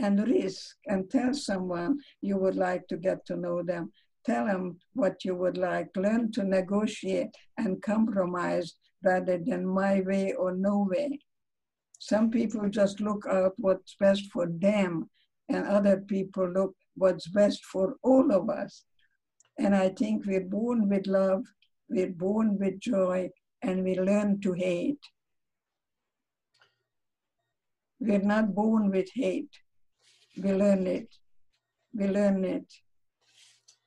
And 0.00 0.26
risk 0.26 0.76
and 0.86 1.08
tell 1.08 1.34
someone 1.34 1.98
you 2.20 2.36
would 2.38 2.56
like 2.56 2.88
to 2.88 2.96
get 2.96 3.24
to 3.26 3.36
know 3.36 3.62
them. 3.62 3.92
Tell 4.26 4.46
them 4.46 4.78
what 4.94 5.24
you 5.24 5.36
would 5.36 5.58
like. 5.58 5.88
Learn 5.96 6.32
to 6.32 6.42
negotiate 6.42 7.36
and 7.58 7.82
compromise 7.82 8.74
rather 9.04 9.38
than 9.38 9.66
my 9.66 10.00
way 10.00 10.32
or 10.32 10.56
no 10.56 10.86
way. 10.90 11.20
Some 11.98 12.30
people 12.30 12.68
just 12.68 13.00
look 13.00 13.26
out 13.30 13.52
what's 13.56 13.94
best 14.00 14.32
for 14.32 14.46
them, 14.46 15.10
and 15.48 15.66
other 15.66 15.98
people 15.98 16.48
look 16.48 16.74
what's 16.96 17.28
best 17.28 17.64
for 17.64 17.96
all 18.02 18.32
of 18.32 18.48
us. 18.48 18.84
And 19.58 19.74
I 19.74 19.90
think 19.90 20.26
we're 20.26 20.40
born 20.40 20.88
with 20.88 21.06
love, 21.06 21.44
we're 21.88 22.12
born 22.12 22.58
with 22.58 22.80
joy, 22.80 23.30
and 23.64 23.82
we 23.82 23.98
learn 23.98 24.40
to 24.42 24.52
hate. 24.52 25.04
We're 27.98 28.28
not 28.34 28.54
born 28.54 28.90
with 28.90 29.08
hate. 29.14 29.54
We 30.36 30.52
learn 30.52 30.86
it. 30.86 31.08
We 31.94 32.06
learn 32.08 32.44
it. 32.44 32.70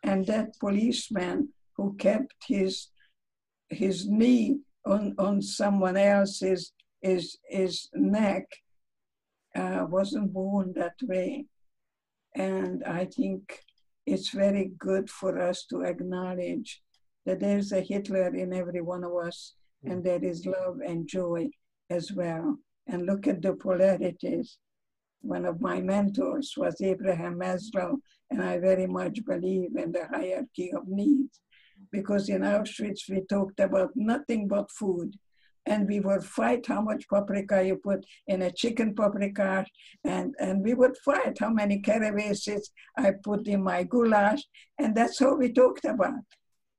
And 0.03 0.25
that 0.25 0.59
policeman 0.59 1.49
who 1.75 1.95
kept 1.97 2.33
his 2.47 2.87
his 3.69 4.07
knee 4.07 4.59
on, 4.85 5.13
on 5.19 5.41
someone 5.41 5.97
else's 5.97 6.71
his, 7.01 7.37
his 7.49 7.89
neck 7.93 8.45
uh, 9.55 9.85
wasn't 9.89 10.33
born 10.33 10.73
that 10.75 10.95
way. 11.03 11.45
And 12.35 12.83
I 12.83 13.05
think 13.05 13.59
it's 14.05 14.29
very 14.29 14.71
good 14.77 15.09
for 15.09 15.39
us 15.39 15.65
to 15.69 15.81
acknowledge 15.81 16.81
that 17.25 17.39
there's 17.41 17.71
a 17.73 17.81
Hitler 17.81 18.33
in 18.33 18.53
every 18.53 18.81
one 18.81 19.03
of 19.03 19.13
us, 19.15 19.55
and 19.87 20.03
there 20.03 20.23
is 20.23 20.45
love 20.45 20.79
and 20.85 21.07
joy 21.07 21.49
as 21.89 22.11
well. 22.11 22.57
And 22.87 23.05
look 23.05 23.27
at 23.27 23.41
the 23.41 23.53
polarities. 23.53 24.57
One 25.21 25.45
of 25.45 25.61
my 25.61 25.81
mentors 25.81 26.53
was 26.55 26.79
Abraham 26.81 27.39
Maslow, 27.39 27.97
and 28.29 28.41
I 28.41 28.59
very 28.59 28.87
much 28.87 29.25
believe 29.25 29.75
in 29.75 29.91
the 29.91 30.05
hierarchy 30.07 30.71
of 30.73 30.87
needs 30.87 31.41
because 31.91 32.29
in 32.29 32.41
Auschwitz 32.41 33.09
we 33.09 33.21
talked 33.29 33.59
about 33.59 33.91
nothing 33.95 34.47
but 34.47 34.71
food 34.71 35.13
and 35.67 35.87
we 35.87 35.99
would 35.99 36.23
fight 36.23 36.65
how 36.65 36.81
much 36.81 37.07
paprika 37.09 37.63
you 37.63 37.75
put 37.75 38.05
in 38.27 38.41
a 38.41 38.51
chicken 38.51 38.95
paprika, 38.95 39.65
and, 40.05 40.33
and 40.39 40.63
we 40.63 40.73
would 40.73 40.95
fight 41.03 41.37
how 41.39 41.49
many 41.49 41.81
carapaces 41.81 42.69
I 42.97 43.11
put 43.21 43.47
in 43.47 43.63
my 43.63 43.83
goulash, 43.83 44.41
and 44.79 44.95
that's 44.95 45.21
all 45.21 45.37
we 45.37 45.51
talked 45.51 45.83
about. 45.83 46.23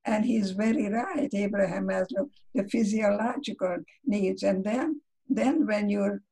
And 0.08 0.24
he's 0.24 0.52
very 0.52 0.88
right, 0.88 1.28
Abraham 1.34 1.88
Maslow, 1.88 2.30
the 2.54 2.64
physiological 2.64 3.76
needs. 4.06 4.42
And 4.42 4.64
then, 4.64 5.02
then 5.28 5.66
when 5.66 5.90
you're 5.90 6.22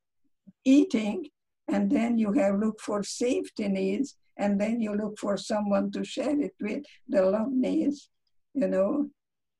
eating, 0.64 1.28
and 1.68 1.90
then 1.90 2.16
you 2.16 2.32
have 2.32 2.58
look 2.58 2.80
for 2.80 3.02
safety 3.02 3.68
needs, 3.68 4.16
and 4.38 4.58
then 4.58 4.80
you 4.80 4.94
look 4.94 5.18
for 5.18 5.36
someone 5.36 5.90
to 5.90 6.02
share 6.04 6.40
it 6.40 6.54
with, 6.58 6.84
the 7.06 7.20
love 7.20 7.52
needs, 7.52 8.08
you 8.54 8.66
know, 8.66 9.10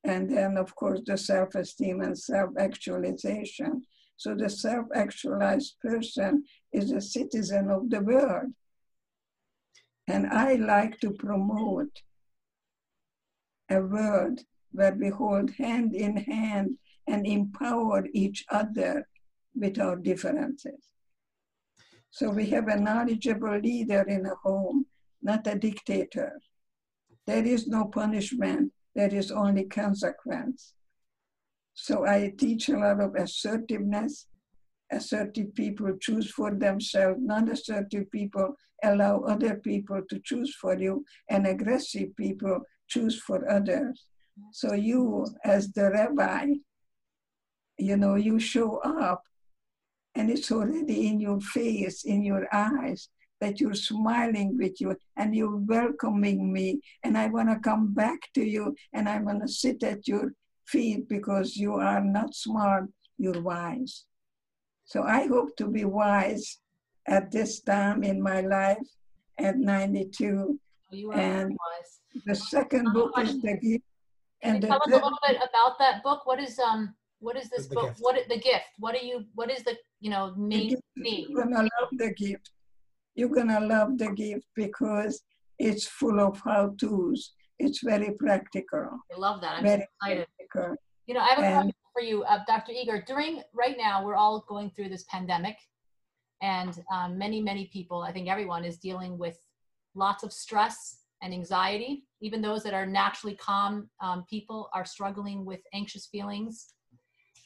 and 0.03 0.31
then, 0.31 0.57
of 0.57 0.75
course, 0.75 1.01
the 1.05 1.19
self 1.19 1.55
esteem 1.55 2.01
and 2.01 2.19
self 2.19 2.51
actualization. 2.59 3.83
So, 4.17 4.35
the 4.35 4.49
self 4.49 4.87
actualized 4.95 5.77
person 5.83 6.45
is 6.73 6.91
a 6.91 7.03
citizen 7.03 7.71
of 7.71 7.91
the 7.91 8.01
world. 8.01 8.55
And 10.09 10.27
I 10.29 10.55
like 10.55 11.01
to 11.01 11.11
promote 11.11 12.03
a 13.71 13.81
world 13.81 14.41
where 14.73 14.95
we 14.95 15.09
hold 15.09 15.51
hand 15.53 15.95
in 15.95 16.17
hand 16.17 16.77
and 17.07 17.27
empower 17.27 18.07
each 18.13 18.45
other 18.51 19.09
with 19.55 19.79
our 19.79 19.97
differences. 19.97 20.89
So 22.11 22.31
we 22.31 22.47
have 22.47 22.69
a 22.69 22.81
knowledgeable 22.81 23.59
leader 23.59 24.03
in 24.03 24.27
a 24.27 24.35
home, 24.35 24.87
not 25.23 25.47
a 25.47 25.55
dictator. 25.55 26.41
There 27.27 27.45
is 27.45 27.67
no 27.67 27.87
punishment 27.87 28.73
there 28.97 29.15
is 29.15 29.31
only 29.31 29.65
consequence. 29.65 30.73
So 31.75 32.07
I 32.07 32.33
teach 32.39 32.71
a 32.71 32.79
lot 32.79 33.01
of 33.01 33.15
assertiveness. 33.15 34.27
Assertive 34.91 35.55
people 35.55 35.93
choose 36.01 36.31
for 36.31 36.55
themselves, 36.55 37.19
non 37.21 37.51
assertive 37.51 38.11
people 38.11 38.55
allow 38.83 39.21
other 39.21 39.57
people 39.57 40.01
to 40.09 40.21
choose 40.21 40.55
for 40.55 40.79
you, 40.79 41.05
and 41.29 41.47
aggressive 41.47 42.17
people 42.17 42.61
choose 42.89 43.21
for 43.21 43.49
others. 43.51 44.07
So 44.53 44.75
you, 44.75 45.27
as 45.45 45.73
the 45.73 45.91
rabbi, 45.91 46.55
you 47.79 47.97
know, 47.97 48.15
you 48.15 48.39
show 48.39 48.79
up 48.79 49.23
and 50.15 50.31
it's 50.31 50.51
already 50.51 51.09
in 51.09 51.21
your 51.21 51.41
face, 51.41 52.05
in 52.05 52.23
your 52.23 52.47
eyes 52.53 53.09
that 53.41 53.61
you're 53.61 53.75
smiling 53.75 54.57
with 54.57 54.81
you 54.81 54.97
and 55.17 55.37
you're 55.37 55.57
welcoming 55.57 56.53
me 56.53 56.81
and 57.03 57.19
I 57.19 57.27
want 57.29 57.51
to 57.51 57.59
come 57.59 57.93
back 57.93 58.19
to 58.35 58.43
you 58.43 58.75
and 58.95 59.09
I 59.09 59.21
want 59.21 59.43
to 59.43 59.49
sit 59.49 59.83
at 59.83 60.09
your 60.09 60.33
feet 60.67 61.09
because 61.09 61.57
you 61.57 61.75
are 61.75 62.03
not 62.03 62.35
smart, 62.35 62.87
you're 63.19 63.41
wise. 63.41 64.05
So 64.85 65.03
I 65.03 65.27
hope 65.27 65.57
to 65.57 65.69
be 65.69 65.85
wise 65.85 66.59
at 67.07 67.31
this 67.31 67.61
time 67.61 68.03
in 68.03 68.23
my 68.23 68.41
life 68.41 68.87
at 69.39 69.59
92. 69.59 70.59
Oh, 70.93 71.11
and 71.13 71.51
wise. 71.51 72.01
The 72.25 72.35
second 72.35 72.93
book 72.93 73.13
is 73.19 73.41
the 73.41 73.57
gift. 73.57 73.85
And 74.43 74.63
tell 74.63 74.77
us 74.77 74.87
a 74.87 74.91
little 74.91 75.19
bit 75.27 75.37
about 75.37 75.79
that 75.79 76.03
book. 76.03 76.27
What 76.27 76.41
is 76.41 76.59
um 76.59 76.95
what 77.21 77.37
is 77.37 77.49
this 77.51 77.67
the 77.67 77.75
book? 77.75 77.89
Gift. 77.89 77.99
What 78.01 78.17
the 78.29 78.39
gift? 78.39 78.71
What 78.79 78.95
are 78.95 79.05
you 79.05 79.25
what 79.35 79.51
is 79.51 79.63
the 79.65 79.77
you 80.01 80.11
know 80.11 80.35
main 80.37 80.77
theme? 81.03 81.27
You're 81.31 81.45
gonna 81.45 81.69
love 81.81 81.91
the 81.93 82.13
gift 82.15 82.51
you're 83.17 83.31
gonna 83.31 83.61
love 83.61 83.99
the 83.99 84.13
gift 84.13 84.47
because 84.55 85.23
it's 85.59 85.87
full 85.87 86.21
of 86.21 86.41
how-tos. 86.45 87.33
It's 87.59 87.83
very 87.83 88.13
practical. 88.13 88.91
I 89.13 89.19
love 89.19 89.41
that. 89.41 89.57
I'm 89.57 89.65
very 89.65 89.87
excited. 90.03 90.27
Practical. 90.39 90.77
You 91.07 91.15
know, 91.15 91.21
I 91.21 91.29
have 91.29 91.39
a 91.39 91.43
and, 91.43 91.55
question 91.55 91.73
for 91.95 92.03
you, 92.03 92.25
uh, 92.25 92.41
Dr. 92.47 92.73
Eger. 92.73 93.03
During 93.07 93.43
right 93.55 93.77
now, 93.79 94.05
we're 94.05 94.17
all 94.17 94.45
going 94.47 94.71
through 94.71 94.91
this 94.91 95.05
pandemic, 95.11 95.57
And 96.43 96.79
um, 96.93 97.17
many, 97.17 97.41
many 97.41 97.71
people, 97.73 98.03
I 98.03 98.13
think 98.13 98.29
everyone 98.29 98.65
is 98.65 98.77
dealing 98.77 99.17
with 99.17 99.39
lots 99.95 100.23
of 100.23 100.33
stress 100.33 100.99
and 101.27 101.35
anxiety. 101.35 102.05
Even 102.23 102.41
those 102.41 102.63
that 102.63 102.73
are 102.73 102.87
naturally 102.87 103.35
calm 103.35 103.91
um, 104.01 104.25
people 104.31 104.71
are 104.73 104.85
struggling 104.85 105.45
with 105.45 105.61
anxious 105.75 106.07
feelings. 106.07 106.69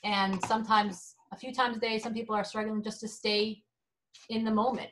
And 0.05 0.41
sometimes, 0.45 1.15
a 1.33 1.37
few 1.37 1.53
times 1.53 1.79
a 1.79 1.81
day, 1.81 1.99
some 1.99 2.15
people 2.15 2.37
are 2.37 2.45
struggling 2.45 2.83
just 2.83 3.01
to 3.01 3.09
stay 3.09 3.63
in 4.29 4.45
the 4.45 4.51
moment. 4.51 4.91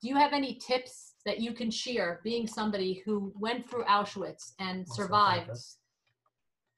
Do 0.00 0.08
you 0.08 0.16
have 0.16 0.32
any 0.32 0.54
tips 0.54 1.14
that 1.26 1.40
you 1.40 1.52
can 1.52 1.70
share 1.70 2.20
being 2.24 2.46
somebody 2.46 3.02
who 3.04 3.32
went 3.36 3.68
through 3.68 3.84
Auschwitz 3.84 4.52
and 4.58 4.86
survived? 4.88 5.50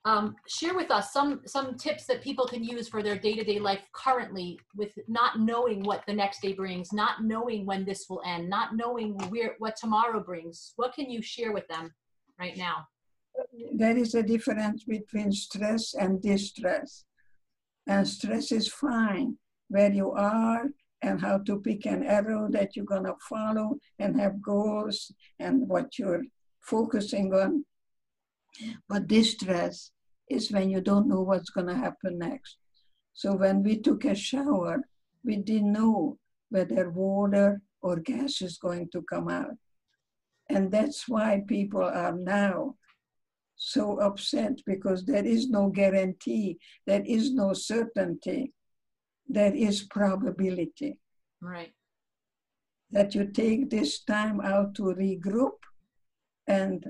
Um, 0.07 0.36
share 0.46 0.74
with 0.74 0.90
us 0.90 1.14
some 1.14 1.40
some 1.46 1.78
tips 1.78 2.05
that 2.07 2.22
people 2.22 2.46
can 2.46 2.62
use 2.62 2.88
for 2.88 3.02
their 3.02 3.16
day-to-day 3.16 3.59
life 3.59 3.80
currently 3.94 4.59
with 4.76 4.92
not 5.09 5.40
knowing 5.40 5.82
what 5.82 6.05
the 6.07 6.12
next 6.12 6.42
day 6.42 6.52
brings 6.52 6.92
not 6.92 7.24
knowing 7.24 7.64
when 7.64 7.86
this 7.86 8.05
will 8.11 8.20
end 8.26 8.50
not 8.50 8.76
knowing 8.76 9.16
where 9.30 9.55
what 9.61 9.76
tomorrow 9.76 10.22
brings. 10.22 10.74
What 10.76 10.94
can 10.94 11.11
you 11.11 11.22
share 11.22 11.52
with 11.52 11.66
them 11.68 11.90
right 12.38 12.55
now? 12.55 12.86
There 13.72 13.96
is 13.96 14.14
a 14.14 14.22
difference 14.22 14.84
between 14.84 15.32
stress 15.32 15.94
and 15.94 16.20
distress. 16.20 17.05
And 17.86 18.07
stress 18.07 18.52
is 18.52 18.68
fine 18.68 19.36
where 19.68 19.92
you 19.92 20.12
are 20.12 20.64
and 21.02 21.20
how 21.20 21.38
to 21.38 21.61
pick 21.61 21.86
an 21.86 22.02
arrow 22.02 22.48
that 22.50 22.74
you're 22.74 22.84
going 22.84 23.05
to 23.05 23.14
follow 23.28 23.78
and 23.98 24.18
have 24.18 24.40
goals 24.40 25.12
and 25.38 25.68
what 25.68 25.98
you're 25.98 26.24
focusing 26.61 27.34
on 27.34 27.64
but 28.88 29.07
distress 29.07 29.90
is 30.30 30.50
when 30.50 30.70
you 30.70 30.80
don't 30.80 31.09
know 31.09 31.22
what's 31.22 31.50
going 31.50 31.66
to 31.66 31.74
happen 31.74 32.18
next. 32.18 32.57
So 33.12 33.36
when 33.36 33.62
we 33.62 33.78
took 33.80 34.05
a 34.05 34.14
shower, 34.14 34.82
we 35.24 35.36
didn't 35.36 35.72
know 35.72 36.18
whether 36.50 36.90
water 36.90 37.61
or 37.82 37.96
gas 37.96 38.42
is 38.42 38.59
going 38.59 38.88
to 38.92 39.02
come 39.02 39.28
out. 39.28 39.55
And 40.48 40.70
that's 40.70 41.09
why 41.09 41.42
people 41.46 41.84
are 41.84 42.12
now 42.16 42.76
so 43.57 43.98
upset 44.00 44.59
because 44.66 45.05
there 45.05 45.24
is 45.24 45.48
no 45.48 45.68
guarantee, 45.68 46.59
there 46.86 47.02
is 47.07 47.32
no 47.32 47.52
certainty, 47.52 48.52
there 49.28 49.55
is 49.55 49.84
probability. 49.84 50.98
Right. 51.40 51.72
That 52.90 53.14
you 53.14 53.26
take 53.26 53.70
this 53.70 54.02
time 54.02 54.40
out 54.40 54.74
to 54.76 54.82
regroup 54.82 55.59
and 56.46 56.84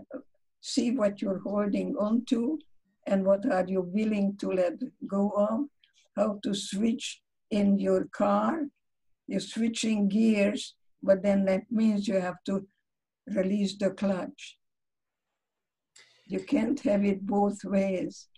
see 0.64 0.90
what 0.90 1.20
you're 1.20 1.40
holding 1.40 1.94
on 1.96 2.24
to 2.24 2.58
and 3.06 3.22
what 3.26 3.44
are 3.44 3.66
you 3.68 3.82
willing 3.82 4.34
to 4.38 4.50
let 4.50 4.72
go 5.06 5.28
of, 5.36 5.66
how 6.16 6.40
to 6.42 6.54
switch 6.54 7.20
in 7.50 7.78
your 7.78 8.06
car. 8.06 8.62
You're 9.26 9.40
switching 9.40 10.08
gears, 10.08 10.74
but 11.02 11.22
then 11.22 11.44
that 11.44 11.64
means 11.70 12.08
you 12.08 12.18
have 12.18 12.42
to 12.46 12.66
release 13.26 13.76
the 13.76 13.90
clutch. 13.90 14.56
You 16.26 16.40
can't 16.40 16.80
have 16.80 17.04
it 17.04 17.26
both 17.26 17.62
ways. 17.64 18.28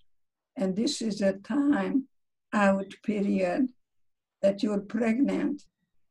And 0.56 0.74
this 0.74 1.00
is 1.00 1.20
a 1.20 1.34
time 1.34 2.08
out 2.52 2.92
period 3.04 3.68
that 4.42 4.64
you're 4.64 4.80
pregnant 4.80 5.62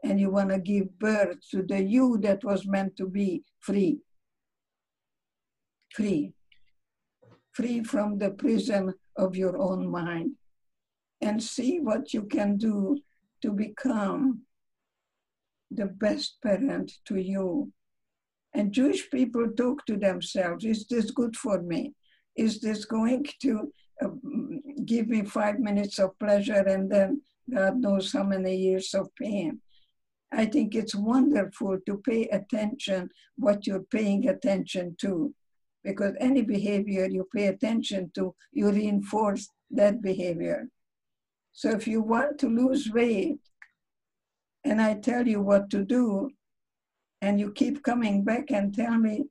and 0.02 0.18
you 0.18 0.30
want 0.30 0.52
to 0.52 0.60
give 0.60 0.98
birth 0.98 1.40
to 1.52 1.62
the 1.64 1.84
you 1.84 2.18
that 2.20 2.46
was 2.46 2.66
meant 2.66 2.96
to 2.96 3.08
be 3.08 3.44
free. 3.60 4.00
Free 5.96 6.34
free 7.56 7.82
from 7.84 8.18
the 8.18 8.32
prison 8.32 8.94
of 9.16 9.36
your 9.36 9.58
own 9.58 9.90
mind 9.90 10.32
and 11.22 11.42
see 11.42 11.80
what 11.80 12.14
you 12.14 12.24
can 12.24 12.58
do 12.58 12.98
to 13.42 13.52
become 13.52 14.42
the 15.72 15.86
best 15.86 16.38
parent 16.44 16.92
to 17.06 17.16
you. 17.16 17.72
And 18.54 18.74
Jewish 18.74 19.10
people 19.10 19.48
talk 19.58 19.86
to 19.86 19.98
themselves 19.98 20.66
Is 20.66 20.86
this 20.88 21.12
good 21.12 21.36
for 21.36 21.62
me? 21.62 21.94
Is 22.36 22.60
this 22.60 22.84
going 22.84 23.26
to 23.42 23.72
uh, 24.04 24.10
give 24.86 25.08
me 25.08 25.24
five 25.24 25.60
minutes 25.60 26.00
of 26.00 26.20
pleasure 26.20 26.64
and 26.68 26.92
then 26.92 27.22
God 27.54 27.78
knows 27.78 28.12
how 28.12 28.24
many 28.24 28.56
years 28.56 28.94
of 28.94 29.10
pain? 29.16 29.62
I 30.34 30.46
think 30.46 30.76
it's 30.76 30.96
wonderful 30.96 31.78
to 31.86 31.98
pay 32.06 32.24
attention 32.28 33.10
what 33.38 33.66
you're 33.66 33.88
paying 33.92 34.28
attention 34.28 34.96
to 35.00 35.34
because 35.86 36.16
any 36.20 36.42
behavior 36.42 37.06
you 37.06 37.28
pay 37.34 37.48
attention 37.48 38.12
to, 38.16 38.34
you 38.52 38.72
reinforce 38.72 39.48
that 39.70 40.02
behavior. 40.02 40.68
So 41.54 41.70
if 41.70 41.88
you 41.88 42.02
want 42.02 42.40
to 42.40 42.50
lose 42.50 42.90
weight, 42.92 43.38
and 44.66 44.82
I 44.82 44.96
tell 44.96 45.28
you 45.28 45.42
what 45.42 45.70
to 45.70 45.86
do, 45.86 46.30
and 47.22 47.40
you 47.40 47.52
keep 47.52 47.84
coming 47.84 48.24
back 48.24 48.52
and 48.52 48.74
tell 48.74 48.98
me 48.98 49.26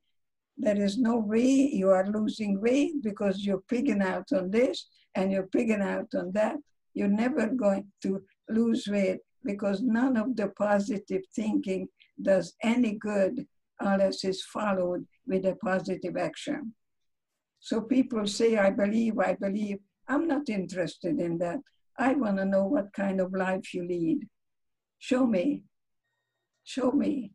there 0.57 0.81
is 0.81 0.97
no 0.97 1.17
way 1.17 1.45
you 1.45 1.89
are 1.89 2.07
losing 2.07 2.61
weight 2.61 3.03
because 3.03 3.45
you're 3.45 3.63
pigging 3.69 4.01
out 4.01 4.31
on 4.33 4.49
this 4.49 4.87
and 5.15 5.31
you're 5.31 5.47
pigging 5.47 5.81
out 5.81 6.07
on 6.15 6.31
that, 6.31 6.55
you're 6.93 7.19
never 7.23 7.47
going 7.47 7.85
to 8.03 8.21
lose 8.49 8.87
weight 8.87 9.19
because 9.43 9.81
none 9.81 10.15
of 10.15 10.35
the 10.35 10.47
positive 10.57 11.21
thinking 11.35 11.87
does 12.21 12.55
any 12.63 12.93
good 12.93 13.45
unless 13.79 14.23
it's 14.23 14.43
followed 14.43 15.05
with 15.27 15.45
a 15.45 15.55
positive 15.55 16.17
action. 16.17 16.73
So 17.59 17.81
people 17.81 18.27
say, 18.27 18.57
I 18.57 18.69
believe, 18.69 19.17
I 19.19 19.35
believe. 19.39 19.77
I'm 20.07 20.27
not 20.27 20.49
interested 20.49 21.19
in 21.19 21.39
that. 21.39 21.59
I 21.97 22.13
want 22.13 22.37
to 22.37 22.45
know 22.45 22.65
what 22.65 22.93
kind 22.93 23.19
of 23.19 23.33
life 23.33 23.73
you 23.73 23.87
lead. 23.87 24.27
Show 24.99 25.25
me. 25.25 25.63
Show 26.63 26.91
me. 26.91 27.31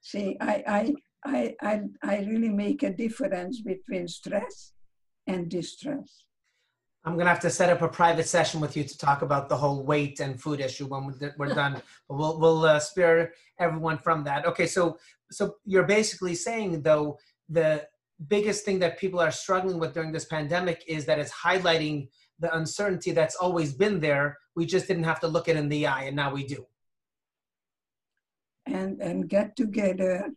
See, 0.00 0.36
I, 0.40 0.94
I, 1.26 1.54
I, 1.60 1.80
I, 2.02 2.18
really 2.18 2.50
make 2.50 2.82
a 2.82 2.92
difference 2.92 3.62
between 3.62 4.06
stress 4.06 4.72
and 5.26 5.48
distress. 5.48 6.24
I'm 7.04 7.16
gonna 7.16 7.30
have 7.30 7.40
to 7.40 7.50
set 7.50 7.70
up 7.70 7.82
a 7.82 7.88
private 7.88 8.26
session 8.26 8.60
with 8.60 8.76
you 8.76 8.84
to 8.84 8.98
talk 8.98 9.22
about 9.22 9.48
the 9.48 9.56
whole 9.56 9.84
weight 9.84 10.20
and 10.20 10.40
food 10.40 10.60
issue 10.60 10.86
when 10.86 11.06
we're 11.38 11.54
done. 11.54 11.82
But 12.08 12.16
we'll 12.16 12.38
we'll 12.38 12.64
uh, 12.64 12.78
spare 12.78 13.32
everyone 13.58 13.98
from 13.98 14.24
that. 14.24 14.46
Okay, 14.46 14.66
so 14.66 14.98
so 15.34 15.56
you're 15.64 15.86
basically 15.86 16.34
saying 16.34 16.82
though 16.82 17.18
the 17.48 17.86
biggest 18.28 18.64
thing 18.64 18.78
that 18.78 18.98
people 18.98 19.20
are 19.20 19.30
struggling 19.30 19.78
with 19.78 19.94
during 19.94 20.12
this 20.12 20.24
pandemic 20.24 20.84
is 20.86 21.04
that 21.06 21.18
it's 21.18 21.32
highlighting 21.32 22.08
the 22.38 22.54
uncertainty 22.56 23.12
that's 23.12 23.36
always 23.36 23.72
been 23.72 24.00
there. 24.00 24.38
We 24.56 24.66
just 24.66 24.86
didn't 24.86 25.04
have 25.04 25.20
to 25.20 25.28
look 25.28 25.48
it 25.48 25.56
in 25.56 25.68
the 25.68 25.86
eye, 25.86 26.04
and 26.04 26.16
now 26.16 26.32
we 26.32 26.44
do. 26.46 26.66
And 28.66 29.00
and 29.00 29.28
get 29.28 29.56
together 29.56 30.30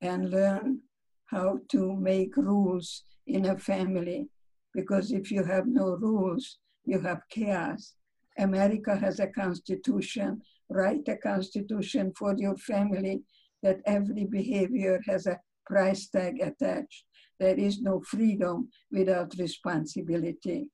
and 0.00 0.30
learn 0.30 0.80
how 1.26 1.60
to 1.70 1.96
make 1.96 2.36
rules 2.36 3.04
in 3.26 3.46
a 3.46 3.58
family 3.58 4.28
because 4.74 5.12
if 5.12 5.30
you 5.30 5.44
have 5.44 5.66
no 5.66 5.96
rules, 5.96 6.58
you 6.84 7.00
have 7.00 7.20
chaos. 7.30 7.94
America 8.38 8.96
has 8.96 9.20
a 9.20 9.26
constitution, 9.26 10.40
write 10.68 11.06
a 11.08 11.16
constitution 11.16 12.12
for 12.16 12.34
your 12.36 12.56
family 12.56 13.22
that 13.62 13.80
every 13.86 14.24
behavior 14.24 15.00
has 15.06 15.26
a 15.26 15.40
price 15.66 16.08
tag 16.08 16.40
attached. 16.40 17.04
There 17.38 17.58
is 17.58 17.80
no 17.80 18.00
freedom 18.00 18.68
without 18.90 19.34
responsibility. 19.38 20.70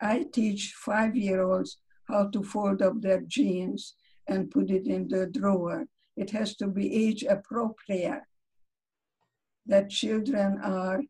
I 0.00 0.26
teach 0.32 0.74
five 0.74 1.16
year 1.16 1.42
olds 1.42 1.78
how 2.08 2.28
to 2.28 2.42
fold 2.42 2.82
up 2.82 3.00
their 3.00 3.22
jeans 3.22 3.94
and 4.26 4.50
put 4.50 4.70
it 4.70 4.86
in 4.86 5.08
the 5.08 5.26
drawer. 5.26 5.86
It 6.16 6.30
has 6.30 6.56
to 6.56 6.68
be 6.68 7.06
age 7.06 7.24
appropriate. 7.24 8.22
That 9.66 9.90
children 9.90 10.58
are 10.62 11.02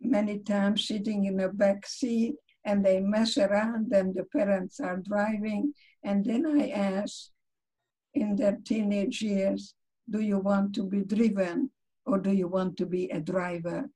many 0.00 0.38
times 0.38 0.86
sitting 0.86 1.26
in 1.26 1.38
a 1.40 1.48
back 1.48 1.86
seat 1.86 2.34
and 2.64 2.84
they 2.84 3.00
mess 3.00 3.38
around 3.38 3.92
and 3.92 4.14
the 4.14 4.24
parents 4.24 4.80
are 4.80 4.98
driving. 4.98 5.72
And 6.02 6.24
then 6.24 6.46
I 6.46 6.70
ask 6.70 7.30
in 8.14 8.36
their 8.36 8.58
teenage 8.64 9.22
years, 9.22 9.74
do 10.10 10.20
you 10.20 10.38
want 10.38 10.74
to 10.74 10.82
be 10.82 11.02
driven 11.02 11.70
or 12.06 12.18
do 12.18 12.32
you 12.32 12.48
want 12.48 12.76
to 12.78 12.86
be 12.86 13.08
a 13.10 13.20
driver? 13.20 13.88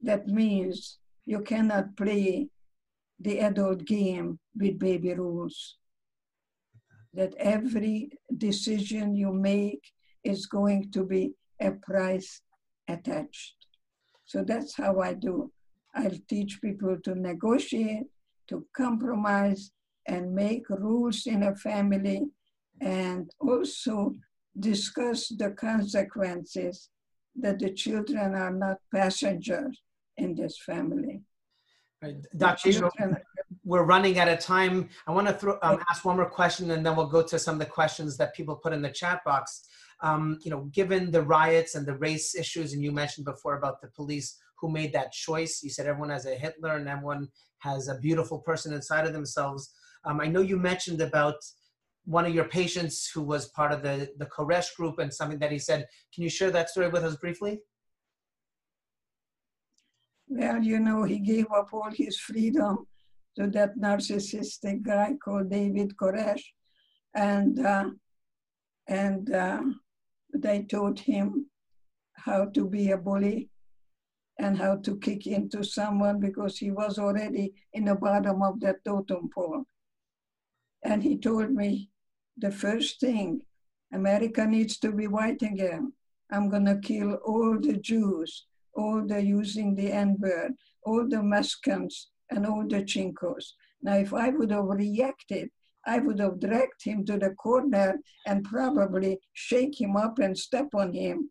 That 0.00 0.26
means 0.26 0.98
you 1.24 1.40
cannot 1.40 1.96
play 1.96 2.48
the 3.20 3.38
adult 3.40 3.84
game 3.84 4.38
with 4.56 4.78
baby 4.78 5.14
rules. 5.14 5.76
That 7.14 7.34
every 7.36 8.10
decision 8.36 9.14
you 9.14 9.32
make 9.32 9.82
is 10.24 10.46
going 10.46 10.90
to 10.92 11.04
be 11.04 11.34
a 11.60 11.72
price 11.72 12.40
attached. 12.88 13.54
So 14.24 14.42
that's 14.44 14.76
how 14.76 15.00
I 15.00 15.14
do. 15.14 15.52
I'll 15.94 16.18
teach 16.28 16.60
people 16.62 16.96
to 17.04 17.14
negotiate, 17.14 18.06
to 18.48 18.66
compromise, 18.74 19.70
and 20.06 20.34
make 20.34 20.68
rules 20.70 21.26
in 21.26 21.42
a 21.42 21.54
family, 21.54 22.22
and 22.80 23.30
also 23.40 24.14
discuss 24.58 25.28
the 25.28 25.50
consequences 25.50 26.90
that 27.36 27.58
the 27.58 27.70
children 27.72 28.34
are 28.34 28.52
not 28.52 28.78
passengers 28.92 29.80
in 30.16 30.34
this 30.34 30.58
family. 30.58 31.22
Right. 32.02 32.16
Dr. 32.36 32.72
Children, 32.72 33.16
we're 33.64 33.84
running 33.84 34.18
out 34.18 34.28
of 34.28 34.40
time. 34.40 34.88
I 35.06 35.12
want 35.12 35.28
to 35.28 35.34
throw, 35.34 35.56
um, 35.62 35.78
ask 35.88 36.04
one 36.04 36.16
more 36.16 36.28
question, 36.28 36.70
and 36.72 36.84
then 36.84 36.96
we'll 36.96 37.06
go 37.06 37.22
to 37.22 37.38
some 37.38 37.54
of 37.54 37.60
the 37.60 37.66
questions 37.66 38.16
that 38.16 38.34
people 38.34 38.56
put 38.56 38.72
in 38.72 38.82
the 38.82 38.90
chat 38.90 39.22
box. 39.24 39.68
Um, 40.00 40.38
you 40.42 40.50
know, 40.50 40.62
given 40.72 41.12
the 41.12 41.22
riots 41.22 41.76
and 41.76 41.86
the 41.86 41.94
race 41.94 42.34
issues, 42.34 42.72
and 42.72 42.82
you 42.82 42.90
mentioned 42.90 43.24
before 43.24 43.56
about 43.56 43.80
the 43.80 43.86
police 43.88 44.36
who 44.62 44.70
made 44.70 44.92
that 44.94 45.12
choice. 45.12 45.62
You 45.62 45.68
said 45.68 45.86
everyone 45.86 46.10
has 46.10 46.24
a 46.24 46.34
Hitler 46.34 46.76
and 46.76 46.88
everyone 46.88 47.28
has 47.58 47.88
a 47.88 47.98
beautiful 47.98 48.38
person 48.38 48.72
inside 48.72 49.06
of 49.06 49.12
themselves. 49.12 49.74
Um, 50.04 50.20
I 50.20 50.28
know 50.28 50.40
you 50.40 50.56
mentioned 50.56 51.02
about 51.02 51.34
one 52.04 52.26
of 52.26 52.34
your 52.34 52.44
patients 52.44 53.10
who 53.12 53.22
was 53.22 53.48
part 53.50 53.72
of 53.72 53.82
the 53.82 54.10
the 54.18 54.26
Koresh 54.26 54.74
group 54.76 54.98
and 54.98 55.12
something 55.12 55.38
that 55.38 55.52
he 55.52 55.58
said. 55.58 55.86
Can 56.14 56.22
you 56.24 56.30
share 56.30 56.50
that 56.50 56.70
story 56.70 56.88
with 56.88 57.04
us 57.04 57.16
briefly? 57.16 57.60
Well, 60.28 60.62
you 60.62 60.80
know, 60.80 61.04
he 61.04 61.18
gave 61.18 61.46
up 61.54 61.68
all 61.72 61.90
his 61.92 62.18
freedom 62.18 62.86
to 63.36 63.46
that 63.48 63.78
narcissistic 63.78 64.82
guy 64.82 65.14
called 65.22 65.50
David 65.50 65.96
Koresh, 65.96 66.42
and 67.14 67.64
uh, 67.64 67.90
and 68.88 69.32
uh, 69.32 69.62
they 70.34 70.62
taught 70.62 70.98
him 70.98 71.46
how 72.14 72.46
to 72.46 72.68
be 72.68 72.90
a 72.90 72.96
bully 72.96 73.50
and 74.38 74.58
how 74.58 74.76
to 74.76 74.98
kick 74.98 75.26
into 75.26 75.62
someone 75.62 76.18
because 76.18 76.58
he 76.58 76.70
was 76.70 76.98
already 76.98 77.52
in 77.74 77.84
the 77.84 77.94
bottom 77.94 78.42
of 78.42 78.60
that 78.60 78.84
totem 78.84 79.28
pole. 79.34 79.64
And 80.84 81.02
he 81.02 81.18
told 81.18 81.52
me 81.52 81.91
the 82.36 82.50
first 82.50 83.00
thing 83.00 83.42
America 83.92 84.46
needs 84.46 84.78
to 84.78 84.92
be 84.92 85.06
white 85.06 85.42
again. 85.42 85.92
I'm 86.30 86.48
going 86.48 86.64
to 86.64 86.78
kill 86.78 87.14
all 87.26 87.58
the 87.60 87.76
Jews, 87.76 88.46
all 88.74 89.06
the 89.06 89.22
using 89.22 89.74
the 89.74 89.92
N 89.92 90.16
word, 90.18 90.52
all 90.84 91.06
the 91.08 91.22
Mexicans, 91.22 92.08
and 92.30 92.46
all 92.46 92.66
the 92.66 92.82
Chinkos. 92.82 93.52
Now, 93.82 93.96
if 93.96 94.14
I 94.14 94.30
would 94.30 94.50
have 94.50 94.64
reacted, 94.64 95.50
I 95.84 95.98
would 95.98 96.20
have 96.20 96.40
dragged 96.40 96.82
him 96.82 97.04
to 97.06 97.18
the 97.18 97.30
corner 97.30 97.98
and 98.26 98.44
probably 98.44 99.18
shake 99.32 99.80
him 99.80 99.96
up 99.96 100.18
and 100.18 100.38
step 100.38 100.68
on 100.74 100.92
him. 100.92 101.28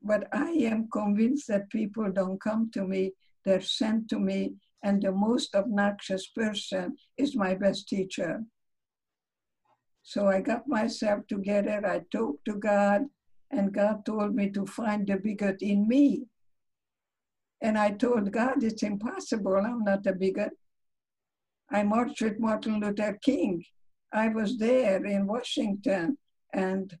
But 0.00 0.28
I 0.32 0.50
am 0.50 0.88
convinced 0.90 1.48
that 1.48 1.70
people 1.70 2.10
don't 2.12 2.40
come 2.40 2.70
to 2.72 2.86
me, 2.86 3.12
they're 3.44 3.60
sent 3.60 4.08
to 4.10 4.18
me, 4.18 4.54
and 4.82 5.02
the 5.02 5.12
most 5.12 5.54
obnoxious 5.56 6.28
person 6.28 6.96
is 7.16 7.36
my 7.36 7.54
best 7.54 7.88
teacher. 7.88 8.44
So 10.08 10.26
I 10.26 10.40
got 10.40 10.66
myself 10.66 11.26
together, 11.26 11.86
I 11.86 12.00
talked 12.10 12.46
to 12.46 12.54
God, 12.54 13.02
and 13.50 13.74
God 13.74 14.06
told 14.06 14.34
me 14.34 14.48
to 14.52 14.64
find 14.64 15.06
the 15.06 15.18
bigot 15.18 15.60
in 15.60 15.86
me. 15.86 16.24
And 17.60 17.76
I 17.76 17.90
told 17.90 18.32
God, 18.32 18.64
it's 18.64 18.82
impossible, 18.82 19.58
I'm 19.58 19.84
not 19.84 20.06
a 20.06 20.14
bigot. 20.14 20.52
I 21.70 21.82
marched 21.82 22.22
with 22.22 22.40
Martin 22.40 22.80
Luther 22.80 23.18
King. 23.22 23.62
I 24.10 24.28
was 24.28 24.56
there 24.56 25.04
in 25.04 25.26
Washington, 25.26 26.16
and 26.54 26.96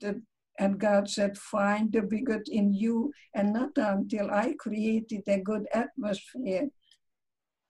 the, 0.00 0.20
and 0.58 0.80
God 0.80 1.08
said, 1.08 1.38
find 1.38 1.92
the 1.92 2.02
bigot 2.02 2.48
in 2.48 2.74
you, 2.74 3.12
and 3.32 3.52
not 3.52 3.70
until 3.76 4.28
I 4.28 4.56
created 4.58 5.22
a 5.28 5.38
good 5.38 5.68
atmosphere, 5.72 6.68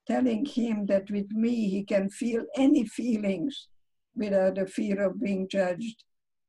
telling 0.07 0.47
him 0.47 0.87
that 0.87 1.11
with 1.11 1.31
me 1.33 1.69
he 1.69 1.85
can 1.85 2.09
feel 2.09 2.47
any 2.57 2.87
feelings 2.87 3.69
without 4.15 4.59
uh, 4.59 4.63
the 4.63 4.67
fear 4.67 5.03
of 5.03 5.21
being 5.21 5.49
judged. 5.49 6.05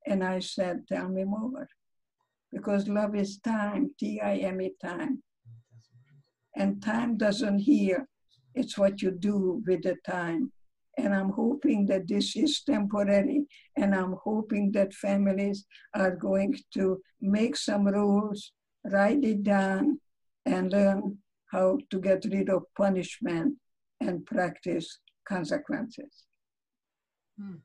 And 0.08 0.24
I 0.24 0.40
said, 0.40 0.88
tell 0.88 1.08
me 1.08 1.24
more. 1.24 1.68
Because 2.52 2.88
love 2.88 3.16
is 3.16 3.40
time, 3.40 3.92
T-I-M-E 4.00 4.74
time. 4.84 5.24
And 6.56 6.82
time 6.82 7.18
doesn't 7.18 7.60
hear 7.60 8.08
it's 8.54 8.78
what 8.78 9.02
you 9.02 9.12
do 9.12 9.62
with 9.66 9.84
the 9.84 9.96
time. 10.06 10.52
And 10.98 11.14
I'm 11.16 11.30
hoping 11.30 11.86
that 11.86 12.08
this 12.08 12.36
is 12.36 12.62
temporary, 12.64 13.46
and 13.78 13.96
I'm 13.96 14.18
hoping 14.24 14.74
that 14.74 14.94
families 14.94 15.66
are 15.96 16.16
going 16.16 16.58
to 16.74 17.02
make 17.22 17.56
some 17.56 17.86
rules, 17.86 18.52
write 18.84 19.24
it 19.24 19.44
down, 19.44 20.02
and 20.46 20.72
learn 20.72 21.20
how 21.52 21.80
to 21.90 22.00
get 22.00 22.26
rid 22.26 22.50
of 22.50 22.64
punishment 22.76 23.56
and 24.02 24.26
practice 24.26 25.00
consequences. 25.26 26.26
Hmm. 27.42 27.56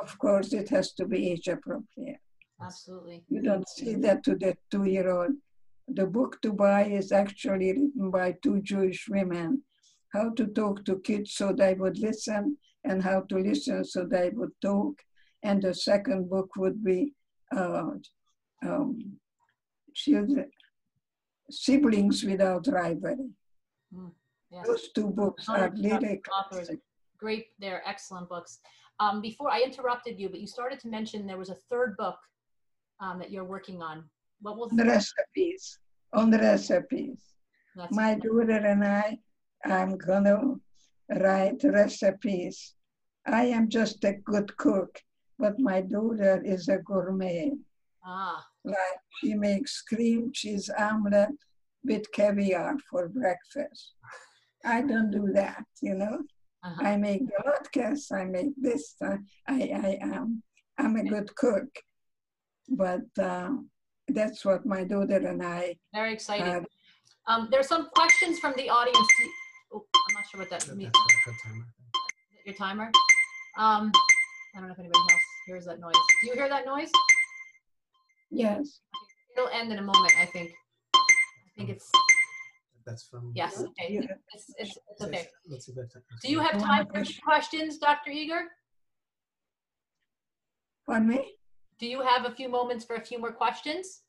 Of 0.00 0.18
course, 0.18 0.52
it 0.52 0.68
has 0.70 0.92
to 0.94 1.06
be 1.06 1.30
age 1.30 1.48
appropriate. 1.48 2.20
Absolutely. 2.60 3.24
You 3.28 3.42
don't 3.42 3.68
say 3.68 3.94
that 3.96 4.22
to 4.24 4.36
the 4.36 4.56
two 4.70 4.84
year 4.84 5.10
old. 5.10 5.32
The 5.88 6.06
book 6.06 6.40
to 6.42 6.52
buy 6.52 6.84
is 6.84 7.12
actually 7.12 7.72
written 7.72 8.10
by 8.10 8.36
two 8.42 8.60
Jewish 8.62 9.08
women 9.08 9.62
how 10.12 10.30
to 10.30 10.46
talk 10.46 10.84
to 10.84 11.00
kids 11.00 11.32
so 11.34 11.52
they 11.52 11.74
would 11.74 11.98
listen 11.98 12.56
and 12.84 13.02
how 13.02 13.22
to 13.28 13.36
listen 13.36 13.84
so 13.84 14.04
they 14.04 14.30
would 14.30 14.52
talk. 14.60 14.94
And 15.42 15.62
the 15.62 15.74
second 15.74 16.30
book 16.30 16.50
would 16.56 16.84
be 16.84 17.14
uh, 17.54 17.92
um, 18.64 19.18
children, 19.94 20.50
siblings 21.50 22.24
without 22.24 22.66
rivalry. 22.68 23.30
Mm, 23.94 24.12
yes. 24.50 24.66
Those 24.66 24.88
two 24.94 25.08
books 25.08 25.48
are 25.48 25.70
Great, 27.18 27.46
they're 27.58 27.82
excellent 27.86 28.28
books. 28.28 28.60
Um, 29.02 29.20
before 29.20 29.50
I 29.50 29.62
interrupted 29.62 30.18
you, 30.20 30.28
but 30.28 30.40
you 30.40 30.46
started 30.46 30.78
to 30.80 30.88
mention 30.88 31.26
there 31.26 31.38
was 31.44 31.50
a 31.50 31.62
third 31.70 31.96
book 31.96 32.18
um, 33.00 33.18
that 33.18 33.30
you're 33.32 33.52
working 33.56 33.82
on. 33.82 34.04
What 34.40 34.56
will 34.56 34.68
the 34.68 34.84
recipes 34.84 35.78
on 36.12 36.30
the 36.30 36.38
recipes? 36.38 37.20
That's 37.74 37.94
My 37.94 38.14
daughter 38.14 38.60
and 38.72 38.84
I 38.84 39.18
I'm 39.64 39.96
gonna 39.96 40.40
write 41.08 41.60
recipes. 41.64 42.74
I 43.26 43.44
am 43.56 43.68
just 43.68 44.04
a 44.04 44.14
good 44.30 44.56
cook, 44.56 45.00
but 45.38 45.58
my 45.58 45.80
daughter 45.80 46.42
is 46.44 46.68
a 46.68 46.78
gourmet. 46.78 47.52
Ah. 48.04 48.44
Like 48.64 49.00
she 49.18 49.34
makes 49.34 49.82
cream 49.82 50.30
cheese 50.32 50.70
omelet 50.78 51.36
with 51.84 52.10
caviar 52.12 52.76
for 52.88 53.08
breakfast. 53.08 53.94
I 54.64 54.82
don't 54.82 55.10
do 55.10 55.24
that, 55.34 55.64
you 55.80 55.94
know. 55.94 56.18
Uh-huh. 56.64 56.86
I 56.86 56.96
make 56.96 57.26
the 57.26 57.42
latkes, 57.44 58.12
I 58.12 58.24
make 58.24 58.52
this. 58.56 58.94
I, 59.02 59.18
I 59.48 59.98
am, 60.00 60.42
I'm 60.78 60.96
a 60.96 61.02
good 61.02 61.34
cook, 61.34 61.66
but 62.68 63.02
uh, 63.20 63.50
that's 64.08 64.44
what 64.44 64.64
my 64.64 64.84
daughter 64.84 65.26
and 65.26 65.42
I. 65.42 65.76
Very 65.92 66.12
exciting. 66.12 66.64
Um, 67.26 67.48
there 67.50 67.60
are 67.60 67.64
some 67.64 67.88
questions 67.94 68.38
from 68.38 68.54
the 68.56 68.68
audience. 68.68 69.08
Oh, 69.74 69.84
I'm 69.94 70.14
not 70.14 70.24
sure 70.30 70.40
what 70.40 70.50
that 70.50 70.68
means. 70.76 70.92
Your 72.44 72.54
timer? 72.54 72.90
Um, 73.58 73.92
I 74.54 74.58
don't 74.58 74.66
know 74.68 74.72
if 74.72 74.78
anybody 74.78 74.98
else 74.98 75.22
hears 75.46 75.64
that 75.66 75.80
noise. 75.80 75.94
Do 76.20 76.28
you 76.28 76.34
hear 76.34 76.48
that 76.48 76.66
noise? 76.66 76.90
Yes. 78.30 78.80
It'll 79.36 79.48
end 79.48 79.72
in 79.72 79.78
a 79.78 79.82
moment, 79.82 80.12
I 80.20 80.26
think. 80.26 80.52
I 80.94 81.00
think 81.56 81.70
it's, 81.70 81.90
That's 82.86 83.04
from. 83.04 83.32
yes, 83.34 83.60
okay. 83.60 84.00
It's, 84.34 84.54
it's, 84.58 84.78
it's 84.90 85.02
okay. 85.02 85.26
Do 86.22 86.30
you 86.30 86.40
have 86.40 86.60
time 86.60 86.86
for 86.86 87.04
questions, 87.24 87.78
Dr. 87.78 88.10
Eger? 88.10 88.42
Pardon 90.86 91.08
me? 91.08 91.32
Do 91.78 91.86
you 91.86 92.00
have 92.00 92.26
a 92.26 92.30
few 92.30 92.48
moments 92.48 92.84
for 92.84 92.96
a 92.96 93.00
few 93.00 93.18
more 93.18 93.32
questions? 93.32 94.02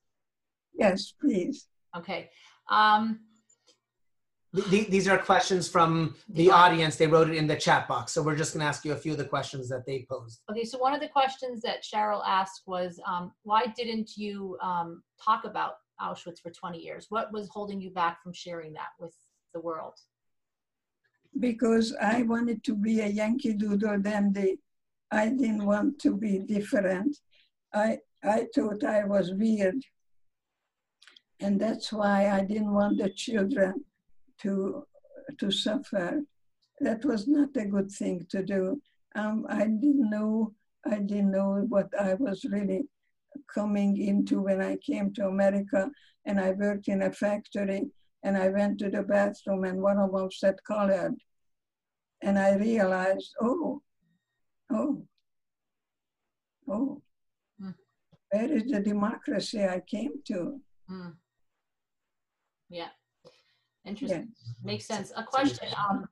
Yes, 0.74 1.14
please. 1.20 1.68
Okay. 1.96 2.30
Um, 2.70 3.20
these 4.54 5.08
are 5.08 5.18
questions 5.18 5.68
from 5.68 6.16
the 6.30 6.52
audience. 6.52 6.96
They 6.96 7.08
wrote 7.08 7.30
it 7.30 7.38
in 7.38 7.48
the 7.48 7.56
chat 7.56 7.88
box. 7.88 8.12
So 8.12 8.22
we're 8.22 8.36
just 8.36 8.54
going 8.54 8.62
to 8.62 8.68
ask 8.68 8.86
you 8.86 8.92
a 8.92 8.96
few 8.96 9.14
of 9.14 9.18
the 9.18 9.26
questions 9.26 9.68
that 9.70 9.84
they 9.88 10.06
posed. 10.08 10.42
Okay, 10.52 10.64
so 10.64 10.78
one 10.78 10.94
of 10.94 11.02
the 11.02 11.08
questions 11.08 11.62
that 11.64 11.84
Cheryl 11.84 12.22
asked 12.24 12.62
was, 12.68 13.00
um, 13.08 13.32
why 13.42 13.66
didn't 13.76 14.12
you 14.16 14.56
um, 14.62 15.02
talk 15.24 15.46
about 15.46 15.78
Auschwitz 16.04 16.40
for 16.42 16.52
20 16.52 16.80
years? 16.80 17.08
What 17.10 17.32
was 17.32 17.50
holding 17.50 17.80
you 17.82 17.92
back 17.92 18.22
from 18.22 18.34
sharing 18.34 18.74
that 18.74 18.92
with 19.00 19.16
the 19.54 19.62
world? 19.62 19.96
Because 21.40 21.96
I 22.02 22.24
wanted 22.24 22.64
to 22.66 22.76
be 22.76 23.00
a 23.00 23.08
Yankee 23.08 23.54
Doodle 23.54 24.00
dandy. 24.00 24.60
I 25.12 25.30
didn't 25.30 25.66
want 25.66 26.00
to 26.00 26.16
be 26.16 26.40
different. 26.40 27.18
I, 27.74 28.00
I 28.24 28.48
thought 28.54 28.84
I 28.84 29.04
was 29.06 29.34
weird. 29.34 29.82
And 31.40 31.60
that's 31.60 31.92
why 31.92 32.30
I 32.30 32.42
didn't 32.42 32.74
want 32.74 33.00
the 33.00 33.10
children 33.10 33.84
to, 34.42 34.86
to 35.40 35.52
suffer. 35.52 36.22
That 36.80 37.04
was 37.06 37.28
not 37.28 37.56
a 37.58 37.66
good 37.66 37.92
thing 37.92 38.26
to 38.30 38.44
do. 38.44 38.82
Um, 39.16 39.46
I 39.50 39.66
didn't 39.66 40.10
know, 40.10 40.54
I 40.86 41.00
didn't 41.00 41.32
know 41.32 41.66
what 41.70 41.90
I 42.00 42.16
was 42.16 42.46
really 42.46 42.86
coming 43.54 43.98
into 43.98 44.42
when 44.42 44.62
I 44.62 44.78
came 44.78 45.14
to 45.14 45.28
America 45.28 45.90
and 46.26 46.40
I 46.40 46.52
worked 46.52 46.88
in 46.88 47.04
a 47.04 47.12
factory 47.12 47.84
and 48.24 48.38
I 48.38 48.50
went 48.50 48.80
to 48.80 48.90
the 48.90 49.04
bathroom 49.04 49.66
and 49.66 49.82
one 49.82 49.98
of 49.98 50.12
them 50.12 50.30
said 50.32 50.56
colored. 50.66 51.16
And 52.22 52.40
I 52.40 52.56
realized, 52.56 53.34
oh, 53.42 53.82
oh, 54.72 55.06
oh, 56.70 57.02
mm. 57.62 57.76
where 58.32 58.52
is 58.52 58.64
the 58.72 58.80
democracy 58.80 59.64
I 59.66 59.82
came 59.82 60.14
to? 60.28 60.62
Mm. 60.90 61.16
Yeah. 62.70 62.90
Interesting. 63.86 64.30
Yeah. 64.30 64.54
Makes 64.64 64.86
sense. 64.86 65.12
A 65.18 65.24
question. 65.24 65.68
Um, 65.78 66.08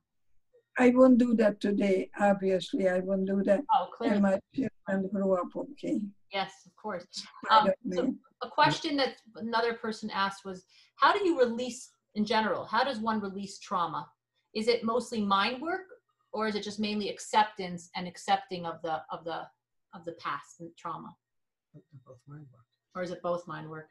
I 0.77 0.89
won't 0.89 1.17
do 1.17 1.33
that 1.35 1.61
today. 1.61 2.09
Obviously, 2.19 2.89
I 2.89 2.99
won't 2.99 3.25
do 3.25 3.41
that. 3.43 3.61
Oh, 3.73 3.87
clearly. 3.95 4.15
And 4.15 4.23
my 4.23 4.39
children 4.53 5.09
grow 5.13 5.33
up 5.33 5.55
okay. 5.55 6.01
Yes, 6.33 6.51
of 6.65 6.75
course. 6.75 7.05
Um, 7.49 7.69
so 7.91 8.13
a 8.41 8.49
question 8.49 8.95
that 8.97 9.15
another 9.35 9.73
person 9.73 10.09
asked 10.09 10.45
was, 10.45 10.63
how 10.95 11.11
do 11.11 11.25
you 11.25 11.37
release 11.37 11.91
in 12.15 12.25
general? 12.25 12.65
How 12.65 12.83
does 12.83 12.99
one 12.99 13.19
release 13.19 13.59
trauma? 13.59 14.07
Is 14.53 14.67
it 14.67 14.83
mostly 14.83 15.21
mind 15.21 15.61
work, 15.61 15.87
or 16.33 16.47
is 16.47 16.55
it 16.55 16.63
just 16.63 16.79
mainly 16.79 17.09
acceptance 17.09 17.89
and 17.95 18.07
accepting 18.07 18.65
of 18.65 18.81
the 18.81 19.01
of 19.11 19.23
the 19.23 19.41
of 19.93 20.05
the 20.05 20.13
past 20.13 20.59
and 20.59 20.69
trauma, 20.77 21.15
Both 22.05 22.19
mind 22.27 22.47
work. 22.53 22.65
or 22.95 23.03
is 23.03 23.11
it 23.11 23.21
both 23.21 23.45
mind 23.47 23.69
work? 23.69 23.89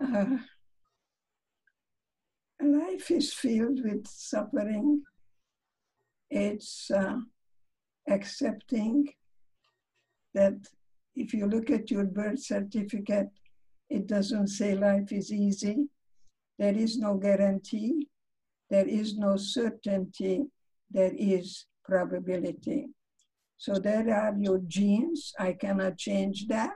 Uh, 0.00 0.38
life 2.62 3.10
is 3.10 3.32
filled 3.32 3.80
with 3.84 4.06
suffering. 4.06 5.02
It's 6.30 6.90
uh, 6.90 7.18
accepting 8.08 9.08
that 10.34 10.68
if 11.16 11.34
you 11.34 11.46
look 11.46 11.70
at 11.70 11.90
your 11.90 12.04
birth 12.04 12.42
certificate, 12.42 13.28
it 13.88 14.06
doesn't 14.06 14.48
say 14.48 14.74
life 14.74 15.12
is 15.12 15.32
easy. 15.32 15.88
There 16.58 16.76
is 16.76 16.98
no 16.98 17.14
guarantee. 17.14 18.08
There 18.68 18.86
is 18.86 19.16
no 19.16 19.36
certainty. 19.36 20.44
There 20.90 21.12
is 21.16 21.66
probability. 21.84 22.88
So 23.56 23.74
there 23.74 24.14
are 24.14 24.34
your 24.38 24.58
genes. 24.66 25.34
I 25.38 25.52
cannot 25.52 25.98
change 25.98 26.46
that. 26.48 26.74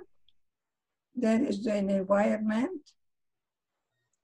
There 1.14 1.42
is 1.42 1.66
an 1.66 1.88
environment. 1.88 2.80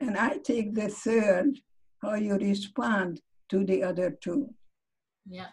And 0.01 0.17
I 0.17 0.39
take 0.39 0.75
the 0.75 0.89
third, 0.89 1.59
how 2.03 2.15
you 2.15 2.37
respond 2.37 3.21
to 3.51 3.65
the 3.65 3.83
other 3.85 4.11
two. 4.11 4.53
Yeah. 5.29 5.47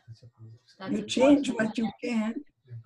That's 0.80 0.92
You 0.92 1.04
change 1.04 1.50
what 1.50 1.78
you 1.78 1.90
can, 2.04 2.36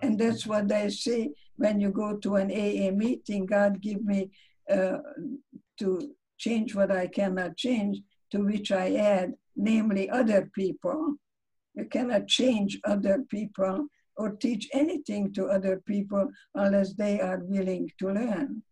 and 0.00 0.18
that's 0.18 0.46
what 0.46 0.70
I 0.72 0.88
say 0.88 1.30
when 1.56 1.80
you 1.80 1.90
go 1.90 2.16
to 2.16 2.36
an 2.36 2.50
AA 2.50 2.90
meeting. 2.90 3.46
God 3.46 3.80
give 3.80 4.04
me 4.04 4.30
uh, 4.70 4.98
to 5.78 6.14
change 6.38 6.74
what 6.74 6.90
I 6.90 7.06
cannot 7.06 7.56
change, 7.56 7.98
to 8.30 8.38
which 8.38 8.72
I 8.72 8.94
add, 8.94 9.34
namely 9.56 10.10
other 10.10 10.50
people. 10.54 11.16
You 11.74 11.86
cannot 11.86 12.28
change 12.28 12.78
other 12.84 13.24
people 13.30 13.86
or 14.16 14.32
teach 14.32 14.68
anything 14.72 15.32
to 15.34 15.46
other 15.46 15.82
people 15.86 16.28
unless 16.54 16.94
they 16.94 17.20
are 17.20 17.40
willing 17.42 17.90
to 17.98 18.08
learn. 18.08 18.62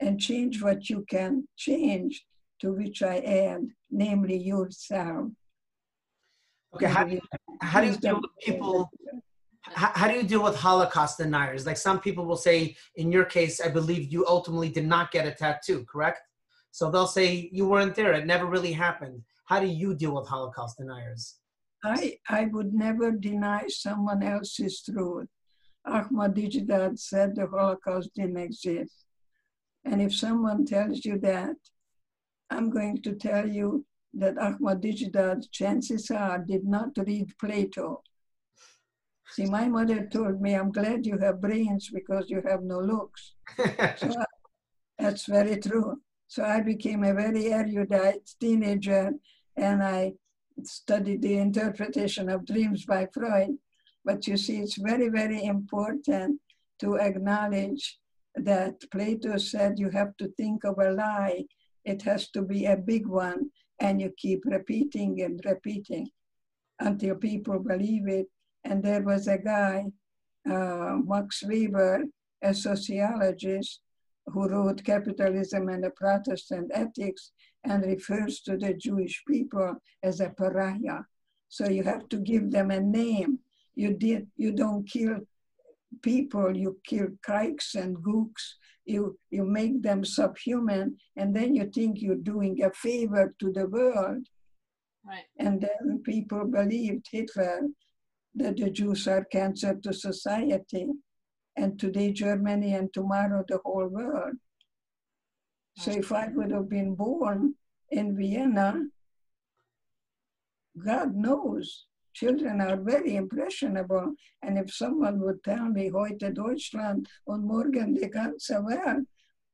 And 0.00 0.20
change 0.20 0.62
what 0.62 0.88
you 0.88 1.04
can 1.08 1.46
change, 1.56 2.24
to 2.60 2.72
which 2.72 3.02
I 3.02 3.18
add, 3.18 3.68
namely 3.90 4.36
yourself. 4.36 5.28
Okay, 6.74 6.86
how 6.86 7.04
do 7.04 7.14
you, 7.14 7.20
how 7.60 7.80
do 7.80 7.88
you 7.88 7.96
deal 7.96 8.20
with 8.20 8.30
people? 8.44 8.90
How, 9.62 10.08
do 10.08 10.14
you 10.14 10.22
deal 10.22 10.42
with 10.42 10.56
Holocaust 10.56 11.18
deniers? 11.18 11.66
Like 11.66 11.76
some 11.76 12.00
people 12.00 12.24
will 12.24 12.36
say, 12.36 12.76
in 12.96 13.12
your 13.12 13.26
case, 13.26 13.60
I 13.60 13.68
believe 13.68 14.10
you 14.10 14.26
ultimately 14.26 14.70
did 14.70 14.86
not 14.86 15.10
get 15.10 15.26
a 15.26 15.32
tattoo, 15.32 15.84
correct? 15.84 16.20
So 16.70 16.90
they'll 16.90 17.06
say 17.06 17.50
you 17.52 17.68
weren't 17.68 17.94
there; 17.94 18.12
it 18.14 18.26
never 18.26 18.46
really 18.46 18.72
happened. 18.72 19.22
How 19.44 19.60
do 19.60 19.66
you 19.66 19.94
deal 19.94 20.14
with 20.14 20.28
Holocaust 20.28 20.78
deniers? 20.78 21.36
I, 21.84 22.18
I 22.28 22.44
would 22.46 22.72
never 22.72 23.10
deny 23.10 23.64
someone 23.68 24.22
else's 24.22 24.82
truth. 24.82 25.28
Ahmadinejad 25.86 26.98
said 26.98 27.34
the 27.34 27.46
Holocaust 27.46 28.10
didn't 28.14 28.36
exist. 28.36 29.04
And 29.84 30.00
if 30.00 30.14
someone 30.14 30.66
tells 30.66 31.04
you 31.04 31.18
that, 31.20 31.56
I'm 32.50 32.70
going 32.70 33.02
to 33.02 33.14
tell 33.14 33.48
you 33.48 33.86
that 34.14 34.36
Ahmadinejad, 34.36 35.50
chances 35.50 36.10
are, 36.10 36.38
did 36.38 36.64
not 36.64 36.90
read 36.96 37.32
Plato. 37.38 38.02
See, 39.30 39.46
my 39.46 39.68
mother 39.68 40.08
told 40.12 40.40
me, 40.40 40.54
I'm 40.54 40.72
glad 40.72 41.06
you 41.06 41.16
have 41.18 41.40
brains 41.40 41.88
because 41.92 42.28
you 42.28 42.42
have 42.48 42.62
no 42.62 42.80
looks. 42.80 43.34
So 43.96 44.08
I- 44.08 44.24
that's 44.98 45.26
very 45.26 45.56
true. 45.58 46.00
So 46.26 46.44
I 46.44 46.60
became 46.60 47.04
a 47.04 47.14
very 47.14 47.52
erudite 47.52 48.28
teenager 48.40 49.12
and 49.56 49.82
I 49.82 50.12
studied 50.64 51.22
the 51.22 51.38
interpretation 51.38 52.28
of 52.28 52.44
dreams 52.46 52.84
by 52.84 53.08
Freud. 53.14 53.56
But 54.04 54.26
you 54.26 54.36
see, 54.36 54.58
it's 54.58 54.76
very, 54.78 55.08
very 55.08 55.44
important 55.44 56.40
to 56.80 56.96
acknowledge 56.96 57.98
that 58.34 58.74
Plato 58.90 59.36
said 59.36 59.78
you 59.78 59.90
have 59.90 60.16
to 60.18 60.28
think 60.36 60.64
of 60.64 60.78
a 60.78 60.90
lie. 60.90 61.44
It 61.84 62.02
has 62.02 62.30
to 62.30 62.42
be 62.42 62.66
a 62.66 62.76
big 62.76 63.06
one, 63.06 63.50
and 63.78 64.00
you 64.00 64.12
keep 64.16 64.42
repeating 64.44 65.20
and 65.22 65.40
repeating 65.44 66.08
until 66.78 67.14
people 67.16 67.58
believe 67.58 68.08
it. 68.08 68.28
And 68.64 68.82
there 68.82 69.02
was 69.02 69.26
a 69.26 69.38
guy, 69.38 69.86
uh, 70.48 70.98
Max 71.04 71.42
Weber, 71.42 72.04
a 72.42 72.54
sociologist, 72.54 73.80
who 74.26 74.48
wrote 74.48 74.84
Capitalism 74.84 75.68
and 75.68 75.84
the 75.84 75.90
Protestant 75.90 76.70
Ethics 76.72 77.32
and 77.64 77.84
refers 77.84 78.40
to 78.42 78.56
the 78.56 78.74
Jewish 78.74 79.22
people 79.26 79.76
as 80.02 80.20
a 80.20 80.30
pariah. 80.30 81.00
So 81.48 81.68
you 81.68 81.82
have 81.82 82.08
to 82.10 82.18
give 82.18 82.50
them 82.50 82.70
a 82.70 82.80
name. 82.80 83.40
You 83.74 83.94
did 83.94 84.28
you 84.36 84.52
don't 84.52 84.88
kill 84.88 85.20
people, 86.02 86.56
you 86.56 86.78
kill 86.86 87.08
kikes 87.24 87.74
and 87.74 87.96
gooks. 87.96 88.54
You 88.84 89.18
you 89.30 89.44
make 89.44 89.82
them 89.82 90.04
subhuman, 90.04 90.96
and 91.16 91.34
then 91.34 91.54
you 91.54 91.70
think 91.74 92.00
you're 92.00 92.26
doing 92.32 92.62
a 92.62 92.70
favor 92.70 93.34
to 93.38 93.52
the 93.52 93.66
world. 93.66 94.26
Right. 95.04 95.24
And 95.38 95.60
then 95.60 96.02
people 96.04 96.44
believed 96.44 97.06
Hitler 97.10 97.62
that 98.34 98.56
the 98.56 98.70
Jews 98.70 99.06
are 99.08 99.24
cancer 99.24 99.74
to 99.82 99.92
society, 99.92 100.86
and 101.56 101.78
today 101.78 102.12
Germany 102.12 102.74
and 102.74 102.92
tomorrow 102.92 103.44
the 103.46 103.58
whole 103.64 103.88
world. 103.88 104.36
So 105.76 105.90
if 105.90 106.12
I 106.12 106.28
would 106.28 106.50
have 106.50 106.68
been 106.68 106.94
born 106.94 107.54
in 107.90 108.16
Vienna, 108.16 108.86
God 110.78 111.14
knows 111.14 111.86
children 112.12 112.60
are 112.60 112.76
very 112.76 113.16
impressionable. 113.16 114.14
And 114.42 114.58
if 114.58 114.72
someone 114.72 115.20
would 115.20 115.42
tell 115.44 115.68
me 115.68 115.90
heute 115.90 116.32
Deutschland 116.32 117.08
und 117.26 117.44
morgen 117.44 117.94
die 117.94 118.08
ganze 118.08 118.62
Welt, 118.62 119.06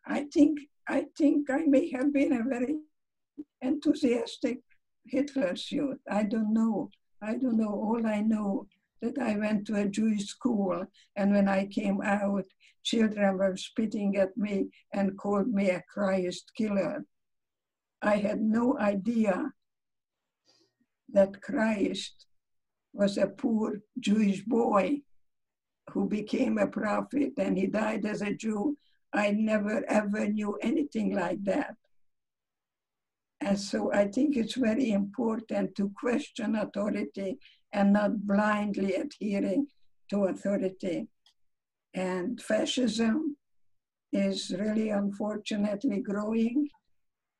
I 0.07 0.27
think 0.33 0.61
I 0.89 1.07
think 1.17 1.51
I 1.51 1.65
may 1.67 1.91
have 1.91 2.13
been 2.13 2.33
a 2.33 2.45
very 2.45 2.77
enthusiastic 3.61 4.61
Hitler's 5.05 5.71
youth. 5.73 5.99
I 6.11 6.23
don't 6.23 6.53
know. 6.53 6.91
I 7.23 7.37
don't 7.37 7.57
know. 7.57 7.73
All 7.73 8.07
I 8.07 8.21
know 8.21 8.67
that 9.03 9.19
I 9.19 9.37
went 9.37 9.67
to 9.67 9.77
a 9.77 9.89
Jewish 9.89 10.27
school, 10.27 10.87
and 11.17 11.33
when 11.33 11.49
I 11.49 11.67
came 11.67 12.01
out, 12.03 12.45
children 12.83 13.39
were 13.39 13.57
spitting 13.57 14.17
at 14.17 14.37
me 14.37 14.69
and 14.93 15.19
called 15.19 15.49
me 15.49 15.71
a 15.71 15.83
Christ 15.93 16.53
killer. 16.57 17.05
I 18.03 18.17
had 18.17 18.41
no 18.41 18.79
idea 18.79 19.53
that 21.13 21.43
Christ 21.43 22.27
was 22.93 23.19
a 23.19 23.27
poor 23.27 23.81
Jewish 23.99 24.43
boy 24.45 25.01
who 25.93 26.09
became 26.09 26.59
a 26.59 26.67
prophet 26.67 27.33
and 27.39 27.57
he 27.57 27.67
died 27.67 28.05
as 28.07 28.23
a 28.23 28.35
Jew. 28.35 28.77
I 29.13 29.31
never 29.31 29.85
ever 29.89 30.27
knew 30.29 30.59
anything 30.63 31.15
like 31.15 31.43
that. 31.45 31.77
And 33.41 33.59
so 33.59 33.93
I 33.93 34.07
think 34.09 34.37
it's 34.37 34.55
very 34.55 34.93
important 34.93 35.75
to 35.77 35.93
question 35.99 36.57
authority 36.57 37.39
and 37.73 37.93
not 37.93 38.27
blindly 38.27 38.95
adhering 38.95 39.67
to 40.11 40.25
authority. 40.25 41.09
And 41.95 42.41
fascism 42.41 43.37
is 44.13 44.55
really 44.59 44.91
unfortunately 44.91 46.01
growing. 46.01 46.69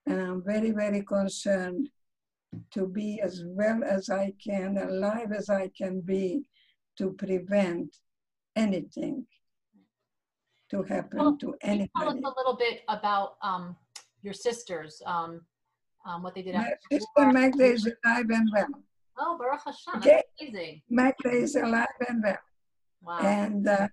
And 0.07 0.21
I'm 0.21 0.43
very, 0.45 0.71
very 0.71 1.03
concerned 1.03 1.89
to 2.73 2.87
be 2.87 3.21
as 3.23 3.43
well 3.47 3.83
as 3.85 4.09
I 4.11 4.33
can, 4.45 4.77
alive 4.77 5.33
as 5.33 5.49
I 5.51 5.71
can 5.77 6.01
be, 6.01 6.47
to 6.99 7.13
prevent 7.13 7.97
anything 8.55 9.27
to 10.71 10.83
happen 10.83 11.19
Well, 11.19 11.37
to 11.39 11.55
you 11.65 11.89
Tell 11.99 12.09
us 12.09 12.15
a 12.15 12.33
little 12.37 12.57
bit 12.57 12.83
about 12.89 13.37
um, 13.43 13.77
your 14.23 14.35
sisters, 14.35 15.03
um, 15.07 15.43
um, 16.07 16.23
what 16.23 16.35
they 16.35 16.43
did 16.43 16.55
My 16.55 16.73
sister. 16.91 17.33
Magda 17.33 17.65
is 17.65 17.85
alive 17.87 18.31
and 18.31 18.49
well. 18.53 18.69
Oh, 19.19 19.37
Baruch 19.39 19.61
Hashem, 19.65 19.95
Okay. 19.97 20.11
that's 20.11 20.51
amazing. 20.51 20.83
Magda 20.91 21.31
is 21.31 21.57
alive 21.57 21.99
and 22.09 22.23
well. 22.23 22.39
Wow. 23.03 23.19
And 23.21 23.69
uh, 23.69 23.89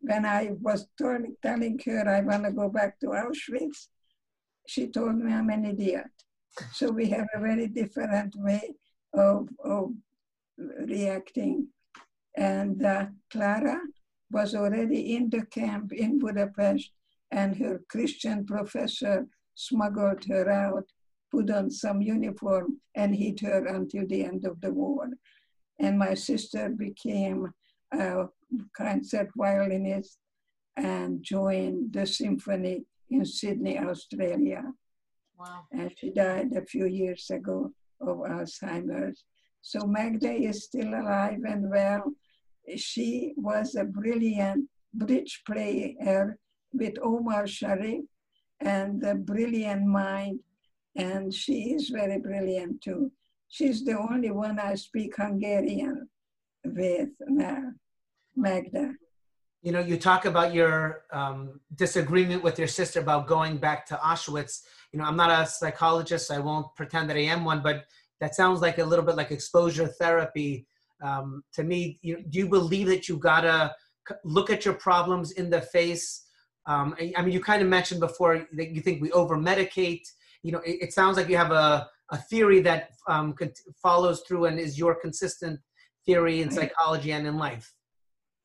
when 0.00 0.24
I 0.26 0.50
was 0.60 0.86
telling, 0.98 1.36
telling 1.42 1.78
her 1.86 2.08
I 2.08 2.20
want 2.20 2.44
to 2.44 2.52
go 2.52 2.68
back 2.68 2.98
to 3.00 3.06
Auschwitz, 3.08 3.88
she 4.66 4.88
told 4.88 5.16
me 5.16 5.32
I'm 5.32 5.50
an 5.50 5.64
idiot. 5.66 6.06
So 6.72 6.90
we 6.90 7.08
have 7.10 7.26
a 7.34 7.40
very 7.40 7.66
different 7.68 8.34
way 8.36 8.74
of, 9.12 9.48
of 9.64 9.90
reacting. 10.86 11.68
And 12.36 12.84
uh, 12.84 13.06
Clara 13.30 13.78
was 14.30 14.54
already 14.54 15.16
in 15.16 15.30
the 15.30 15.44
camp 15.46 15.92
in 15.92 16.18
Budapest, 16.18 16.90
and 17.30 17.56
her 17.56 17.80
Christian 17.88 18.46
professor 18.46 19.26
smuggled 19.54 20.24
her 20.24 20.48
out, 20.50 20.86
put 21.34 21.50
on 21.50 21.70
some 21.70 22.00
uniform 22.00 22.80
and 22.94 23.14
hit 23.14 23.40
her 23.40 23.66
until 23.66 24.06
the 24.06 24.24
end 24.24 24.44
of 24.44 24.60
the 24.60 24.72
war. 24.72 25.08
And 25.80 25.98
my 25.98 26.14
sister 26.14 26.68
became 26.68 27.52
a 27.92 28.26
concert 28.76 29.28
violinist 29.36 30.18
and 30.76 31.22
joined 31.22 31.92
the 31.92 32.06
symphony 32.06 32.84
in 33.10 33.24
Sydney, 33.24 33.78
Australia. 33.78 34.62
Wow. 35.38 35.64
And 35.72 35.90
she 35.98 36.10
died 36.10 36.50
a 36.56 36.64
few 36.64 36.86
years 36.86 37.30
ago 37.30 37.72
of 38.00 38.18
Alzheimer's. 38.18 39.24
So 39.62 39.86
Magda 39.86 40.32
is 40.32 40.64
still 40.64 40.88
alive 40.88 41.40
and 41.44 41.70
well. 41.70 42.04
She 42.76 43.34
was 43.36 43.74
a 43.74 43.84
brilliant 43.84 44.68
bridge 44.92 45.42
player 45.46 46.38
with 46.72 46.94
Omar 47.02 47.46
Sharif 47.46 48.04
and 48.60 49.02
a 49.04 49.14
brilliant 49.14 49.84
mind. 49.86 50.40
And 50.96 51.32
she 51.34 51.74
is 51.74 51.88
very 51.88 52.18
brilliant 52.18 52.82
too. 52.82 53.10
She's 53.48 53.84
the 53.84 53.98
only 53.98 54.30
one 54.30 54.58
I 54.58 54.74
speak 54.74 55.16
Hungarian 55.16 56.08
with 56.64 57.10
now, 57.26 57.72
Magda. 58.36 58.94
You 59.62 59.72
know, 59.72 59.80
you 59.80 59.96
talk 59.96 60.24
about 60.26 60.52
your 60.52 61.04
um, 61.10 61.60
disagreement 61.74 62.42
with 62.42 62.58
your 62.58 62.68
sister 62.68 63.00
about 63.00 63.26
going 63.26 63.56
back 63.56 63.86
to 63.86 63.94
Auschwitz. 63.96 64.62
You 64.92 64.98
know, 64.98 65.06
I'm 65.06 65.16
not 65.16 65.30
a 65.30 65.46
psychologist, 65.46 66.28
so 66.28 66.34
I 66.34 66.38
won't 66.38 66.66
pretend 66.76 67.08
that 67.10 67.16
I 67.16 67.20
am 67.20 67.44
one, 67.44 67.62
but 67.62 67.84
that 68.20 68.34
sounds 68.34 68.60
like 68.60 68.78
a 68.78 68.84
little 68.84 69.04
bit 69.04 69.16
like 69.16 69.30
exposure 69.30 69.86
therapy 69.86 70.66
um, 71.02 71.42
to 71.54 71.62
me. 71.62 71.98
You, 72.02 72.24
do 72.28 72.38
you 72.38 72.48
believe 72.48 72.88
that 72.88 73.08
you 73.08 73.16
gotta 73.16 73.74
look 74.24 74.50
at 74.50 74.64
your 74.64 74.74
problems 74.74 75.32
in 75.32 75.50
the 75.50 75.60
face? 75.60 76.24
Um, 76.66 76.94
I, 77.00 77.12
I, 77.16 77.22
mean, 77.22 77.32
you 77.32 77.40
kind 77.40 77.62
of 77.62 77.68
mentioned 77.68 78.00
before 78.00 78.46
that 78.52 78.70
you 78.70 78.80
think 78.80 79.00
we 79.00 79.12
over 79.12 79.36
medicate. 79.36 80.06
You 80.44 80.52
know, 80.52 80.60
it, 80.60 80.78
it, 80.82 80.92
sounds 80.92 81.16
like 81.16 81.28
you 81.28 81.36
have 81.36 81.50
a, 81.50 81.88
a 82.10 82.18
theory 82.18 82.60
that 82.60 82.90
um, 83.08 83.34
follows 83.82 84.22
through 84.28 84.44
and 84.44 84.60
is 84.60 84.78
your 84.78 84.94
consistent 84.94 85.58
theory 86.06 86.42
in 86.42 86.50
psychology 86.50 87.12
and 87.12 87.26
in 87.26 87.36
life. 87.36 87.72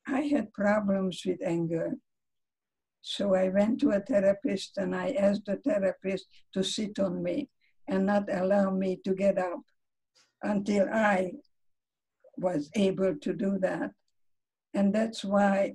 I 0.08 0.22
had 0.22 0.52
problems 0.52 1.22
with 1.24 1.40
anger. 1.44 1.92
So 3.02 3.34
I 3.34 3.50
went 3.50 3.80
to 3.80 3.90
a 3.90 4.00
therapist 4.00 4.78
and 4.78 4.96
I 4.96 5.12
asked 5.12 5.44
the 5.46 5.56
therapist 5.56 6.26
to 6.54 6.64
sit 6.64 6.98
on 6.98 7.22
me 7.22 7.48
and 7.86 8.06
not 8.06 8.24
allow 8.32 8.70
me 8.70 8.98
to 9.04 9.14
get 9.14 9.38
up 9.38 9.60
until 10.42 10.88
I 10.92 11.32
was 12.36 12.70
able 12.74 13.14
to 13.16 13.32
do 13.34 13.58
that. 13.58 13.90
And 14.72 14.94
that's 14.94 15.22
why 15.24 15.74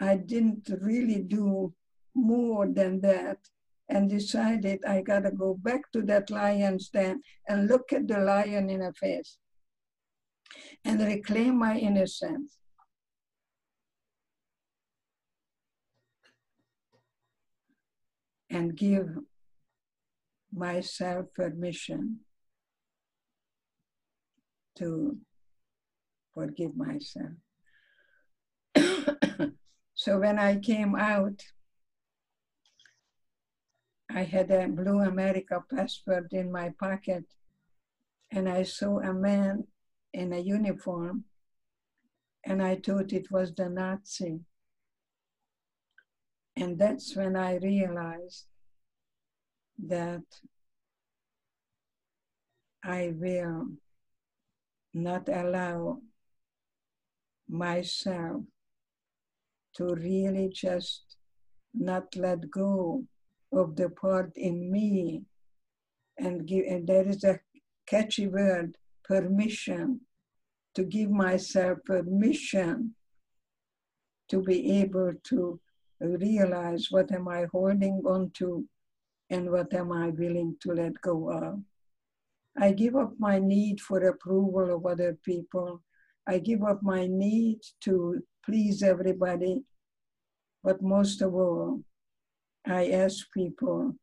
I 0.00 0.16
didn't 0.16 0.70
really 0.80 1.22
do 1.22 1.72
more 2.14 2.66
than 2.66 3.00
that 3.00 3.38
and 3.90 4.08
decided 4.08 4.80
I 4.86 5.02
gotta 5.02 5.32
go 5.32 5.54
back 5.54 5.82
to 5.92 6.02
that 6.02 6.30
lion's 6.30 6.88
den 6.88 7.20
and 7.48 7.68
look 7.68 7.92
at 7.92 8.06
the 8.06 8.18
lion 8.18 8.70
in 8.70 8.80
the 8.80 8.92
face 8.92 9.36
and 10.84 11.00
reclaim 11.00 11.58
my 11.58 11.76
innocence. 11.76 12.56
And 18.52 18.76
give 18.76 19.06
myself 20.52 21.26
permission 21.34 22.18
to 24.76 25.16
forgive 26.34 26.76
myself. 26.76 27.30
so 29.94 30.18
when 30.18 30.40
I 30.40 30.56
came 30.56 30.96
out, 30.96 31.40
I 34.12 34.24
had 34.24 34.50
a 34.50 34.66
blue 34.66 35.00
America 35.00 35.62
passport 35.72 36.32
in 36.32 36.50
my 36.50 36.70
pocket, 36.70 37.24
and 38.32 38.48
I 38.48 38.64
saw 38.64 38.98
a 38.98 39.12
man 39.12 39.68
in 40.12 40.32
a 40.32 40.38
uniform, 40.38 41.24
and 42.44 42.60
I 42.60 42.76
thought 42.76 43.12
it 43.12 43.30
was 43.30 43.54
the 43.54 43.68
Nazi. 43.68 44.40
And 46.56 46.76
that's 46.76 47.14
when 47.14 47.36
I 47.36 47.56
realized 47.58 48.46
that 49.78 50.24
I 52.82 53.14
will 53.16 53.68
not 54.92 55.28
allow 55.28 56.00
myself 57.48 58.42
to 59.76 59.94
really 59.94 60.48
just 60.48 61.16
not 61.72 62.16
let 62.16 62.50
go 62.50 63.04
of 63.52 63.76
the 63.76 63.88
part 63.90 64.32
in 64.36 64.70
me 64.70 65.22
and 66.18 66.46
give 66.46 66.64
and 66.66 66.86
there 66.86 67.08
is 67.08 67.24
a 67.24 67.40
catchy 67.86 68.28
word 68.28 68.76
permission 69.04 70.00
to 70.74 70.84
give 70.84 71.10
myself 71.10 71.78
permission 71.84 72.94
to 74.28 74.40
be 74.40 74.80
able 74.80 75.12
to 75.24 75.60
realize 76.00 76.88
what 76.90 77.10
am 77.12 77.26
i 77.28 77.46
holding 77.52 78.00
on 78.06 78.30
to 78.32 78.64
and 79.30 79.50
what 79.50 79.72
am 79.74 79.90
i 79.92 80.08
willing 80.10 80.56
to 80.60 80.72
let 80.72 81.00
go 81.00 81.30
of 81.30 81.60
I 82.58 82.72
give 82.72 82.96
up 82.96 83.14
my 83.18 83.38
need 83.38 83.80
for 83.80 84.08
approval 84.08 84.74
of 84.74 84.86
other 84.86 85.16
people. 85.24 85.82
I 86.26 86.38
give 86.38 86.62
up 86.62 86.82
my 86.82 87.06
need 87.06 87.60
to 87.82 88.22
please 88.44 88.82
everybody. 88.82 89.64
But 90.62 90.82
most 90.82 91.22
of 91.22 91.34
all, 91.34 91.80
I 92.66 92.90
ask 92.90 93.26
people 93.32 93.94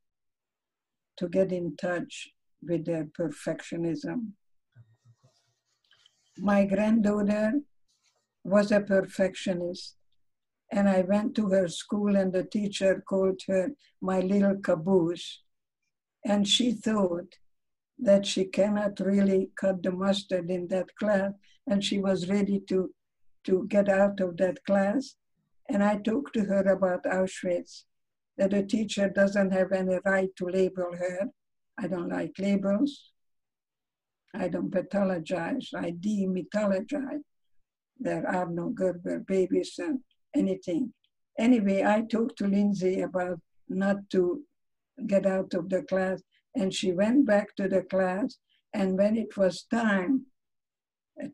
to 1.18 1.30
get 1.30 1.52
in 1.52 1.76
touch 1.76 2.30
with 2.62 2.86
their 2.86 3.06
perfectionism. 3.06 4.32
My 6.38 6.66
granddaughter 6.66 7.62
was 8.44 8.72
a 8.72 8.80
perfectionist, 8.80 9.96
and 10.72 10.88
I 10.90 11.02
went 11.02 11.36
to 11.36 11.50
her 11.50 11.68
school, 11.68 12.16
and 12.16 12.34
the 12.34 12.44
teacher 12.44 13.04
called 13.08 13.42
her 13.48 13.72
my 14.02 14.20
little 14.20 14.58
caboose. 14.58 15.42
And 16.26 16.48
she 16.48 16.72
thought 16.72 17.36
that 18.00 18.26
she 18.26 18.46
cannot 18.46 19.00
really 19.00 19.52
cut 19.56 19.82
the 19.82 19.92
mustard 19.92 20.50
in 20.50 20.68
that 20.68 20.96
class, 21.00 21.32
and 21.68 21.84
she 21.84 22.00
was 22.00 22.30
ready 22.30 22.60
to, 22.70 22.94
to 23.46 23.66
get 23.68 23.90
out 23.90 24.20
of 24.20 24.38
that 24.38 24.64
class. 24.66 25.16
And 25.70 25.84
I 25.84 25.98
talked 25.98 26.34
to 26.34 26.42
her 26.46 26.64
about 26.72 27.04
Auschwitz, 27.04 27.84
that 28.38 28.54
a 28.54 28.64
teacher 28.64 29.10
doesn't 29.10 29.52
have 29.52 29.72
any 29.72 30.00
right 30.06 30.30
to 30.38 30.46
label 30.46 30.92
her. 30.98 31.30
I 31.78 31.88
don't 31.88 32.10
like 32.10 32.34
labels. 32.40 33.12
I 34.34 34.48
don't 34.48 34.72
pathologize. 34.72 35.74
I 35.76 35.92
demythologize. 35.92 37.24
There 38.00 38.28
are 38.28 38.50
no 38.50 38.70
Gerber 38.70 39.20
babies 39.20 39.74
and 39.80 40.00
anything. 40.36 40.94
Anyway, 41.40 41.84
I 41.84 42.02
talked 42.02 42.38
to 42.40 42.48
Lindsay 42.48 43.02
about 43.02 43.40
not 43.70 44.10
to 44.12 44.44
get 45.06 45.26
out 45.26 45.54
of 45.54 45.70
the 45.70 45.84
class 45.84 46.22
and 46.56 46.74
she 46.74 46.92
went 46.92 47.26
back 47.26 47.56
to 47.56 47.68
the 47.68 47.82
class. 47.84 48.38
And 48.74 48.98
when 48.98 49.18
it 49.18 49.38
was 49.38 49.64
time 49.64 50.26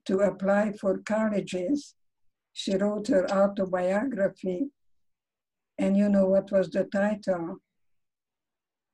to 0.06 0.20
apply 0.20 0.74
for 0.80 1.00
colleges, 1.00 1.96
she 2.52 2.76
wrote 2.76 3.08
her 3.08 3.30
autobiography. 3.32 4.68
And 5.78 5.98
you 5.98 6.10
know 6.10 6.28
what 6.28 6.52
was 6.52 6.70
the 6.70 6.86
title? 6.86 7.58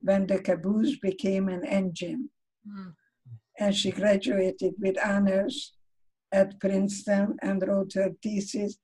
When 0.01 0.27
the 0.27 0.39
caboose 0.39 0.97
became 0.99 1.49
an 1.49 1.65
engine. 1.65 2.29
Mm. 2.67 2.93
And 3.59 3.75
she 3.75 3.91
graduated 3.91 4.73
with 4.79 4.97
honors 5.03 5.73
at 6.31 6.59
Princeton 6.59 7.37
and 7.41 7.61
wrote 7.67 7.93
her 7.95 8.11
thesis 8.23 8.77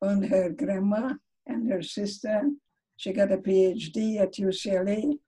on 0.00 0.22
her 0.22 0.50
grandma 0.50 1.14
and 1.46 1.70
her 1.70 1.82
sister. 1.82 2.50
She 2.96 3.12
got 3.12 3.32
a 3.32 3.36
PhD 3.36 4.18
at 4.18 4.34
UCLA 4.34 5.18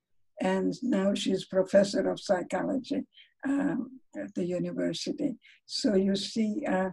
and 0.41 0.75
now 0.83 1.15
she's 1.15 1.45
professor 1.45 2.09
of 2.09 2.21
psychology 2.21 3.03
um, 3.47 4.01
at 4.17 4.35
the 4.35 4.45
university. 4.45 5.37
So 5.67 5.95
you 5.95 6.17
see, 6.17 6.65
uh, 6.67 6.91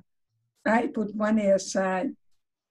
I 0.66 0.88
put 0.88 1.16
money 1.16 1.48
aside 1.48 2.10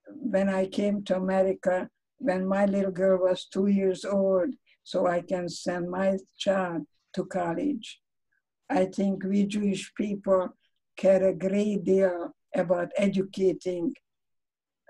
when 0.07 0.49
I 0.49 0.67
came 0.67 1.05
to 1.05 1.17
America 1.17 1.89
when 2.21 2.47
my 2.47 2.65
little 2.67 2.93
girl 2.93 3.19
was 3.23 3.47
two 3.47 3.67
years 3.67 4.05
old, 4.05 4.55
so 4.85 5.07
I 5.07 5.21
can 5.23 5.49
send 5.49 5.91
my 5.91 6.17
child 6.39 6.87
to 7.15 7.25
college. 7.25 8.01
I 8.69 8.85
think 8.85 9.25
we 9.25 9.47
Jewish 9.47 9.93
people 9.95 10.51
care 10.97 11.27
a 11.29 11.35
great 11.35 11.85
deal 11.85 12.33
about 12.55 12.93
educating, 12.97 13.95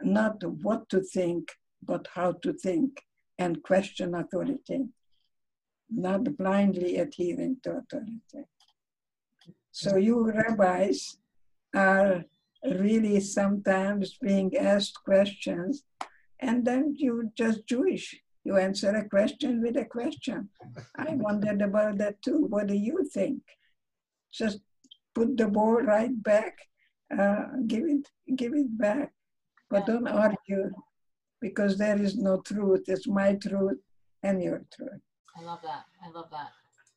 not 0.02 0.42
what 0.62 0.88
to 0.90 1.00
think, 1.00 1.50
but 1.82 2.06
how 2.14 2.32
to 2.42 2.52
think 2.52 3.02
and 3.38 3.62
question 3.62 4.14
authority 4.14 4.90
not 5.90 6.36
blindly 6.36 6.96
adhering 6.96 7.56
to 7.62 7.78
authority. 7.78 8.46
So 9.72 9.96
you 9.96 10.30
rabbis 10.30 11.16
are 11.74 12.24
really 12.64 13.20
sometimes 13.20 14.16
being 14.20 14.56
asked 14.56 15.02
questions 15.04 15.84
and 16.40 16.64
then 16.64 16.94
you 16.96 17.30
just 17.36 17.66
Jewish. 17.66 18.16
You 18.44 18.56
answer 18.56 18.90
a 18.90 19.08
question 19.08 19.62
with 19.62 19.76
a 19.76 19.84
question. 19.84 20.48
I 20.96 21.14
wondered 21.14 21.60
about 21.60 21.98
that 21.98 22.22
too. 22.22 22.46
What 22.48 22.68
do 22.68 22.74
you 22.74 23.08
think? 23.12 23.42
Just 24.32 24.60
put 25.14 25.36
the 25.36 25.48
ball 25.48 25.82
right 25.82 26.22
back, 26.22 26.56
uh, 27.16 27.44
give 27.66 27.84
it, 27.84 28.08
give 28.36 28.54
it 28.54 28.78
back, 28.78 29.12
but 29.68 29.86
don't 29.86 30.08
argue 30.08 30.70
because 31.40 31.76
there 31.76 32.00
is 32.00 32.16
no 32.16 32.40
truth. 32.40 32.84
It's 32.86 33.06
my 33.06 33.34
truth 33.34 33.78
and 34.22 34.42
your 34.42 34.64
truth. 34.74 35.00
I 35.36 35.42
love 35.42 35.60
that. 35.62 35.84
I 36.04 36.10
love 36.10 36.30
that. 36.30 36.48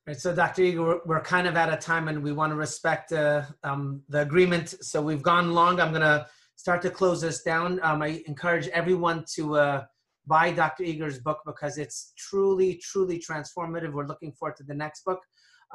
Right, 0.06 0.20
so 0.20 0.36
Dr. 0.36 0.64
Eger, 0.64 0.82
we're, 0.82 1.00
we're 1.06 1.22
kind 1.22 1.48
of 1.48 1.56
out 1.56 1.72
of 1.72 1.80
time 1.80 2.08
and 2.10 2.22
we 2.22 2.34
want 2.34 2.52
to 2.52 2.56
respect 2.56 3.14
uh, 3.14 3.44
um, 3.64 4.02
the 4.10 4.22
agreement. 4.22 4.76
So 4.82 5.02
we've 5.02 5.22
gone 5.22 5.54
long. 5.54 5.80
I'm 5.80 5.92
going 5.92 6.02
to 6.02 6.28
start 6.56 6.82
to 6.84 6.90
close 6.90 7.22
this 7.22 7.44
down. 7.44 7.80
Um, 7.84 8.02
I 8.02 8.24
encourage 8.28 8.68
everyone 8.70 9.26
to 9.36 9.56
uh, 9.56 9.84
buy 10.26 10.52
Dr. 10.52 10.84
Eger's 10.84 11.20
book 11.20 11.40
because 11.46 11.78
it's 11.78 12.14
truly, 12.18 12.80
truly 12.82 13.20
transformative. 13.20 13.94
We're 13.94 14.08
looking 14.08 14.32
forward 14.32 14.56
to 14.58 14.64
the 14.64 14.74
next 14.74 15.04
book. 15.04 15.20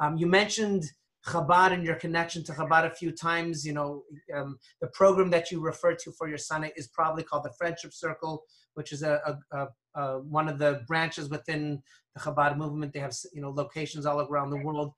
Um, 0.01 0.17
you 0.17 0.27
mentioned 0.27 0.85
Chabad 1.27 1.73
and 1.73 1.83
your 1.83 1.95
connection 1.95 2.43
to 2.45 2.53
Chabad 2.53 2.85
a 2.85 2.95
few 2.95 3.11
times. 3.11 3.65
You 3.65 3.73
know, 3.73 4.03
um, 4.35 4.57
the 4.81 4.87
program 4.87 5.29
that 5.31 5.51
you 5.51 5.59
refer 5.61 5.93
to 5.93 6.11
for 6.17 6.27
your 6.27 6.37
son 6.37 6.69
is 6.75 6.87
probably 6.87 7.23
called 7.23 7.43
the 7.43 7.53
Friendship 7.57 7.93
Circle, 7.93 8.43
which 8.75 8.91
is 8.91 9.03
a, 9.03 9.19
a, 9.25 9.57
a, 9.57 9.67
a 10.01 10.19
one 10.21 10.47
of 10.47 10.57
the 10.57 10.81
branches 10.87 11.29
within 11.29 11.81
the 12.15 12.21
Chabad 12.21 12.57
movement. 12.57 12.93
They 12.93 12.99
have 12.99 13.13
you 13.33 13.41
know 13.41 13.51
locations 13.51 14.05
all 14.05 14.21
around 14.21 14.49
the 14.49 14.63
world. 14.63 14.93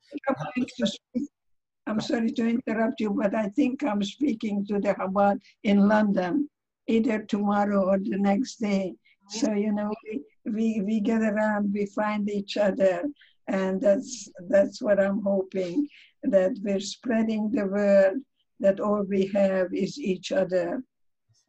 I'm 1.91 1.99
sorry 1.99 2.31
to 2.31 2.47
interrupt 2.47 3.01
you, 3.01 3.09
but 3.09 3.35
I 3.35 3.47
think 3.49 3.83
I'm 3.83 4.01
speaking 4.01 4.65
to 4.67 4.79
the 4.79 4.93
Chabad 4.93 5.41
in 5.63 5.89
London, 5.89 6.49
either 6.87 7.19
tomorrow 7.23 7.83
or 7.83 7.99
the 7.99 8.17
next 8.17 8.61
day. 8.61 8.95
So 9.27 9.51
you 9.51 9.73
know, 9.73 9.91
we 10.05 10.23
we, 10.45 10.81
we 10.81 11.01
get 11.01 11.21
around, 11.21 11.73
we 11.73 11.85
find 11.87 12.29
each 12.29 12.55
other, 12.55 13.03
and 13.49 13.81
that's 13.81 14.29
that's 14.47 14.81
what 14.81 15.01
I'm 15.01 15.21
hoping 15.21 15.85
that 16.23 16.53
we're 16.63 16.79
spreading 16.79 17.51
the 17.51 17.65
word 17.65 18.21
that 18.61 18.79
all 18.79 19.03
we 19.03 19.25
have 19.27 19.73
is 19.73 19.99
each 19.99 20.31
other, 20.31 20.81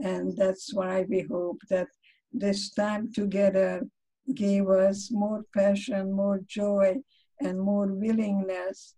and 0.01 0.37
that's 0.37 0.75
why 0.75 1.07
we 1.09 1.21
hope 1.21 1.61
that 1.71 1.87
this 2.33 2.71
time 2.71 3.13
together 3.13 3.87
gave 4.35 4.69
us 4.69 5.09
more 5.13 5.45
passion, 5.55 6.11
more 6.11 6.41
joy, 6.49 6.97
and 7.41 7.61
more 7.61 7.87
willingness 7.87 8.97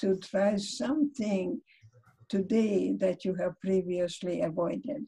to 0.00 0.16
try 0.16 0.56
something 0.56 1.60
today 2.28 2.92
that 2.98 3.24
you 3.24 3.34
have 3.34 3.58
previously 3.60 4.42
avoided. 4.42 5.04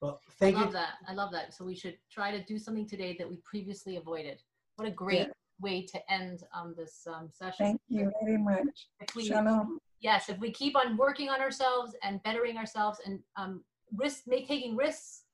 Well, 0.00 0.20
thank 0.38 0.56
you. 0.56 0.58
I 0.58 0.60
you. 0.60 0.64
love 0.66 0.72
that. 0.72 0.94
I 1.08 1.14
love 1.14 1.32
that. 1.32 1.54
So 1.54 1.64
we 1.64 1.76
should 1.76 1.96
try 2.10 2.30
to 2.36 2.42
do 2.44 2.58
something 2.58 2.88
today 2.88 3.14
that 3.18 3.28
we 3.28 3.36
previously 3.44 3.96
avoided. 3.96 4.40
What 4.76 4.88
a 4.88 4.90
great 4.90 5.28
Yeah. 5.28 5.32
way 5.60 5.86
to 5.86 6.12
end 6.12 6.42
um, 6.52 6.74
this 6.76 7.06
um, 7.06 7.28
session. 7.30 7.66
Thank 7.66 7.80
you 7.88 8.12
very 8.20 8.38
much. 8.38 8.88
If 9.00 9.14
we, 9.14 9.26
Shalom. 9.26 9.78
yes, 10.00 10.28
if 10.28 10.38
we 10.38 10.50
keep 10.50 10.76
on 10.76 10.96
working 10.96 11.28
on 11.28 11.40
ourselves 11.40 11.94
and 12.02 12.22
bettering 12.24 12.56
ourselves 12.56 12.98
and 13.06 13.20
um, 13.36 13.64
risk, 13.96 14.22
make, 14.26 14.48
taking 14.48 14.76
risks 14.76 15.24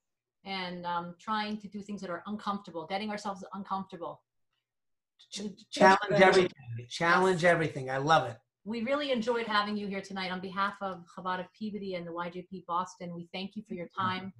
and 0.44 0.84
um, 0.84 1.14
trying 1.18 1.56
to 1.58 1.68
do 1.68 1.80
things 1.80 2.00
that 2.02 2.10
are 2.10 2.22
uncomfortable, 2.26 2.86
getting 2.86 3.10
ourselves 3.10 3.42
uncomfortable. 3.54 4.20
We- 5.38 5.56
Challenge 5.70 6.20
everything. 6.22 6.52
Challenge 6.88 7.44
everything. 7.44 7.90
I 7.90 7.96
love 7.98 8.28
it. 8.30 8.36
We 8.68 8.82
really 8.82 9.12
enjoyed 9.12 9.46
having 9.46 9.78
you 9.78 9.86
here 9.86 10.02
tonight. 10.02 10.30
On 10.30 10.40
behalf 10.40 10.74
of 10.82 11.02
Chabad 11.06 11.40
of 11.40 11.46
Peabody 11.58 11.94
and 11.94 12.06
the 12.06 12.10
YJP 12.10 12.66
Boston, 12.66 13.14
we 13.14 13.26
thank 13.32 13.56
you 13.56 13.62
for 13.66 13.72
your 13.72 13.88
time. 13.98 14.30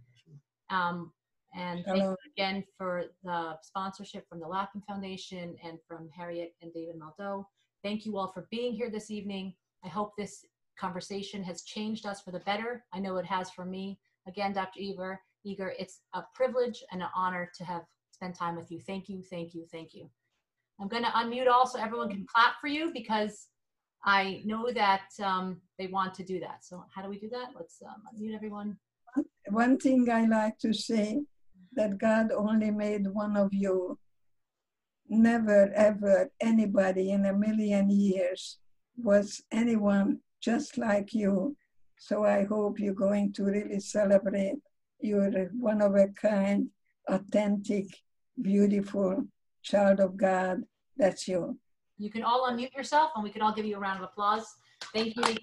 Um, 0.69 1.11
and 1.55 1.83
thank 1.87 2.03
you 2.03 2.15
again 2.37 2.63
for 2.77 3.05
the 3.25 3.57
sponsorship 3.63 4.29
from 4.29 4.39
the 4.39 4.47
Lapham 4.47 4.83
Foundation 4.87 5.57
and 5.65 5.79
from 5.89 6.11
Harriet 6.15 6.55
and 6.61 6.71
David 6.75 6.97
Maldo. 6.99 7.49
Thank 7.83 8.05
you 8.05 8.19
all 8.19 8.31
for 8.31 8.47
being 8.51 8.75
here 8.75 8.91
this 8.91 9.11
evening. 9.11 9.55
I 9.83 9.89
hope 9.89 10.13
this 10.19 10.45
conversation 10.79 11.43
has 11.45 11.63
changed 11.63 12.05
us 12.05 12.21
for 12.21 12.31
the 12.31 12.41
better. 12.41 12.85
I 12.93 12.99
know 12.99 13.17
it 13.17 13.25
has 13.25 13.51
for 13.51 13.65
me. 13.65 13.99
Again, 14.27 14.53
Dr. 14.53 14.79
Eger, 14.79 15.23
Eger, 15.45 15.73
it's 15.79 16.01
a 16.13 16.23
privilege 16.35 16.85
and 16.93 17.01
an 17.01 17.09
honor 17.17 17.51
to 17.57 17.65
have 17.65 17.85
spent 18.11 18.37
time 18.37 18.57
with 18.57 18.71
you. 18.71 18.79
Thank 18.79 19.09
you, 19.09 19.23
thank 19.23 19.55
you, 19.55 19.65
thank 19.73 19.95
you. 19.95 20.11
I'm 20.79 20.89
going 20.89 21.05
to 21.05 21.11
unmute 21.13 21.49
all 21.49 21.67
so 21.67 21.81
everyone 21.81 22.11
can 22.11 22.27
clap 22.27 22.61
for 22.61 22.67
you 22.67 22.93
because 22.93 23.49
I 24.05 24.43
know 24.45 24.71
that 24.73 25.11
um, 25.23 25.61
they 25.79 25.89
want 25.89 26.15
to 26.15 26.25
do 26.25 26.41
that. 26.41 26.65
So 26.65 26.85
how 26.95 27.03
do 27.03 27.09
we 27.09 27.19
do 27.19 27.29
that? 27.31 27.49
Let's 27.57 27.83
um, 27.83 28.03
unmute 28.15 28.35
everyone. 28.35 28.77
One 29.49 29.79
thing 29.79 30.09
I 30.11 30.27
like 30.27 30.59
to 30.61 30.73
say 30.73 31.23
that 31.75 31.99
God 31.99 32.33
only 32.33 32.71
made 32.71 33.07
one 33.09 33.37
of 33.37 33.53
you. 33.53 33.99
Never, 35.09 35.73
ever, 35.75 36.31
anybody 36.41 37.11
in 37.13 37.25
a 37.25 37.33
million 37.33 37.89
years 37.91 38.59
was 38.97 39.43
anyone 39.51 40.21
just 40.41 40.77
like 40.77 41.15
you. 41.15 41.57
So 41.99 42.25
I 42.25 42.45
hope 42.45 42.79
you're 42.79 42.95
going 42.95 43.33
to 43.35 43.45
really 43.45 43.81
celebrate. 43.81 44.59
You're 45.01 45.51
one 45.59 45.81
of 45.81 45.95
a 45.95 46.09
kind, 46.09 46.69
authentic, 47.09 47.87
beautiful 48.41 49.25
child 49.63 50.01
of 50.01 50.17
God. 50.17 50.63
That's 50.97 51.27
you. 51.27 51.59
You 51.99 52.11
can 52.11 52.23
all 52.23 52.49
unmute 52.49 52.75
yourself 52.75 53.11
and 53.17 53.25
we 53.25 53.31
can 53.31 53.43
all 53.43 53.53
give 53.53 53.67
you 53.67 53.77
a 53.77 53.81
round 53.81 53.99
of 53.99 54.05
applause. 54.05 54.57
Thank 54.95 55.17
you. 55.17 55.37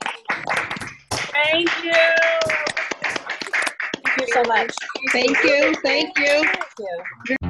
Thank 1.11 1.69
you. 1.83 1.93
Thank 4.05 4.19
you 4.19 4.27
so 4.33 4.43
much. 4.47 4.73
Thank 5.11 5.43
you, 5.43 5.75
thank 5.83 6.17
you. 6.17 6.45
Thank 6.45 6.79
you. 7.29 7.44